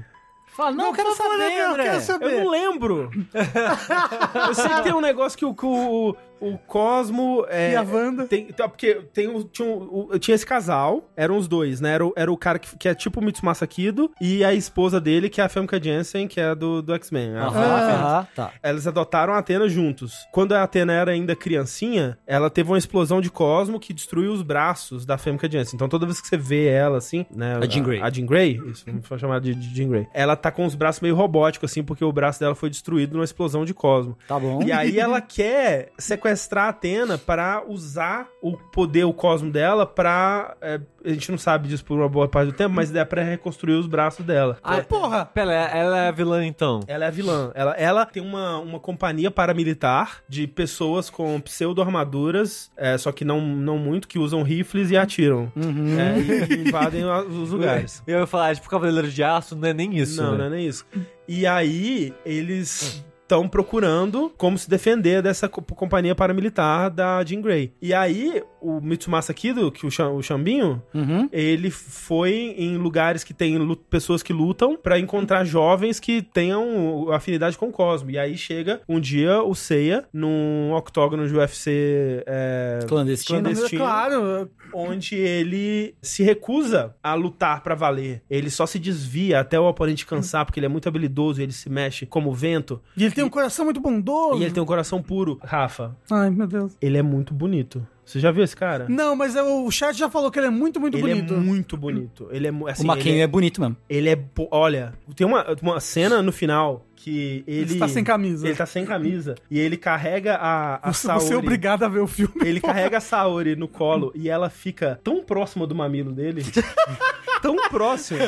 [0.56, 2.34] Fala, não, eu quero favor, saber, eu quero saber.
[2.34, 3.12] Eu não lembro.
[4.48, 7.72] eu sei que tem um negócio que o, que o, O Cosmo é.
[7.74, 8.26] E a Wanda?
[8.26, 11.94] Tem, tá, porque tem, o- tinha, um- o- tinha esse casal, eram os dois, né?
[11.94, 15.00] Era, o- era o cara que, que é tipo o Mitsumasa Kido e a esposa
[15.02, 17.36] dele, que é a Femke Jensen, que é do, do X-Men.
[17.36, 18.52] Aham, a- aham, tá.
[18.64, 20.14] Eles adotaram a Atena juntos.
[20.32, 24.42] Quando a Atena era ainda criancinha, ela teve uma explosão de cosmo que destruiu os
[24.44, 25.76] braços da Femke Jensen.
[25.76, 27.58] Então toda vez que você vê ela, assim, né?
[27.62, 28.02] A Jean Grey.
[28.02, 30.08] A, Jean Grey, isso, vamos chamar de, de Jean Grey.
[30.14, 33.24] Ela tá com os braços meio robóticos, assim, porque o braço dela foi destruído numa
[33.26, 34.16] explosão de cosmo.
[34.28, 34.62] Tá bom.
[34.64, 40.56] E aí ela quer sequestrar a Atena para usar o poder, o cosmo dela pra...
[40.62, 43.24] é, a gente não sabe disso por uma boa parte do tempo, mas é pra
[43.24, 44.58] reconstruir os braços dela.
[44.62, 45.26] Ah, porra!
[45.26, 46.82] Pera, ela é a vilã então.
[46.88, 47.52] Ela é a vilã.
[47.56, 53.40] Ela, ela tem uma, uma companhia paramilitar de pessoas com pseudo-armaduras, é, só que não,
[53.42, 55.52] não muito, que usam rifles e atiram.
[55.56, 58.04] É, e, e invadem os lugares.
[58.06, 60.22] Eu ia falar, tipo, Cavaleiro de Aço, não é nem isso.
[60.22, 60.38] não, né?
[60.38, 60.86] não é nem isso.
[61.28, 67.74] E aí, eles estão procurando como se defender dessa co- companhia paramilitar da Jean Grey.
[67.82, 71.28] E aí, o Mitsumasa Kido, que o, Cham- o Chambinho, Uhum.
[71.32, 73.58] ele foi em lugares que tem
[73.90, 78.10] pessoas que lutam pra encontrar jovens que tenham afinidade com o Cosmo.
[78.12, 83.42] E aí chega um dia o Seiya num octógono de UFC é, Clandestino.
[83.42, 88.22] clandestino, Claro, onde ele se recusa a lutar pra valer.
[88.30, 91.70] Ele só se desvia até o oponente cansar, porque ele é muito habilidoso, ele se
[91.70, 92.82] mexe como vento.
[92.96, 94.40] e ele tem um coração muito bondoso.
[94.40, 95.40] E ele tem um coração puro.
[95.44, 96.76] Rafa, Ai, meu Deus.
[96.82, 97.86] ele é muito bonito.
[98.08, 98.86] Você já viu esse cara?
[98.88, 101.34] Não, mas é- o chat já falou que ele é muito, muito ele bonito.
[101.34, 102.30] é muito bonito.
[102.32, 103.24] Ele é assim, o Maquinho ele é...
[103.24, 103.76] é, bonito mesmo.
[103.90, 104.18] ele é
[104.50, 108.48] olha, tem uma, uma cena no final que ele Ele está sem camisa.
[108.48, 111.24] Ele tá sem camisa e ele carrega a, a Você, Saori.
[111.24, 112.34] você é obrigado a ver o filme.
[112.44, 116.44] Ele carrega a Saori no colo e ela fica tão próxima do mamilo dele,
[117.42, 118.20] tão próximo,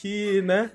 [0.00, 0.70] que, né?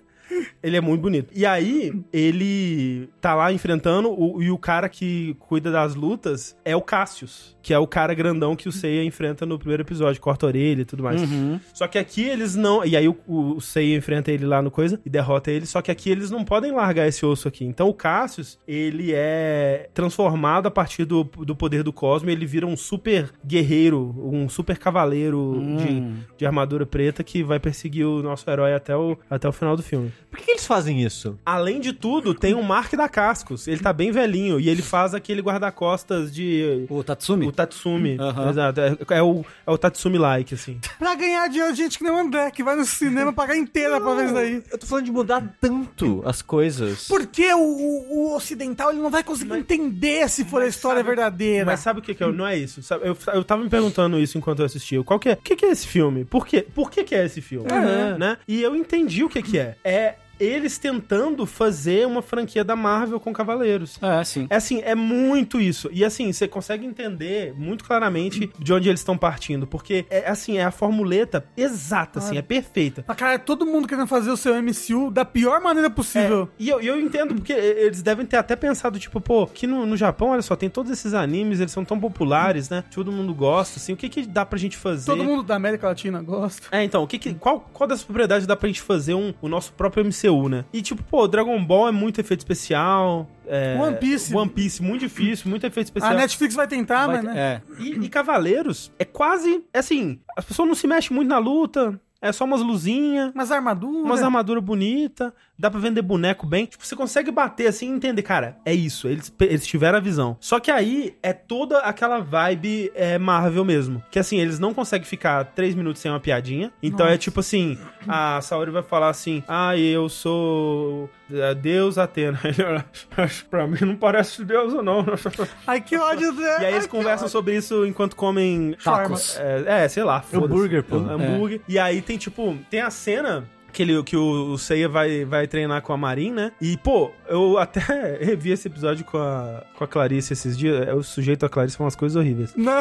[0.62, 1.32] Ele é muito bonito.
[1.34, 6.76] E aí, ele tá lá enfrentando, o, e o cara que cuida das lutas é
[6.76, 10.46] o Cassius, que é o cara grandão que o Seiya enfrenta no primeiro episódio, corta
[10.46, 11.22] a orelha e tudo mais.
[11.22, 11.60] Uhum.
[11.74, 12.86] Só que aqui eles não.
[12.86, 15.66] E aí o, o Seiya enfrenta ele lá no coisa e derrota ele.
[15.66, 17.66] Só que aqui eles não podem largar esse osso aqui.
[17.66, 22.30] Então o Cassius, ele é transformado a partir do, do poder do Cosmo.
[22.30, 28.06] Ele vira um super guerreiro, um super cavaleiro de, de armadura preta que vai perseguir
[28.06, 30.12] o nosso herói até o, até o final do filme.
[30.30, 31.40] Por que, que eles fazem isso?
[31.46, 33.68] Além de tudo, tem o Mark da Cascos.
[33.68, 36.86] Ele tá bem velhinho e ele faz aquele guarda-costas de.
[36.90, 37.48] O Tatsumi?
[37.48, 38.18] O Tatsumi.
[38.20, 38.50] Aham.
[38.50, 38.80] Exato.
[38.82, 40.80] É, é o, é o Tatsumi-like, assim.
[41.00, 44.14] Pra ganhar dinheiro, gente que nem o André, que vai no cinema pagar inteira pra
[44.16, 44.64] ver isso daí.
[44.72, 47.08] Eu tô falando de mudar tanto as coisas.
[47.08, 51.08] Porque o, o- o ocidental ele não vai conseguir entender se for a história sabe-
[51.16, 51.66] verdadeira.
[51.66, 52.32] Mas sabe o que, que é?
[52.32, 52.84] Não é isso.
[52.84, 55.02] Sabe, eu, eu tava me perguntando isso enquanto eu assistia.
[55.04, 55.34] Qual que é?
[55.34, 56.26] O que, que é esse filme?
[56.26, 56.66] Por quê?
[56.76, 57.68] Por que, que é esse filme?
[57.72, 58.18] Uhum.
[58.18, 58.38] Né?
[58.48, 59.76] E eu entendi o que, que é.
[59.84, 60.07] É
[60.40, 63.98] eles tentando fazer uma franquia da Marvel com Cavaleiros.
[64.02, 64.48] É, sim.
[64.50, 65.90] É assim, é muito isso.
[65.92, 69.68] E assim, você consegue entender muito claramente de onde eles estão partindo.
[69.68, 73.04] Porque é assim, é a formuleta exata, assim, é perfeita.
[73.16, 76.50] Cara, todo mundo querendo fazer o seu MCU da pior maneira possível.
[76.58, 79.98] E eu, eu entendo, porque eles devem ter até pensado, tipo, pô, aqui no, no
[79.98, 82.84] Japão, olha só, tem todos esses animes, eles são tão populares, né?
[82.94, 85.06] Todo mundo gosta, assim, o que que dá pra gente fazer?
[85.06, 86.68] Todo mundo da América Latina gosta.
[86.72, 89.48] É, então, o que que, qual, qual das propriedades dá pra gente fazer um, o
[89.48, 90.66] nosso próprio MCU, né?
[90.74, 93.28] E tipo, pô, Dragon Ball é muito efeito especial.
[93.46, 94.36] É, One Piece.
[94.36, 96.12] One Piece, muito difícil, muito efeito especial.
[96.12, 97.40] A Netflix vai tentar, Vai mas né?
[97.40, 97.62] É.
[97.80, 102.00] E, e Cavaleiros é quase, é assim, as pessoas não se mexem muito na luta,
[102.22, 103.32] é só umas luzinhas.
[103.34, 104.04] Mas armadura.
[104.04, 106.66] Umas armaduras bonitas, dá pra vender boneco bem.
[106.66, 110.38] Tipo, você consegue bater assim e entender, cara, é isso, eles, eles tiveram a visão.
[110.40, 114.04] Só que aí é toda aquela vibe é, Marvel mesmo.
[114.12, 116.72] Que assim, eles não conseguem ficar três minutos sem uma piadinha.
[116.82, 117.78] Então é tipo assim,
[118.08, 122.40] a Saori vai falar assim, ah, eu sou é, Deus Atena.
[123.50, 125.06] pra mim não parece Deus ou não.
[125.66, 126.46] Ai, que ódio, André.
[126.46, 129.38] E aí Ai, eles conversam sobre isso enquanto comem Tacos.
[129.40, 130.22] é, é, sei lá.
[130.22, 130.46] foda-se.
[130.46, 130.98] hambúrguer, pô.
[130.98, 131.62] É, Hambúrguer.
[131.68, 133.46] E aí tem, tipo, tem a cena
[133.78, 136.52] que, ele, que o, o Seiya vai, vai treinar com a Marin, né?
[136.60, 137.80] E, pô, eu até
[138.22, 140.88] revi esse episódio com a, com a Clarice esses dias.
[140.88, 142.54] É, O sujeito a Clarice fala umas coisas horríveis.
[142.56, 142.78] Não.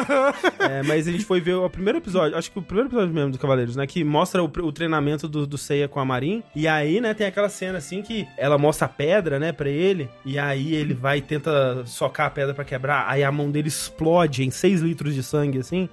[0.59, 3.31] É, mas a gente foi ver o primeiro episódio, acho que o primeiro episódio mesmo
[3.31, 3.85] do Cavaleiros, né?
[3.87, 6.43] Que mostra o, o treinamento do, do Seiya com a Marin.
[6.55, 10.09] E aí, né, tem aquela cena assim que ela mostra a pedra, né, pra ele.
[10.25, 13.05] E aí ele vai e tenta socar a pedra pra quebrar.
[13.07, 15.89] Aí a mão dele explode em 6 litros de sangue, assim.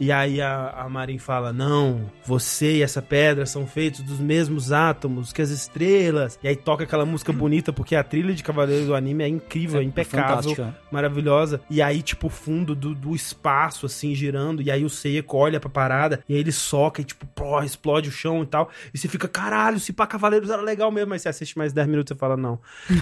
[0.00, 4.72] E aí a, a Marin fala: Não, você e essa pedra são feitos dos mesmos
[4.72, 6.38] átomos que as estrelas.
[6.42, 9.28] E aí toca aquela música bonita, porque porque a trilha de Cavaleiro do Anime é
[9.28, 10.76] incrível, é, impecável, fantástica.
[10.90, 11.58] maravilhosa.
[11.70, 14.60] E aí, tipo, o fundo do, do espaço, assim, girando.
[14.60, 16.22] E aí o Seiya olha pra parada.
[16.28, 18.68] E aí ele soca e, tipo, pô, explode o chão e tal.
[18.92, 21.08] E você fica, caralho, se pá Cavaleiros era legal mesmo.
[21.08, 22.58] Mas você assiste mais 10 minutos e fala, não.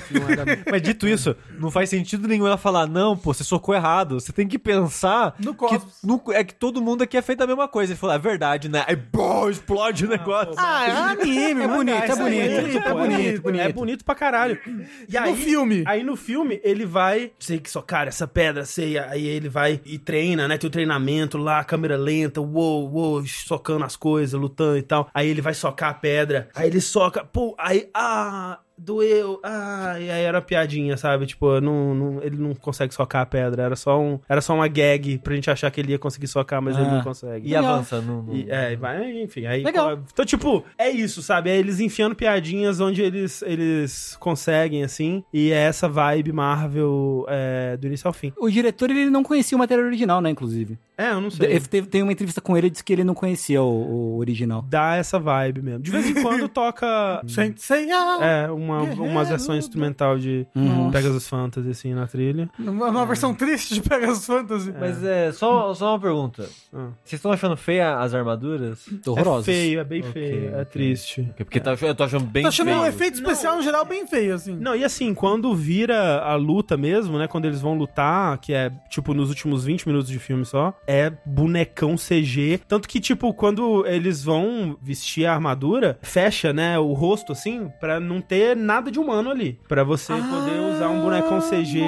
[0.09, 0.45] Não era.
[0.70, 4.20] Mas dito isso, não faz sentido nenhum ela falar, não, pô, você socou errado.
[4.20, 7.47] Você tem que pensar No que no- é que todo mundo aqui é feito a
[7.49, 7.93] mesma coisa.
[7.93, 8.84] Ele falou, é verdade, né?
[8.87, 10.55] Aí, bom, explode o negócio.
[10.57, 13.61] Ah, é anime, É bonito, é isso aí, bonito, é é bonito, bonito.
[13.62, 14.61] É bonito pra caralho.
[15.09, 15.85] E aí, No filme.
[15.87, 17.33] Aí no filme, ele vai.
[17.39, 18.99] Sei que só, cara, essa pedra, sei.
[18.99, 20.59] Aí ele vai e treina, né?
[20.59, 25.09] Tem o treinamento lá, câmera lenta, uou, uou, socando as coisas, lutando e tal.
[25.14, 26.49] Aí ele vai socar a pedra.
[26.55, 28.59] Aí ele soca, pô, aí, ah.
[28.79, 31.24] Doeu, ah, e aí era piadinha, sabe?
[31.27, 33.62] Tipo, não, não- ele não consegue socar a pedra.
[33.62, 36.61] Era só, um, era só uma gag pra gente achar que ele ia conseguir socar,
[36.61, 36.93] mas ele Ah.
[36.93, 37.49] não consegue.
[37.49, 38.22] E avança no.
[38.22, 39.62] no- E, é, vai, enfim, aí.
[39.62, 39.99] Legal.
[40.12, 41.49] Então, tipo, é isso, sabe?
[41.51, 45.24] É eles enfiando piadinhas onde eles, eles conseguem, assim.
[45.33, 48.33] E é essa vibe Marvel é, do início ao fim.
[48.39, 50.79] O diretor, ele não conhecia o material original, né, inclusive.
[50.99, 51.51] É, eu não sei.
[51.51, 54.62] Ele teve- tem uma entrevista com ele, disse que ele não conhecia o, o original.
[54.68, 55.80] Dá essa vibe mesmo.
[55.80, 57.22] De vez em quando toca.
[57.26, 60.90] Sensei, ah, É, uma, Guerreiro uma versão do- instrumental de Uhum.
[60.90, 62.49] Pegasus Fantasy, assim, na trilha.
[62.59, 64.73] Uma, uma versão triste de Pegasus Fantasy.
[64.78, 66.48] Mas é, só, só uma pergunta.
[66.73, 66.89] Ah.
[67.05, 68.86] Vocês estão achando feia as armaduras?
[69.06, 69.48] Horrorosos.
[69.48, 70.64] É feio, é bem feio, é ok.
[70.66, 71.28] triste.
[71.36, 72.81] Porque tá, eu tô achando bem Tô achando feio.
[72.81, 74.55] um efeito especial no geral bem feio, assim.
[74.56, 77.27] Não, e assim, quando vira a luta mesmo, né?
[77.28, 81.13] Quando eles vão lutar, que é, tipo, nos últimos 20 minutos de filme só, é
[81.25, 82.61] bonecão CG.
[82.69, 87.99] Tanto que, tipo, quando eles vão vestir a armadura, fecha, né, o rosto, assim, pra
[88.01, 89.59] não ter nada de humano ali.
[89.69, 91.81] Pra você poder usar um bonecão CG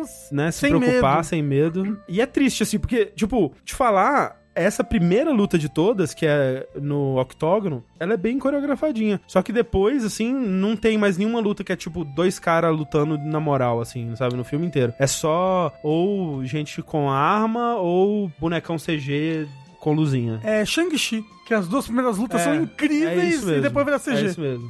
[0.00, 0.34] Nossa.
[0.34, 0.50] né?
[0.50, 1.24] Se Sem preocupar, medo.
[1.26, 2.00] sem medo.
[2.08, 4.36] E é triste, assim, porque, tipo, te falar.
[4.56, 9.20] Essa primeira luta de todas, que é no octógono, ela é bem coreografadinha.
[9.26, 13.18] Só que depois, assim, não tem mais nenhuma luta que é tipo dois caras lutando
[13.18, 14.34] na moral, assim, sabe?
[14.34, 14.94] No filme inteiro.
[14.98, 19.46] É só ou gente com arma ou bonecão CG
[19.78, 20.40] com luzinha.
[20.42, 23.96] É Shang-Chi, que as duas primeiras lutas É, são É incríveis isso e depois vira
[23.96, 24.26] É CG.
[24.26, 24.68] isso mesmo.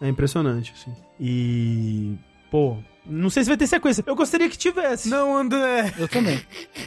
[0.00, 0.92] É impressionante, assim.
[1.20, 2.14] E.
[2.50, 2.76] Pô.
[3.08, 4.04] Não sei se vai ter sequência.
[4.06, 5.08] Eu gostaria que tivesse.
[5.08, 5.94] Não, André.
[5.98, 6.40] Eu também.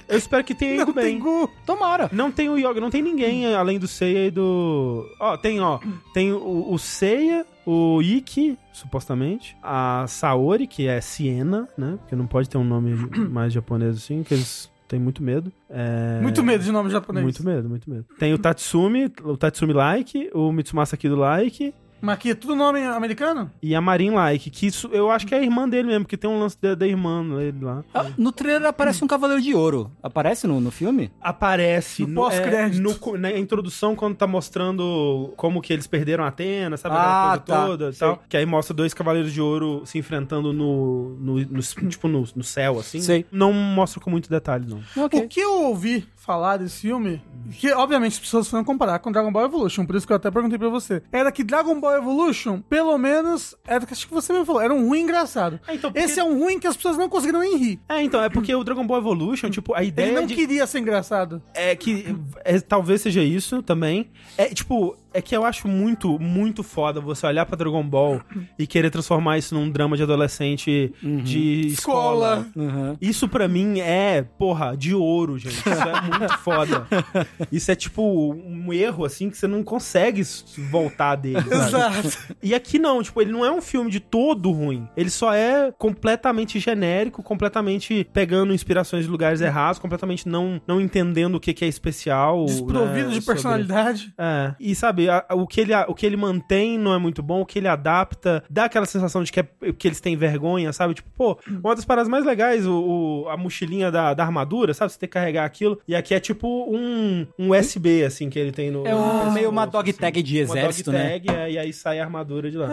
[0.07, 1.05] Eu espero que tenha ido Não bem.
[1.05, 1.49] tem Gu.
[1.65, 2.09] Tomara.
[2.11, 5.05] Não tem o Yoga, não tem ninguém além do Seiya e do.
[5.19, 5.79] Ó, tem, ó.
[6.13, 9.57] Tem o, o Seiya, o Ikki, supostamente.
[9.63, 11.97] A Saori, que é Siena, né?
[11.99, 12.93] Porque não pode ter um nome
[13.29, 15.51] mais japonês assim, que eles têm muito medo.
[15.69, 16.19] É...
[16.21, 17.23] Muito medo de nome japonês.
[17.23, 18.05] Muito medo, muito medo.
[18.19, 22.81] Tem o Tatsumi, o Tatsumi Like, o Mitsumasa Kido Like Mas aqui é tudo nome
[22.83, 23.51] americano?
[23.61, 26.17] e a Marin Like, que isso, eu acho que é a irmã dele mesmo, porque
[26.17, 27.83] tem um lance da, da irmã dele lá.
[27.93, 29.91] Ah, no trailer aparece um cavaleiro de ouro.
[30.01, 31.11] Aparece no, no filme?
[31.21, 33.15] Aparece No no, pós-crédito.
[33.15, 36.95] é, na introdução quando tá mostrando como que eles perderam a Atena, sabe?
[36.95, 37.65] Ah, Aquela coisa tá.
[37.67, 38.23] toda e tal.
[38.29, 42.43] Que aí mostra dois cavaleiros de ouro se enfrentando no, no, no- tipo, no, no
[42.43, 43.01] céu, assim.
[43.01, 43.25] Sei.
[43.31, 44.81] Não mostra com muito detalhe, não.
[45.05, 47.19] O que eu ouvi falar desse filme,
[47.59, 50.29] que obviamente as pessoas foram comparar com Dragon Ball Evolution, por isso que eu até
[50.29, 54.45] perguntei pra você, era que Dragon Ball Evolution, pelo menos, era acho que você mesmo
[54.45, 55.59] falou, era um ruim engraçado.
[55.67, 57.79] É, então, porque- Esse é um ruim que as pessoas não conseguiram nem rir.
[57.89, 60.35] É, então, é porque o Dragon Ball Evolution, tipo, a ideia Ele não de...
[60.35, 61.41] queria ser engraçado.
[61.55, 62.15] É que
[62.45, 64.11] é, talvez seja isso também.
[64.37, 68.21] É tipo, é que eu acho muito, muito foda você olhar pra Dragon Ball
[68.57, 72.45] e querer transformar isso num drama de adolescente de escola.
[72.47, 72.47] Escola.
[72.55, 72.97] Uhum.
[73.01, 75.57] Isso pra mim é, porra, de ouro, gente.
[75.57, 76.87] Isso é muito foda.
[77.51, 80.21] Isso é tipo um erro, assim, que você não consegue
[80.69, 81.41] voltar dele.
[81.41, 82.07] sabe?
[82.07, 82.35] Exato.
[82.41, 84.87] E aqui não, tipo, ele não é um filme de todo ruim.
[84.95, 91.35] Ele só é completamente genérico, completamente pegando inspirações de lugares errados, completamente não, não entendendo
[91.35, 92.45] o que, que é especial.
[92.45, 94.13] Desprovido né, de sobre- personalidade.
[94.17, 97.21] É, e sabe, a- o, que ele, a- o que ele mantém não é muito
[97.23, 99.45] bom, o que ele adapta, dá aquela sensação de que, é,
[99.77, 100.93] que eles têm vergonha, sabe?
[100.93, 104.91] Tipo, pô, uma das paradas mais legais, o, o- a mochilinha da, da armadura, sabe?
[104.91, 108.51] Você tem que carregar aquilo, e aqui é tipo um, um USB, assim, que ele
[108.51, 108.85] tem no...
[108.87, 111.19] É um, no meio uma dog tag de Uma exército, dog né?
[111.19, 112.69] tag, é, e aí sai a armadura de lá.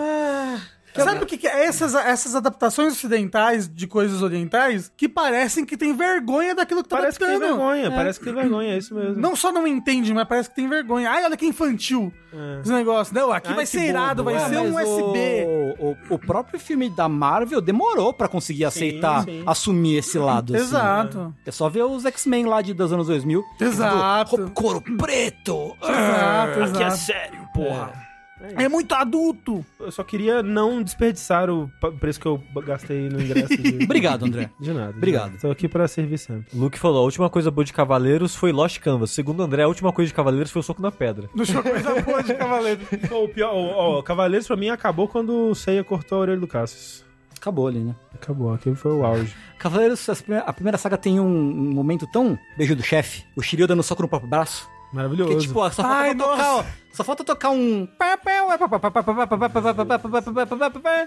[0.95, 1.65] Sabe o que, que é?
[1.65, 6.97] Essas, essas adaptações ocidentais de coisas orientais que parecem que tem vergonha daquilo que tá
[6.97, 7.57] Parece que tem adaptando.
[7.59, 9.21] vergonha, parece que tem vergonha, é isso mesmo.
[9.21, 11.11] Não só não entende, mas parece que tem vergonha.
[11.11, 12.61] Ai, olha que infantil É.
[12.63, 13.15] esse negócio.
[13.15, 15.45] Não, aqui Ai, vai ser irado, bobo, vai é, ser um USB.
[15.79, 19.43] O, o, o próprio filme da Marvel demorou pra conseguir aceitar, sim.
[19.47, 20.55] assumir esse lado.
[20.55, 21.19] assim, Exato.
[21.19, 21.33] né?
[21.47, 23.45] É só ver os X-Men lá de, dos anos 2000.
[23.61, 24.37] Exato.
[24.37, 25.77] Do couro preto.
[25.83, 26.97] Exato, Aqui é exato.
[26.97, 28.08] sério, porra.
[28.57, 29.65] É muito adulto.
[29.79, 33.57] Eu só queria não desperdiçar o preço que eu gastei no ingresso.
[33.57, 33.83] De...
[33.85, 34.51] Obrigado, André.
[34.61, 34.91] De nada.
[34.97, 35.39] Obrigado.
[35.41, 36.47] Tô aqui pra servir sempre.
[36.57, 39.11] Luke falou, a última coisa boa de Cavaleiros foi Lost Canvas.
[39.11, 41.29] Segundo André, a última coisa de Cavaleiros foi o soco na pedra.
[41.35, 42.81] Não show coisa boa de cavaleiro.
[43.09, 46.47] Pô, o pior, ó, Cavaleiros pra mim acabou quando o Seiya cortou a orelha do
[46.47, 47.05] Cassius.
[47.37, 47.95] Acabou ali, né?
[48.15, 49.33] Acabou, aquele foi o auge.
[49.59, 50.09] Cavaleiros,
[50.45, 54.03] a primeira saga tem um, um momento tão beijo do chefe, o Shiryu dando soco
[54.03, 55.31] no próprio braço, Maravilhoso.
[55.31, 57.87] que tipo, ó, só falta Ai, tocar, ó, só falta tocar um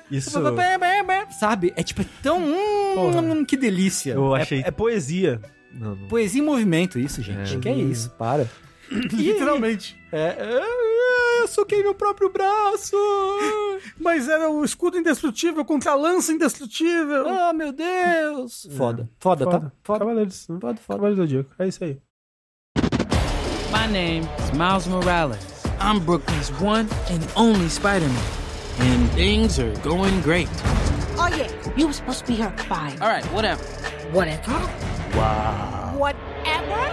[0.09, 0.31] Isso-
[1.31, 1.73] sabe?
[1.75, 4.13] É tipo, é tão hum, que delícia.
[4.13, 4.61] Eu achei.
[4.65, 5.41] É poesia.
[5.73, 6.07] Não, não.
[6.07, 7.57] Poesia em movimento, isso, gente.
[7.57, 8.47] Que é isso, para.
[8.91, 9.97] Literalmente.
[10.11, 12.97] É, é, eu soquei meu próprio braço.
[13.97, 17.25] Mas era o escudo indestrutível contra a lança indestrutível.
[17.25, 18.67] Oh, meu Deus.
[18.75, 19.09] Foda.
[19.19, 19.51] Foda, tá?
[19.51, 19.73] Foda.
[19.83, 19.99] Foda.
[19.99, 20.57] Cavaleiros, né?
[20.59, 20.99] Foda, foda.
[20.99, 21.55] Cavaleiros do Zodíaco.
[21.57, 21.97] É isso aí.
[23.81, 25.65] My name is Miles Morales.
[25.79, 28.23] I'm Brooklyn's one and only Spider-Man.
[28.77, 30.47] And things are going great.
[31.17, 33.01] Oh yeah, you were supposed to be here at five.
[33.01, 33.63] All right, whatever.
[34.13, 34.51] Whatever.
[35.15, 35.97] Wow.
[35.97, 36.91] Whatever.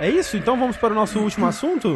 [0.00, 0.36] É isso?
[0.36, 1.94] Então vamos para o nosso último assunto?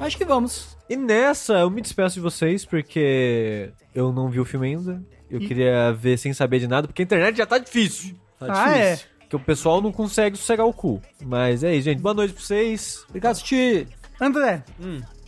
[0.00, 0.76] Acho que vamos.
[0.90, 5.00] E nessa, eu me despeço de vocês porque eu não vi o filme ainda.
[5.30, 8.14] Eu queria ver sem saber de nada, porque a internet já tá difícil.
[8.38, 8.98] Tá Ah, é?
[9.28, 11.00] Que o pessoal não consegue sossegar o cu.
[11.24, 12.00] Mas é isso, gente.
[12.00, 13.04] Boa noite pra vocês.
[13.08, 13.88] Obrigado, Ti.
[14.20, 14.62] André,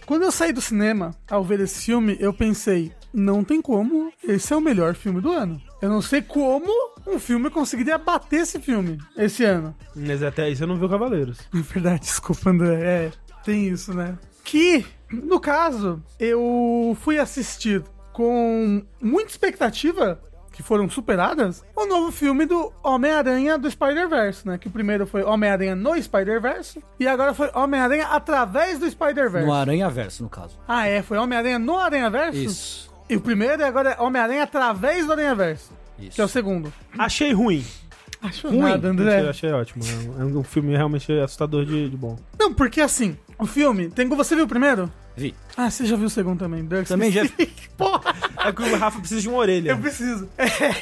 [0.04, 4.52] quando eu saí do cinema ao ver esse filme, eu pensei, não tem como, esse
[4.52, 5.60] é o melhor filme do ano.
[5.82, 6.70] Eu não sei como
[7.06, 9.74] um filme conseguiria bater esse filme esse ano.
[9.94, 11.38] Mas até aí você não viu Cavaleiros.
[11.52, 12.74] É verdade, desculpa, André.
[12.84, 13.10] É,
[13.44, 14.16] tem isso, né?
[14.44, 17.82] Que, no caso, eu fui assistir
[18.16, 20.18] com muita expectativa,
[20.50, 24.56] que foram superadas, o novo filme do Homem-Aranha do Spider-Verse, né?
[24.56, 29.46] Que o primeiro foi Homem-Aranha no Spider-Verse, e agora foi Homem-Aranha através do Spider-Verse.
[29.46, 30.58] No Aranha Verso, no caso.
[30.66, 31.02] Ah, é?
[31.02, 32.38] Foi Homem-Aranha no Aranha-Verso?
[32.38, 32.90] Isso.
[33.06, 36.14] E o primeiro e agora é Homem-Aranha através do Aranha-Verso, Isso.
[36.14, 36.72] que é o segundo.
[36.98, 37.62] Achei ruim.
[38.22, 38.60] Acho Ruim?
[38.60, 39.14] nada, André.
[39.18, 39.84] Achei, achei ótimo.
[39.84, 42.16] É um- É um filme realmente assustador de, de bom.
[42.40, 44.90] Não, porque assim, o filme, tem você viu o primeiro?
[45.16, 45.34] Vi.
[45.56, 46.64] Ah, você já viu o segundo também.
[46.64, 47.22] Dark Também já-
[47.76, 48.14] Porra,
[48.44, 49.70] É que o Rafa precisa de uma orelha.
[49.70, 50.28] eu preciso.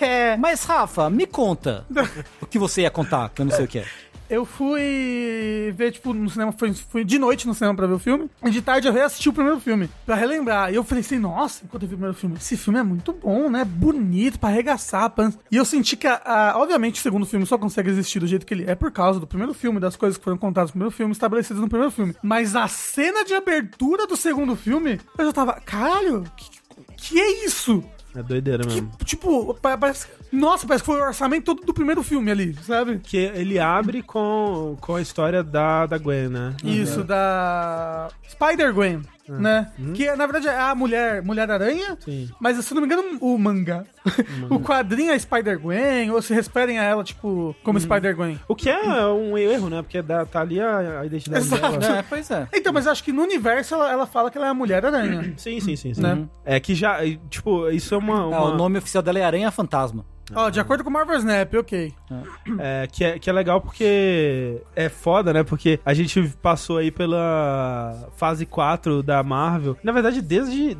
[0.00, 1.84] É, Mas, Rafa, me conta
[2.42, 3.86] o que você ia contar, que eu não sei o que é.
[4.34, 7.98] Eu fui ver, tipo, no cinema, fui, fui de noite no cinema pra ver o
[7.98, 10.72] filme, e de tarde eu reassisti o primeiro filme, pra relembrar.
[10.72, 13.12] E eu falei assim, nossa, enquanto eu vi o primeiro filme, esse filme é muito
[13.12, 13.64] bom, né?
[13.64, 15.32] Bonito, pra arregaçar, pan.
[15.50, 18.44] E eu senti que, a, a- obviamente, o segundo filme só consegue existir do jeito
[18.46, 20.90] que ele é por causa do primeiro filme, das coisas que foram contadas no primeiro
[20.94, 22.14] filme, estabelecidas no primeiro filme.
[22.22, 26.50] Mas a cena de abertura do segundo filme, eu já tava, caralho, que,
[26.96, 27.82] que é isso?
[28.16, 28.90] É doideira mesmo.
[28.98, 30.06] Que, tipo, pa- parece.
[30.30, 32.98] Nossa, parece que foi o orçamento todo do primeiro filme ali, sabe?
[32.98, 36.54] Que ele abre com, com a história da, da Gwen, né?
[36.62, 38.08] Isso, da.
[38.28, 39.70] Spider-Gwen, né?
[39.94, 41.96] Que na verdade é a mulher, mulher aranha.
[42.00, 42.28] Sim.
[42.40, 43.84] Mas se não me engano, o mangá.
[44.50, 48.38] o quadrinho é Spider-Gwen, ou se referem a ela, tipo, como Spider-Gwen.
[48.48, 49.82] O que é um erro, né?
[49.82, 51.78] Porque dá, tá ali a, a identidade Exato.
[51.78, 51.98] dela.
[51.98, 52.48] É, pois é.
[52.52, 54.84] Então, mas eu acho que no universo ela, ela fala que ela é a mulher
[54.84, 55.32] aranha.
[55.36, 55.94] Sim, sim, sim.
[55.94, 56.00] sim.
[56.02, 56.26] Né?
[56.44, 56.98] É que já,
[57.30, 58.18] tipo, isso é uma...
[58.22, 60.04] Ah, uma- o nome oficial dela é Aranha Fantasma.
[60.34, 61.92] Ó, de acordo com o Marvel Snap, ok.
[62.58, 65.42] É, que, é, que é legal porque é foda, né?
[65.42, 69.76] Porque a gente passou aí pela fase 4 da Marvel.
[69.82, 70.78] Na verdade, desde.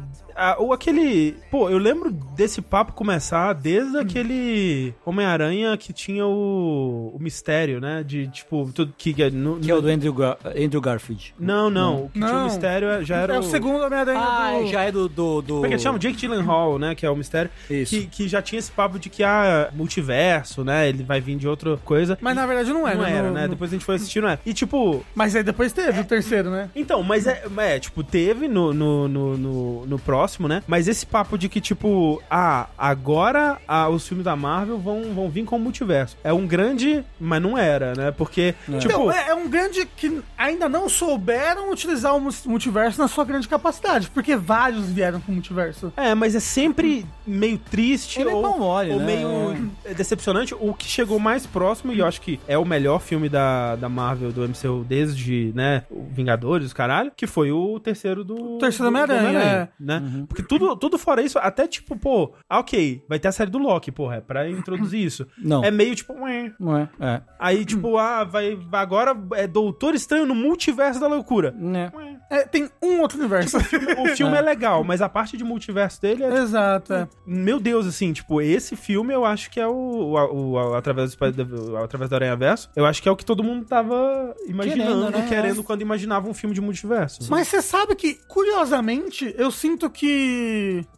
[0.59, 1.37] Ou aquele.
[1.51, 8.03] Pô, eu lembro desse papo começar desde aquele Homem-Aranha que tinha o, o mistério, né?
[8.05, 9.13] De tipo, tudo que.
[9.15, 11.35] que no- Que é o do Andrew, Gar Andrew Garfield.
[11.39, 12.05] Não, não.
[12.05, 12.45] O que tinha o Não.
[12.45, 13.35] mistério já era.
[13.37, 14.67] É o segundo Homem-Aranha Ah, do...
[14.69, 15.09] já é do.
[15.09, 15.55] do, do...
[15.55, 15.99] Como é que chama?
[15.99, 16.95] Jake Gyllenhaal, né?
[16.95, 17.51] Que é o mistério.
[17.71, 17.95] Isso.
[17.95, 20.89] Que, que já tinha esse papo de que, ah, multiverso, né?
[20.89, 22.19] Ele vai vir de outra coisa.
[22.21, 23.43] Mas na verdade não é, não era, No- né?
[23.43, 24.39] no- Depois a gente foi assistir, não é.
[24.45, 26.69] E tipo, Mas aí depois teve o terceiro, né?
[26.75, 30.63] então, mas é, é, tipo, teve no, no, no, no, no próximo, né?
[30.67, 35.29] Mas esse papo de que, tipo, ah, agora ah, os filmes da Marvel vão, vão
[35.29, 36.17] vir com o multiverso.
[36.25, 38.11] É um grande, mas não era, né?
[38.11, 42.99] Porque, tipo, Então, é, é um grande que ainda não souberam utilizar o mu- multiverso
[43.01, 45.93] na sua grande capacidade, porque vários vieram com o multiverso.
[45.97, 49.07] É, mas é sempre meio triste é ou, pau mole, ou né?
[49.07, 50.55] meio decepcionante.
[50.59, 53.89] O que chegou mais próximo, e eu acho que é o melhor filme da, da
[53.89, 58.59] Marvel, do MCU, desde, né, o Vingadores, caralho, que foi o terceiro do...
[58.59, 59.69] terceiro do- do Homem-Aranha,
[60.15, 60.19] é.
[60.21, 60.25] né?
[60.29, 63.59] Porque tudo, tudo fora isso, até tipo, pô, ah, ok, vai ter a série do
[63.59, 65.27] Loki, porra, é pra introduzir isso.
[65.39, 65.65] Não.
[65.65, 66.53] É meio tipo, ué.
[66.59, 66.89] Não é?
[67.01, 67.23] É.
[67.39, 71.53] Aí, tipo, ah, vai, agora é Doutor Estranho no multiverso da loucura.
[71.57, 71.91] Né?
[72.31, 73.57] É, tem um outro universo.
[73.59, 77.09] O filme é legal, mas a parte de multiverso dele é Exato, é.
[77.27, 81.77] meu Deus, assim, tipo, esse filme eu acho que é o, o, o- através, do,
[81.77, 85.29] através do Aranha Verso, eu acho que é o que todo mundo tava imaginando, Querendo,
[85.29, 85.63] querendo, né?
[85.65, 87.21] quando imaginava um filme de multiverso.
[87.31, 90.04] Mas você sabe que, curiosamente, eu sinto que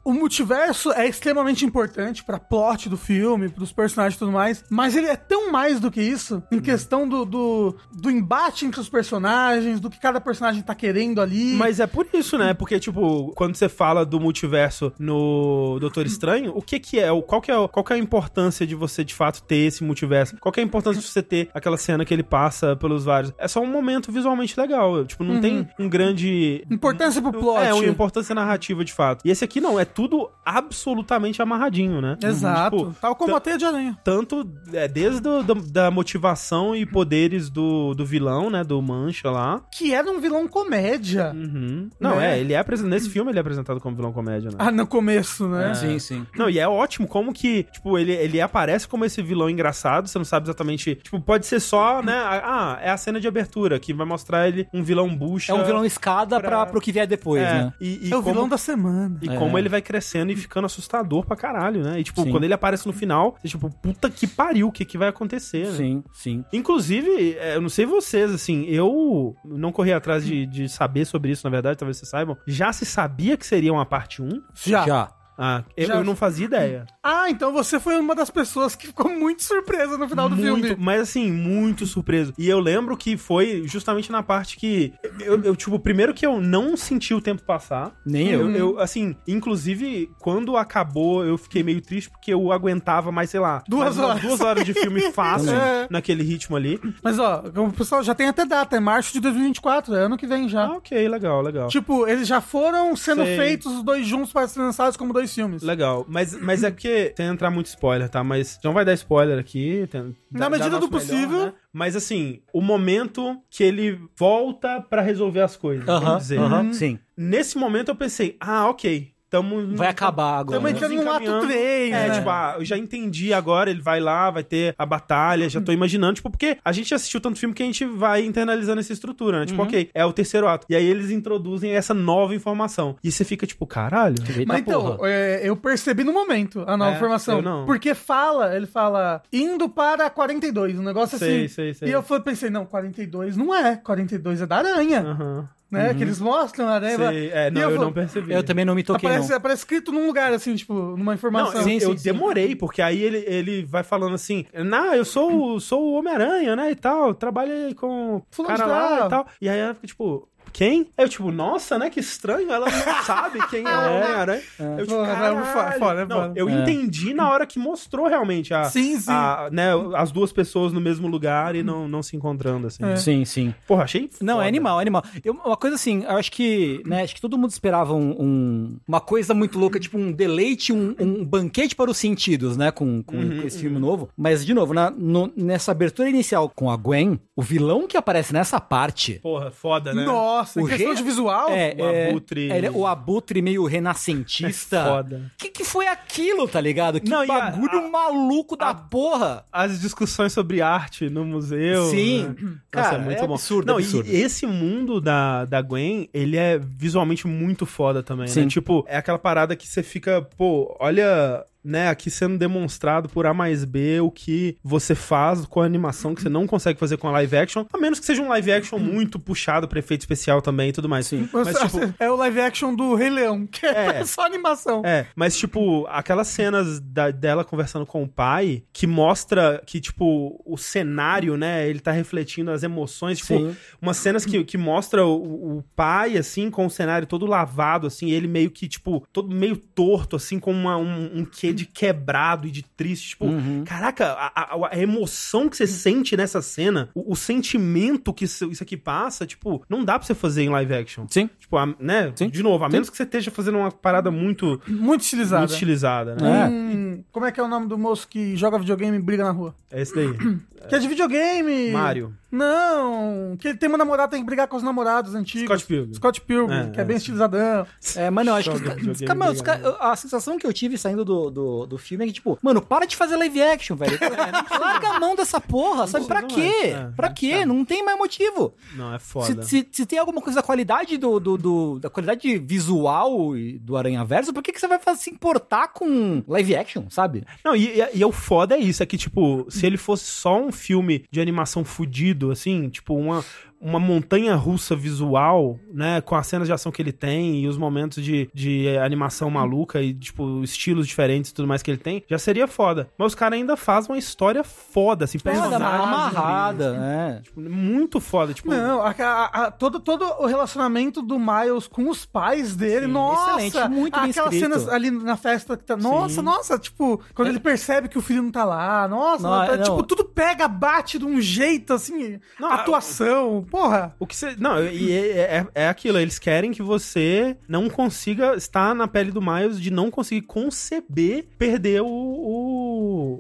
[0.05, 4.97] o multiverso é extremamente importante pra plot do filme, pros personagens e tudo mais, mas
[4.97, 8.89] ele é tão mais do que isso, em questão do, do, do embate entre os
[8.89, 11.55] personagens, do que cada personagem tá querendo ali.
[11.55, 12.55] Mas é por isso, né?
[12.55, 17.09] Porque, tipo, quando você fala do multiverso no Doutor Estranho, o que que é?
[17.23, 20.37] Qual que é, qual que é a importância de você, de fato, ter esse multiverso?
[20.41, 23.33] Qual que é a importância de você ter aquela cena que ele passa pelos vários?
[23.39, 25.05] É só um momento visualmente legal.
[25.05, 26.65] Tipo, não tem um grande...
[26.71, 27.65] Importância pro plot.
[27.65, 29.23] É, uma importância narrativa, de fato.
[29.25, 32.17] E esse aqui não, é tudo absolutamente amarradinho, né?
[32.23, 32.77] Exato.
[32.79, 33.97] Tipo, Tal como a teia de aranha.
[34.05, 38.63] tanto é, desde o, da, da motivação e poderes do, do vilão, né?
[38.65, 39.61] Do Mancha lá.
[39.77, 41.33] Que era um vilão comédia.
[41.35, 41.91] Uhum.
[42.01, 42.37] Não, Né?
[42.37, 42.91] é, ele é apresentado.
[42.91, 44.57] Nesse filme ele é apresentado como vilão comédia, né?
[44.59, 45.75] Ah, no começo, né?
[45.75, 46.27] Sim, sim.
[46.37, 50.19] Não, e é ótimo como que, tipo, ele, ele aparece como esse vilão engraçado, você
[50.19, 50.95] não sabe exatamente.
[50.97, 52.15] Tipo, pode ser só, né?
[52.17, 55.53] Ah, é a cena de abertura, que vai mostrar ele um vilão bucha.
[55.53, 57.73] É um vilão escada pra- pra, pro que vier depois, é, né?
[57.81, 58.86] E, e É o como, vilão da semana.
[59.23, 59.37] E É.
[59.37, 62.01] como ele vai crescendo e ficando assustador pra caralho, né?
[62.01, 62.31] E, tipo, Sim.
[62.31, 65.67] quando ele aparece no final, você, tipo, puta que pariu, o que, que vai acontecer,
[65.67, 65.73] né?
[65.77, 66.45] Sim, sim.
[66.53, 71.31] Inclusive, é, eu não sei vocês, assim, eu não corri atrás de, de saber sobre
[71.33, 72.37] isso, na verdade, talvez vocês saibam.
[72.47, 74.29] Já se sabia que seria uma parte 1?
[74.55, 74.87] Já.
[74.87, 75.11] Já.
[75.39, 75.95] Ah, eu, Já.
[75.97, 76.87] eu não fazia ideia.
[77.03, 80.67] Ah, então você foi uma das pessoas que ficou muito surpresa no final do muito,
[80.69, 80.77] filme.
[80.83, 82.33] Mas assim, muito surpreso.
[82.39, 84.93] E eu lembro que foi justamente na parte que.
[85.21, 87.93] Eu, eu, tipo, primeiro que eu não senti o tempo passar.
[88.05, 88.51] Nem eu.
[88.51, 93.41] Eu, eu, assim, inclusive, quando acabou, eu fiquei meio triste porque eu aguentava mais, sei
[93.41, 94.23] lá, Duas horas.
[94.23, 95.87] duas horas de filme fácil Também.
[95.91, 96.81] naquele ritmo ali.
[97.03, 100.27] Mas ó, o pessoal já tem até data, é março de 2024, é ano que
[100.27, 100.65] vem já.
[100.67, 101.69] Ah, ok, legal, legal.
[101.69, 103.37] Tipo, eles já foram sendo Sei.
[103.37, 105.63] feitos os dois juntos para serem lançados como dois filmes.
[105.63, 108.23] Legal, mas, mas é porque, sem entrar muito spoiler, tá?
[108.25, 109.87] Mas não vai dar spoiler aqui.
[109.91, 111.47] tem- Na dá- medida dá do possível.
[111.47, 111.53] né?
[111.73, 116.39] Mas assim, o momento que ele volta pra resolver as coisas, Aham, vamos dizer.
[116.41, 116.99] aham, sim.
[117.17, 119.13] Nesse momento eu pensei, ah, ok.
[119.43, 120.59] Tamo, Vai acabar agora.
[120.59, 121.47] Tamo entrando no ato encaminhando.
[121.47, 122.15] 3, É, né?
[122.15, 125.73] tipo, ah, eu já entendi agora, ele vai lá, vai ter a batalha, já tô
[125.73, 129.41] imaginando, tipo, porque a gente assistiu tanto filme que a gente vai internalizando essa estrutura,
[129.41, 129.47] né?
[129.47, 129.69] Tipo, Uhum.
[129.69, 130.67] ok, é o terceiro ato.
[130.69, 132.97] E aí eles introduzem essa nova informação.
[133.03, 134.17] E você fica tipo, caralho.
[134.29, 135.09] Eita Mas então, porra.
[135.11, 137.37] é, eu percebi no momento a nova É, informação.
[137.37, 137.67] eu não.
[137.67, 141.49] Porque fala, ele fala, indo para 42, um negócio Sei, assim.
[141.49, 141.89] sei, sei.
[141.89, 145.49] E eu fui- pensei, não, 42 não é, 42 é da aranha, Aham.
[145.71, 145.95] Né?
[145.95, 146.97] Que eles mostram a aranha.
[146.97, 148.33] Sei, é, não, eu, fui- não percebi.
[148.33, 149.37] Eu também não me toquei, Aparece, não.
[149.37, 151.55] aparece escrito num lugar, assim, tipo, numa Não, informação.
[151.61, 152.05] eu, Sim, eu sim, sim.
[152.05, 156.55] demorei, porque aí ele, ele vai falando assim, não, eu sou, o- sou o Homem-Aranha,
[156.57, 158.71] né, e tal, trabalhei com o Fulano cara de
[159.01, 159.27] lá e tal.
[159.41, 160.89] E aí ela fica tipo, quem?
[160.97, 162.71] Aí eu tipo, nossa, né, que estranho, ela não
[163.05, 164.43] sabe quem é o Homem-Aranha.
[164.59, 165.39] Eu tipo, Porra, caralho.
[165.39, 166.07] é foda, é foda.
[166.07, 166.53] Não, eu É.
[166.63, 169.11] entendi na hora que mostrou realmente a, Sim, sim.
[169.11, 172.83] a- né, as duas pessoas no mesmo lugar e não, não se encontrando, assim.
[172.85, 172.97] É.
[172.97, 173.55] Sim, sim.
[173.67, 174.47] Porra, achei Não, foda.
[174.47, 175.05] é animal, é animal.
[175.23, 178.77] Eu- uma coisa assim, eu acho que, né, acho que todo mundo esperava um, um-
[178.89, 183.03] uma coisa muito louca, tipo um deleite, um, um banquete para os sentidos, né, com,
[183.03, 184.09] com, Uhum, esse filme novo.
[184.17, 188.33] Mas, de novo, na- no- nessa abertura inicial com a Gwen, o vilão que aparece
[188.33, 189.15] nessa parte...
[189.23, 190.05] Porra, foda, né?
[190.05, 193.65] Nossa, em O questão re- de visual, É, o é, abutre- é, o abutre meio
[193.65, 194.77] renascentista.
[194.77, 195.33] É foda.
[195.39, 197.01] Que que foi aquilo, tá ligado?
[197.01, 199.45] Que Não, a- bagulho a- maluco da a- porra.
[199.53, 201.87] as discussões sobre arte no museu.
[201.91, 202.35] Sim.
[202.41, 202.53] né?
[202.71, 204.09] Cara, Nossa, é absurdo, Não, absurdo.
[204.11, 208.43] E esse mundo da, da Gwen, ele é visualmente muito foda também, Sim.
[208.43, 208.47] né?
[208.49, 211.45] Tipo, é aquela parada que você fica, pô, olha.
[211.67, 216.15] Né, aqui sendo demonstrado por A mais B o que você faz com a animação
[216.15, 218.53] que você não consegue fazer com a live action, a menos que seja um live
[218.53, 221.07] action muito puxado pra efeito especial também e tudo mais.
[221.09, 221.29] Sim.
[221.33, 224.05] Mas, tipo, é o live action do Rei Leão, que é, É.
[224.07, 224.83] só animação.
[224.85, 230.41] é, mas, tipo, aquelas cenas da- dela conversando com o pai, que mostra que, tipo,
[230.47, 233.57] o cenário, né, ele tá refletindo as emoções, tipo, Sim.
[233.83, 238.11] umas cenas que, que mostra o, o pai, assim, com o cenário todo lavado, assim,
[238.11, 242.47] ele meio que, tipo, todo meio torto, assim, com uma- um, um quê de quebrado
[242.47, 243.65] e de triste, tipo, Uhum.
[243.65, 248.51] caraca, a, a- a emoção que você sente nessa cena, o, o sentimento que isso,
[248.51, 251.07] isso aqui passa, tipo, não dá pra você fazer em live action.
[251.09, 251.29] Sim.
[251.39, 252.29] Tipo, a- né, Sim.
[252.29, 255.41] de novo, a menos que você esteja fazendo uma parada muito Muito estilizada.
[255.41, 256.43] muito estilizada, né?
[256.43, 256.49] É.
[256.49, 259.31] Hum, como é que é o nome do moço que joga videogame e briga na
[259.31, 259.55] rua?
[259.71, 260.09] É esse daí.
[260.69, 261.71] Que é de videogame.
[261.71, 262.13] Mario.
[262.33, 265.47] Não, que ele tem uma namorada, tem que brigar com os namorados antigos.
[265.47, 265.95] Scott Pilgrim.
[265.95, 267.03] Scott Pilgrim, É, que é, é, bem sim.
[267.03, 267.67] estilizadão.
[267.97, 268.57] É, mas não, acho que.
[268.91, 272.07] Os os mano, a sensação que eu tive saindo do, do, do, do filme é
[272.09, 273.99] que, tipo, mano, para de fazer live action, velho.
[274.61, 276.07] Larga a mão dessa porra, sabe?
[276.07, 276.41] Pra não quê?
[276.41, 277.31] é, é, pra é quê?
[277.39, 277.47] chato.
[277.47, 278.55] Não tem mais motivo.
[278.75, 279.43] Não, é Se, foda.
[279.43, 284.05] se, se tem alguma coisa da qualidade do, do, do- da qualidade visual do Aranha
[284.05, 287.25] Verso, por que, que você vai fazer, se importar com live action, sabe?
[287.45, 290.39] Não, e, e, e o foda é isso, é que, tipo, se ele fosse só
[290.41, 293.25] um filme de animação fudido, assim, tipo, uma,
[293.61, 297.57] uma montanha russa visual, né, com as cenas de ação que ele tem e os
[297.57, 302.05] momentos de, de animação maluca e, tipo, estilos diferentes e tudo mais que ele tem,
[302.09, 302.89] já seria foda.
[302.99, 307.21] Mas os caras ainda fazem uma história foda, assim, Foda, personagens amarrada, né?
[307.25, 308.51] tipo, muito foda, tipo...
[308.51, 312.93] Não, a- a- a- todo, todo o relacionamento do Miles com os pais dele, Sim,
[312.93, 313.43] nossa!
[313.43, 314.53] excelente, muito bem Aquelas escrito.
[314.61, 315.77] cenas ali na festa que tá.
[315.77, 319.53] Nossa, nossa, tipo, quando ele percebe que o filho não tá lá, nossa, Não, tá-
[319.53, 319.65] é, não.
[319.65, 323.95] tipo, tudo pega, bate de um jeito assim, Não, atuação, porra.
[323.99, 324.35] O que você.
[324.37, 329.11] Não, e é, é, é aquilo, eles querem que você não consiga estar na pele
[329.11, 332.66] do Miles de não conseguir conceber perder o, o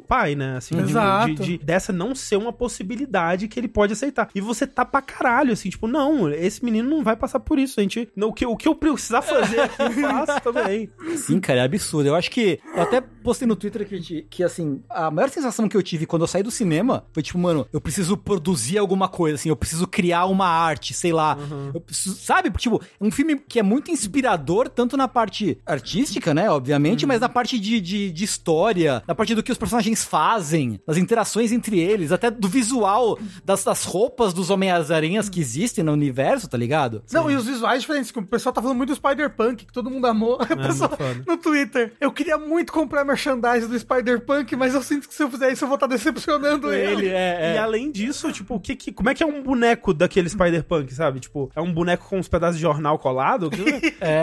[0.09, 0.57] pai, né?
[0.57, 1.35] Assim, Exato.
[1.35, 4.28] de, de- dessa não ser uma possibilidade que ele pode aceitar.
[4.35, 7.81] E você tá pra caralho, assim, tipo, não, esse menino não vai passar por isso.
[7.81, 8.09] A gente.
[8.15, 10.91] não, O que, o que eu precisar fazer aqui, eu faço também.
[11.16, 12.09] Sim, cara, é absurdo.
[12.09, 12.61] Eu acho que.
[12.74, 16.23] Eu até postei no Twitter que, que, assim, a maior sensação que eu tive quando
[16.23, 19.87] eu saí do cinema foi tipo, mano, eu preciso produzir alguma coisa, assim, eu preciso
[19.87, 21.37] criar uma arte, sei lá.
[21.74, 22.51] Eu preciso, sabe?
[22.51, 27.20] Tipo, é um filme que é muito inspirador, tanto na parte artística, né, obviamente, mas
[27.20, 31.52] na parte de, de, de história, na parte do que os personagens fazem, das interações
[31.52, 36.59] entre eles, até do visual das, das roupas dos Homem-Aranhas que existem no universo, tá
[36.59, 37.02] ligado?
[37.12, 38.10] Não, e os visuais diferentes.
[38.10, 40.39] que O pessoal tá falando muito do Spider-Punk, que todo mundo amou.
[40.51, 40.90] O pessoal
[41.27, 41.93] no Twitter.
[42.01, 45.64] Eu queria muito comprar merchandise do Spider-Punk, mas eu sinto que se eu fizer isso,
[45.64, 47.06] eu vou estar decepcionando ele.
[47.06, 47.55] Ele é.
[47.55, 50.93] E além disso, tipo, o que, que- como é que é um boneco daquele Spider-Punk,
[50.94, 51.20] sabe?
[51.20, 53.51] Tipo, é um boneco com uns pedaços de jornal colado?
[53.56, 53.68] Como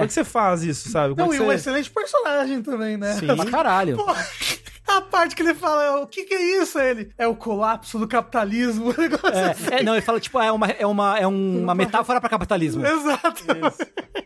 [0.03, 1.15] é que você faz isso, sabe?
[1.15, 1.55] Como Não, é e que um você...
[1.55, 3.13] excelente personagem também, né?
[3.13, 3.27] Sim.
[3.27, 3.97] Pra caralho.
[3.97, 4.05] Pô,
[4.98, 6.80] a parte que ele fala, o que que é isso?
[6.80, 8.91] Ele, é o colapso do capitalismo.
[8.91, 9.65] o negócio assim.
[9.72, 12.86] É, é, não, ele fala, tipo, é uma, é uma, é uma metáfora pra capitalismo.
[12.86, 13.44] Exato.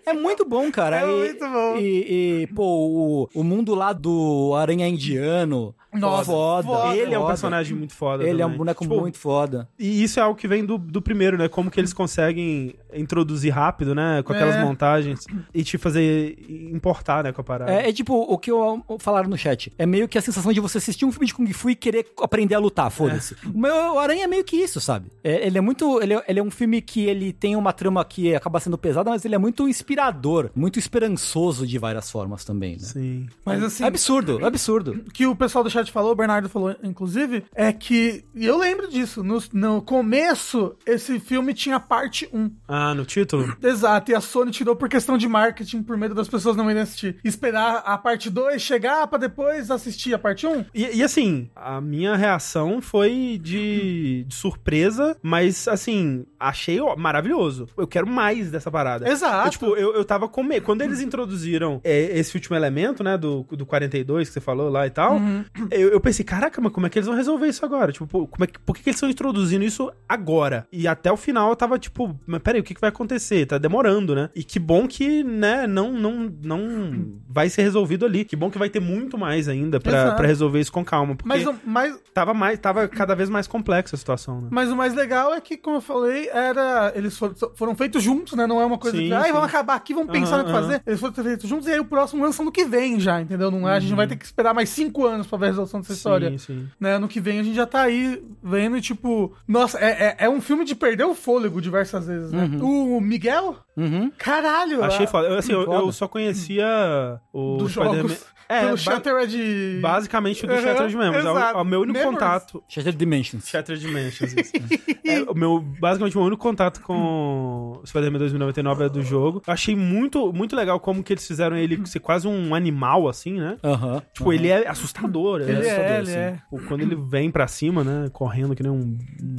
[0.05, 1.01] É muito bom, cara.
[1.01, 1.75] É e, muito bom.
[1.77, 5.75] E, e, pô, o, o mundo lá do Aranha Indiano.
[5.93, 6.67] Nossa, foda.
[6.67, 6.95] foda.
[6.95, 7.27] Ele é um foda.
[7.33, 8.23] personagem muito foda.
[8.23, 8.57] Ele é um também.
[8.57, 9.67] boneco Tipo, muito foda.
[9.79, 11.47] E isso é algo que vem do, do primeiro, né?
[11.47, 14.21] Como que eles conseguem introduzir rápido, né?
[14.23, 14.63] Com aquelas É.
[14.63, 16.37] montagens e te fazer
[16.71, 17.31] importar, né?
[17.31, 17.71] Com a parada.
[17.71, 19.71] É, é tipo o que eu, eu falaram no chat.
[19.77, 22.05] É meio que a sensação de você assistir um filme de Kung Fu e querer
[22.21, 23.35] aprender a lutar, foda-se.
[23.53, 25.07] O meu Aranha é meio que isso, sabe?
[25.23, 26.01] É, ele é muito.
[26.01, 29.09] Ele é, ele é um filme que ele tem uma trama que acaba sendo pesada,
[29.09, 32.79] mas ele é muito inspirador, muito esperançoso de várias formas também, né?
[32.79, 33.27] Sim.
[33.45, 34.91] Mas assim, É absurdo, é absurdo.
[35.07, 38.57] o que o pessoal do chat falou, o Bernardo falou, inclusive, é que, e eu
[38.57, 42.51] lembro disso, no, no começo, esse filme tinha parte 1.
[42.67, 43.55] Ah, no título?
[43.61, 46.83] Exato, e a Sony tirou por questão de marketing, por medo das pessoas não irem
[46.83, 47.17] assistir.
[47.23, 50.65] Esperar a parte 2 chegar pra depois assistir a parte 1.
[50.73, 57.67] E, e, assim, a minha reação foi de, de surpresa, mas assim, achei ó, maravilhoso.
[57.77, 59.09] Eu quero mais dessa parada.
[59.09, 59.47] Exato.
[59.47, 60.65] Eu, tipo, eu, eu tava com medo.
[60.65, 64.85] Quando eles introduziram é, esse último elemento, né, do, do 42 que você falou lá
[64.87, 65.43] e tal, Uhum.
[65.71, 67.91] Eu, eu pensei, caraca, mas como é que eles vão resolver isso agora?
[67.91, 70.67] Tipo, pô, como é que, por que, que eles estão introduzindo isso agora?
[70.71, 73.45] E até o final eu tava tipo, mas peraí, o que, que vai acontecer?
[73.45, 74.29] Tá demorando, né?
[74.35, 78.25] E que bom que, né, não, não, não vai ser resolvido ali.
[78.25, 81.15] Que bom que vai ter muito mais ainda pra resolver isso com calma.
[81.15, 84.47] Porque Mas, mas, tava, mais, tava cada vez mais complexa a situação, né?
[84.51, 86.91] mas o mais legal é que, como eu falei, era.
[86.95, 88.47] Eles foram, foram feitos juntos, né?
[88.47, 89.13] Não é uma coisa Sim, que.
[89.13, 89.31] Ai, sim.
[89.31, 90.81] vamos acabar aqui, vamos pensar no que fazer.
[90.85, 93.51] Eles foram feitos juntos e aí o próximo lança no que vem já, entendeu?
[93.51, 95.93] Não é, A gente vai ter que esperar mais cinco anos pra ver resolução dessa
[95.93, 96.29] história.
[96.31, 96.67] Sim, sim.
[96.79, 96.97] né?
[96.97, 100.29] No que vem a gente já tá aí vendo e tipo, nossa, é, é, é
[100.29, 102.49] um filme de perder o fôlego diversas vezes, né?
[102.61, 103.57] O Miguel?
[103.75, 104.11] Uhum.
[104.17, 104.83] Caralho!
[104.83, 105.27] Achei a- foda.
[105.27, 108.25] Eu, assim, eu, eu só conhecia o jogos.
[108.49, 109.79] É, pelo Shattered.
[109.81, 111.25] basicamente do Uhum, Shattered Memories.
[111.25, 111.57] É o, exato.
[111.57, 112.19] é o meu único Memories.
[112.19, 112.63] contato.
[112.67, 113.47] Shattered Dimensions.
[113.47, 114.51] Shattered Dimensions, isso.
[115.05, 119.41] é, o meu, basicamente, o meu único contato com Spider-Man 2099 é do jogo.
[119.45, 123.33] Eu achei muito, muito legal como que eles fizeram ele ser quase um animal, assim,
[123.39, 123.57] né?
[123.63, 124.01] Aham.
[124.13, 125.41] Tipo, ele é assustador.
[125.41, 126.17] Ele é, é, assustador, ele assim.
[126.17, 126.31] é.
[126.49, 128.09] Tipo, Quando ele vem pra cima, né?
[128.13, 128.97] Correndo que nem um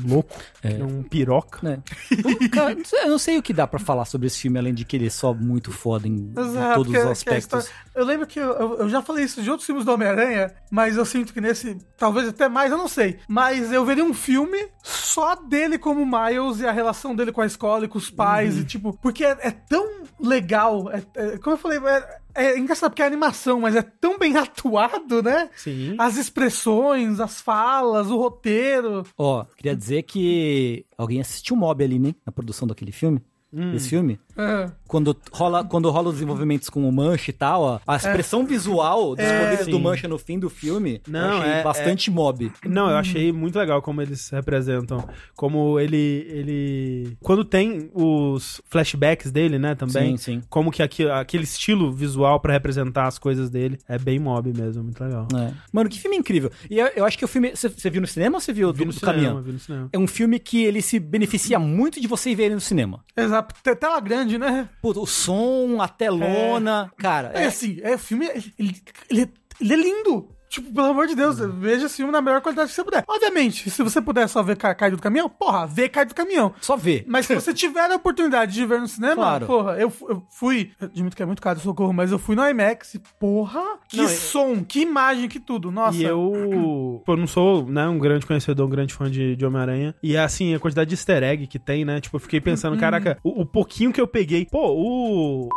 [0.09, 1.83] louco, que nem um piroca.
[2.13, 4.85] O- cara, eu não sei o que dá pra falar sobre esse filme, além de
[4.85, 7.65] que ele é só muito foda em, em Exato, todos os aspectos.
[7.65, 10.53] história- Eu lembro que eu, eu- eu já falei isso de outros filmes do Homem-Aranha,
[10.71, 13.19] mas eu sinto que nesse, talvez até mais, eu não sei.
[13.29, 17.47] Mas eu veria um filme só dele como Miles e a relação dele com a
[17.47, 18.61] escola e com os pais, Uhum.
[18.61, 20.91] e tipo, porque é, é tão legal.
[20.91, 24.35] é- é- como eu falei, é, é engraçado porque é animação, mas é tão bem
[24.39, 25.49] atuado, né?
[25.57, 25.95] Sim.
[25.99, 29.05] As expressões, as falas, o roteiro.
[29.17, 32.15] Ó, queria dizer que alguém assistiu Mob ali, né?
[32.25, 33.23] Na produção daquele filme.
[33.53, 33.73] Hum.
[33.75, 34.21] Esse filme.
[34.39, 34.71] É.
[34.87, 39.15] Quando rola, quando rola os desenvolvimentos com o Mancha e tal, ó, a expressão visual
[39.17, 39.83] dos É, poderes do sim.
[39.83, 42.53] Mancha no fim do filme, eu Não, achei é- bastante mob.
[42.65, 45.07] Não, eu achei muito legal como eles representam.
[45.37, 46.27] Como ele.
[46.31, 50.17] ele Quando tem os flashbacks dele, né, também.
[50.17, 50.43] Sim, sim.
[50.49, 54.85] Como que aqui, aquele estilo visual pra representar as coisas dele é bem mob mesmo,
[54.85, 55.27] muito legal.
[55.37, 55.53] É.
[55.73, 56.51] Mano, que filme incrível.
[56.71, 57.53] E eu, eu acho que o filme.
[57.55, 59.43] Você viu no cinema ou você viu Vi do, no do cinema, caminhão?
[59.43, 59.89] vi no cinema.
[59.93, 63.05] É um filme que ele se beneficia muito de você ver ele no cinema.
[63.17, 63.55] Exato.
[63.63, 64.69] Te- Tela grande, né?
[64.83, 66.93] Puta, o som, a telona.
[66.99, 68.27] Cara, É, é, assim, é o filme.
[68.59, 68.77] Ele,
[69.09, 69.29] ele, é-
[69.61, 70.29] ele é lindo.
[70.49, 71.51] Tipo, pelo amor de Deus, Uhum.
[71.61, 73.05] veja esse filme na melhor qualidade que você puder.
[73.07, 76.53] Obviamente, se você puder só ver ca- caído do caminhão, porra, vê caído do caminhão.
[76.61, 77.05] só ver.
[77.07, 79.47] Mas se você tiver a oportunidade de ver no cinema, Claro.
[79.47, 80.71] porra, eu, eu fui.
[80.81, 83.99] eu Admito que é muito caro, socorro, mas eu fui no IMAX e, porra, que
[83.99, 85.71] Não, som, que imagem, que tudo.
[85.71, 85.99] Nossa.
[85.99, 86.33] E eu,
[87.05, 89.95] pô, eu não sou, né, um grande conhecedor, um grande fã de, de Homem-Aranha.
[90.03, 92.01] E assim, a quantidade de easter egg que tem, né?
[92.01, 92.81] Tipo, eu fiquei pensando, Uhum.
[92.81, 94.47] caraca, o, o pouquinho que eu peguei.
[94.47, 95.49] Pô, o.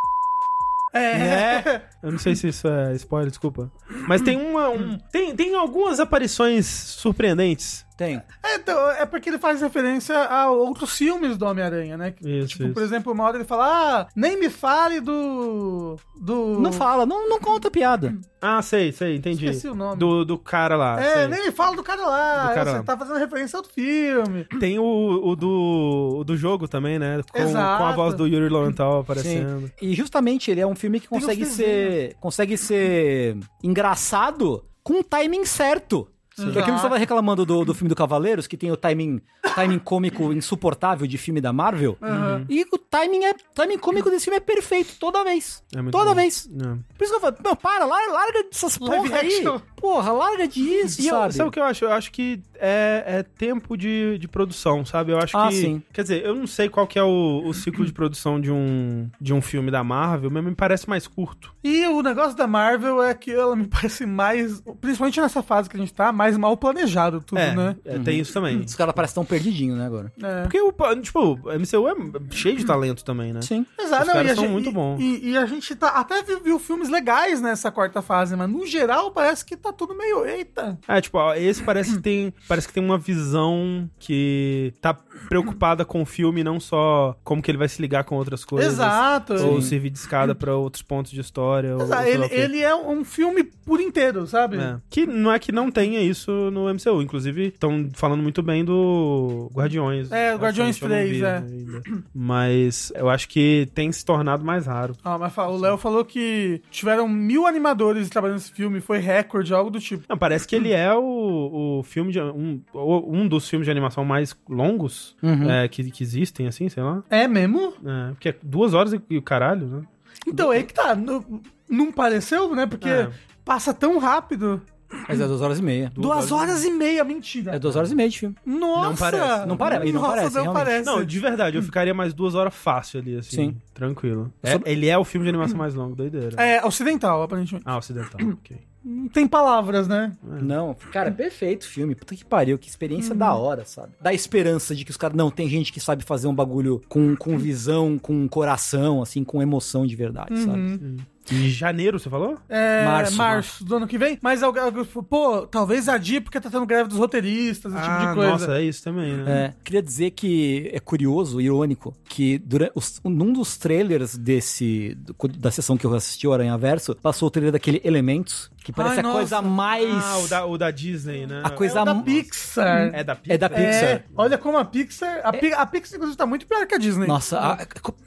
[0.93, 1.17] É.
[1.17, 1.81] Né?
[2.03, 3.71] Eu não sei se isso é spoiler, desculpa.
[4.07, 4.69] Mas tem uma.
[4.69, 7.85] um- tem, tem algumas aparições surpreendentes.
[8.01, 8.21] Tem.
[8.43, 12.13] É, então, é porque ele faz referência a outros filmes do Homem-Aranha, né?
[12.23, 12.73] Isso, tipo, isso.
[12.73, 15.97] por exemplo, uma hora ele fala, ah, nem me fale do...
[16.19, 16.59] do...
[16.59, 18.17] Não fala, não, não conta piada.
[18.41, 19.45] Ah, sei, sei, entendi.
[19.45, 19.97] Esqueci o nome.
[19.97, 20.99] Do, do cara lá.
[20.99, 21.27] É, sei.
[21.27, 22.47] nem me fala do cara lá.
[22.47, 22.83] Do cara você lá.
[22.83, 24.45] tá fazendo referência a outro filme.
[24.59, 27.21] Tem o, o, do, o do jogo também, né?
[27.31, 27.77] Com, Exato.
[27.77, 29.67] com a voz do Yuri Lowenthal aparecendo.
[29.67, 29.71] Sim.
[29.79, 32.15] E justamente ele é um filme que consegue ser.
[32.19, 36.07] consegue ser engraçado com o timing certo.
[36.37, 36.53] Exato.
[36.53, 39.21] Que aquilo que você tava reclamando do, do filme do Cavaleiros, que tem o timing,
[39.55, 41.97] timing cômico insuportável de filme da Marvel.
[42.01, 42.45] Uhum.
[42.49, 43.33] E o timing é.
[43.53, 45.63] timing cômico desse filme é perfeito, toda vez.
[45.75, 46.15] É muito toda bom.
[46.15, 46.49] vez.
[46.53, 46.63] É.
[46.97, 49.43] Por isso que eu falo, não, para, larga, larga dessas Live porra aí.
[49.75, 51.33] Porra, larga disso, E eu, sabe?
[51.33, 51.85] sabe o que eu acho?
[51.85, 55.11] Eu acho que é, é tempo de, de produção, sabe?
[55.11, 55.55] Eu acho Ah, que.
[55.55, 55.83] sim.
[55.91, 59.09] Quer dizer, eu não sei qual que é o, o ciclo de produção de um,
[59.19, 61.53] de um filme da Marvel, mas me parece mais curto.
[61.63, 65.75] E o negócio da Marvel é que ela me parece mais, principalmente nessa fase que
[65.75, 67.75] a gente tá, mais mal planejado tudo, é, né?
[67.83, 68.59] é, tem isso também.
[68.59, 70.11] Os caras parecem tão perdidinhos, né, agora?
[70.21, 70.41] É.
[70.43, 70.71] Porque o,
[71.01, 71.95] tipo, o MCU é
[72.35, 73.41] cheio de talento também, né?
[73.41, 73.65] Sim.
[73.79, 74.99] Exato, Os não, caras e a são gente- muito bons.
[75.01, 78.65] E, e a gente tá, até viu, viu filmes legais nessa quarta fase, mas no
[78.67, 80.77] geral parece que tá tudo meio, eita.
[80.87, 84.93] É, tipo, ó, esse parece que tem, parece que tem uma visão que tá
[85.27, 88.73] preocupada com o filme, não só como que ele vai se ligar com outras coisas.
[88.73, 89.33] Exato.
[89.33, 89.67] Ou Sim.
[89.69, 91.75] servir de escada pra outros pontos de história.
[91.75, 94.57] ou Exato, lá Ele, ele é um filme por inteiro, sabe?
[94.57, 94.77] É.
[94.89, 96.10] Que não é que não tenha isso
[96.51, 97.01] no MCU.
[97.01, 100.11] Inclusive, estão falando muito bem do Guardiões.
[100.11, 101.37] É, Guardiões Essa eu não 3, vi é.
[101.37, 101.81] ainda.
[102.13, 104.95] Mas eu acho que tem se tornado mais raro.
[105.03, 109.69] Ah, mas o Léo falou que tiveram mil animadores trabalhando nesse filme, foi recorde, algo
[109.69, 110.03] do tipo.
[110.09, 112.19] Não, parece que ele é o, o filme de.
[112.21, 115.49] Um, um dos filmes de animação mais longos Uhum.
[115.49, 117.03] é, que, que existem, assim, sei lá.
[117.09, 117.73] É mesmo?
[117.85, 119.81] É, porque é duas horas e, o caralho, né?
[120.27, 120.95] Então, aí que tá.
[120.95, 121.23] Não,
[121.69, 122.65] não pareceu, né?
[122.65, 123.09] Porque É.
[123.43, 124.61] passa tão rápido.
[125.07, 125.91] Mas é duas horas e meia.
[125.95, 127.55] Duas, horas, e meia, mentira.
[127.55, 128.35] É duas horas e meia de filme.
[128.45, 128.89] Nossa!
[128.89, 129.45] Não parece.
[129.47, 130.63] Não pare- e não Nossa, parece, não realmente.
[130.65, 130.85] parece.
[130.85, 133.35] Não, de verdade, eu ficaria mais duas horas fácil ali, assim.
[133.35, 133.57] Sim.
[133.73, 134.31] Tranquilo.
[134.43, 136.41] É, Sobre- Ele é o filme de animação mais longo, doideira.
[136.41, 137.63] É ocidental, aparentemente.
[137.67, 138.57] Ah, ocidental, ok.
[138.83, 140.11] Não tem palavras, né?
[140.23, 141.93] Não, cara, é perfeito o filme.
[141.93, 143.89] Puta que pariu, que experiência da hora, sabe?
[144.01, 145.15] Dá esperança de que os caras.
[145.15, 149.39] Não, tem gente que sabe fazer um bagulho com, com visão, com coração, assim, com
[149.39, 150.97] emoção de verdade, sabe?
[151.31, 152.37] Em janeiro, você falou?
[152.49, 154.17] É, março, Março, do ano que vem.
[154.21, 157.99] Mas alguém, alguém falou, pô, talvez adie porque tá tendo greve dos roteiristas, esse tipo
[157.99, 158.27] de coisa.
[158.27, 159.45] Ah, nossa, é isso também, né?
[159.45, 164.97] É, queria dizer que é curioso, irônico, que durante os, num dos trailers desse
[165.37, 168.95] da sessão que eu assisti, o Aranha Verso, passou o trailer daquele Elementos, que parece
[168.95, 169.17] Ai, a nossa.
[169.17, 171.41] coisa mais Ah, o da, o da Disney, né?
[171.43, 172.91] a coisa É o da m- Pixar.
[172.93, 173.35] É da Pixar?
[173.35, 173.83] é da Pixar.
[173.83, 175.21] É, olha como a Pixar.
[175.23, 177.07] A, Pi- a Pixar, inclusive, tá muito pior que a Disney.
[177.07, 177.57] Nossa, a, a,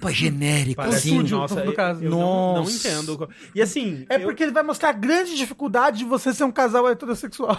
[0.04, 1.10] a, genérico, Parece, assim.
[1.12, 2.04] estúdio, nossa, no caso.
[2.04, 3.28] eu não, não entendo.
[3.54, 4.06] E assim...
[4.08, 7.58] É eu- porque ele vai mostrar a grande dificuldade de você ser um casal heterossexual.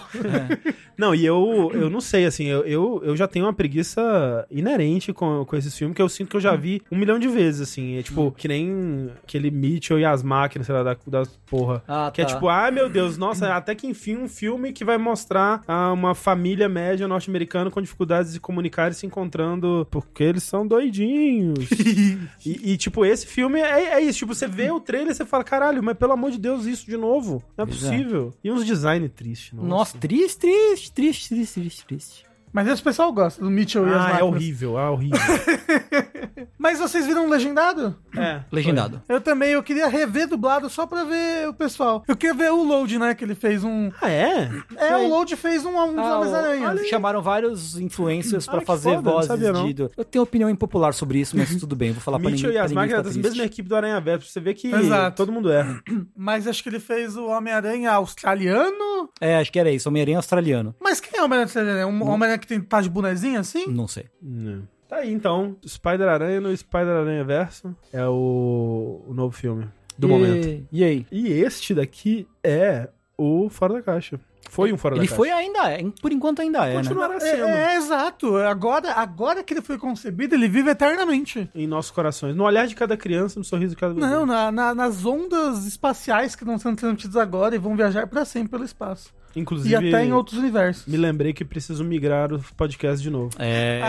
[0.98, 5.12] Não, e eu, eu não sei, assim, eu, eu, eu já tenho uma preguiça inerente
[5.12, 7.62] com, com esses filmes que eu sinto que eu já vi um milhão de vezes,
[7.62, 7.98] assim.
[7.98, 11.84] É tipo, que nem aquele Mitchell e as máquinas, sei lá, da, da porra.
[11.88, 12.34] Ah, que é tá.
[12.34, 16.16] tipo, ah, meu Deus, nossa, até que enfim um filme que vai mostrar ah, uma
[16.16, 21.70] família média norte-americana com dificuldades de comunicar e se encontrando porque eles são doidinhos.
[22.46, 24.20] e, e, tipo, esse filme é, é isso.
[24.20, 26.86] Tipo, você vê o trailer e você fala, caralho, mas pelo amor de Deus, isso
[26.86, 27.44] de novo.
[27.58, 27.72] Não é é.
[27.72, 28.34] possível.
[28.44, 29.68] E uns design tristes, nossa.
[29.68, 32.35] Nossa, triste, triste, triste, triste, triste, triste.
[32.56, 35.20] Mas esse pessoal gosta do Mitchell e as Ah, é horrível, é horrível.
[36.58, 37.96] Mas vocês viram legendado?
[38.18, 38.42] é.
[38.52, 39.02] Legendado.
[39.10, 42.04] Eu também, eu queria rever dublado só pra ver o pessoal.
[42.08, 43.14] Eu queria ver o Load, né?
[43.14, 43.92] Que ele fez um.
[44.02, 44.50] Ah, é?
[44.78, 46.74] É, o Load fez um, um Ah, Homens-Aranha.
[46.74, 49.68] o- chamaram vários influencers pra que fazer foda, não vozes sabia, não.
[49.68, 49.74] de.
[49.74, 52.62] do- Eu tenho opinião impopular sobre isso, mas tudo bem, vou falar pra Mitchell ninguém.
[52.62, 53.38] e as pra ninguém máquinas ficar da triste.
[53.38, 54.20] mesma equipe do Aranha Verso.
[54.26, 55.18] Pra você ver que Exato.
[55.18, 55.82] todo mundo erra.
[56.16, 59.10] Mas acho que ele fez o Homem-Aranha australiano.
[59.20, 60.74] É, acho que era isso, Homem-Aranha australiano.
[60.82, 61.80] Mas quem é o Homem-Aranha australiano?
[61.80, 63.68] É um Homem-Aranha que tem, tá de bonezinho assim?
[63.68, 64.06] Não sei.
[64.22, 64.68] Não.
[64.88, 65.58] Tá aí, então.
[65.68, 69.68] Spider-Aranha no Spider-Aranha Verso é o, o novo filme
[69.98, 70.68] do E- momento.
[70.72, 71.06] E aí?
[71.12, 74.20] E este daqui é o Fora da Caixa.
[74.48, 75.16] Foi um Fora Ele da Caixa.
[75.16, 76.76] foi ainda é, por enquanto ainda é, né?
[76.84, 77.46] Continuará É, sendo.
[77.48, 78.38] é, exato.
[78.38, 81.50] Agora, agora que ele foi concebido, ele vive eternamente.
[81.56, 82.36] Em nossos corações.
[82.36, 83.96] No olhar de cada criança, no sorriso de cada.
[83.96, 88.24] Não, na- na- nas ondas espaciais que estão sendo transmitidas agora e vão viajar pra
[88.24, 89.12] sempre pelo espaço.
[89.36, 90.86] Inclusive, E até em outros universos.
[90.86, 93.32] me lembrei que preciso migrar o podcast de novo.
[93.40, 93.82] É.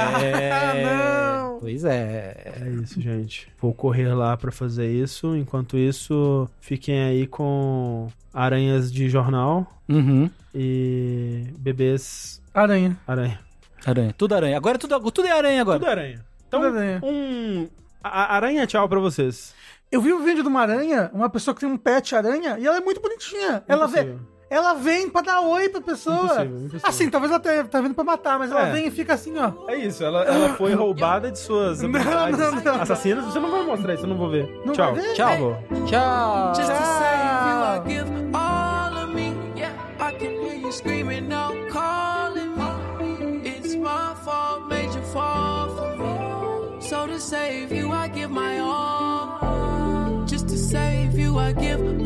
[0.52, 1.59] Ah, não.
[1.60, 2.52] Pois é.
[2.60, 3.48] É isso, gente.
[3.60, 5.35] Vou correr lá pra fazer isso.
[5.36, 10.28] Enquanto isso, fiquem aí com aranhas de jornal Uhum.
[10.55, 12.98] e bebês Aranha.
[13.06, 13.40] aranha.
[13.86, 14.14] Aranha.
[14.18, 14.56] Tudo aranha.
[14.56, 15.78] Agora é tudo, tudo é aranha agora.
[15.78, 16.24] Tudo aranha.
[16.48, 17.01] Então, Tudo aranha.
[17.02, 17.68] um
[18.02, 19.55] a- aranha tchau pra vocês.
[19.90, 22.66] Eu vi um vídeo de uma aranha, uma pessoa que tem um pet aranha, e
[22.66, 23.62] ela é muito bonitinha.
[23.68, 24.18] Ela Impossível.
[24.48, 26.16] Ela vem pra dar oi pra pessoa.
[26.16, 26.81] Impossível, impossível.
[26.85, 28.73] Assim, talvez ela tenha- tá vindo pra matar, mas ela É.
[28.73, 29.52] vem e fica assim, ó.
[29.68, 32.81] É isso, ela, ela foi roubada de suas Não, não, não.
[32.82, 33.24] assassinas.
[33.24, 34.48] Você não vai mostrar isso, eu não vou ver.
[34.64, 34.93] Não tchau.
[34.94, 35.12] vai ver?
[35.14, 35.62] Tchau.
[35.86, 36.55] Tchau.
[36.55, 37.85] Just to save you, I Tchau.
[37.86, 39.35] give all of me.
[39.56, 43.48] Yeah, I can hear you screaming out, calling me.
[43.48, 46.81] It's my fault, made you fall for me.
[46.81, 50.24] So to save you, I give my all.
[50.27, 51.81] Just to save you, I give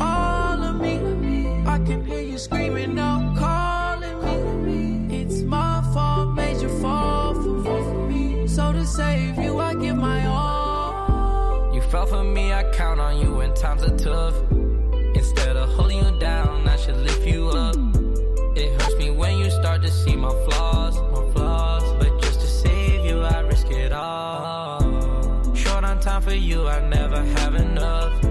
[2.41, 5.15] screaming out, calling me.
[5.15, 8.47] It's my fault, made you fall for me.
[8.47, 11.71] So to save you, I give my all.
[11.73, 14.35] You fell for me, I count on you when times are tough.
[15.13, 17.75] Instead of holding you down, I should lift you up.
[18.57, 21.83] It hurts me when you start to see my flaws, my flaws.
[21.99, 25.53] But just to save you, I risk it all.
[25.53, 28.23] Short on time for you, I never have enough.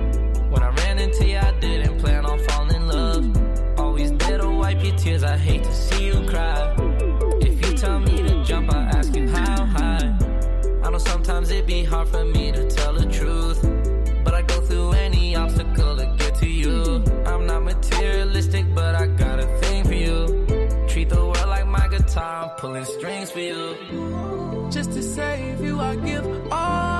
[0.50, 2.69] When I ran into you, I didn't plan on falling
[5.30, 6.74] I hate to see you cry.
[7.40, 10.12] If you tell me to jump, I ask you how high.
[10.82, 13.62] I know sometimes it be hard for me to tell the truth.
[14.24, 17.04] But I go through any obstacle to get to you.
[17.26, 20.18] I'm not materialistic, but I got a thing for you.
[20.88, 24.68] Treat the world like my guitar, I'm pulling strings for you.
[24.72, 26.99] Just to save you, I give all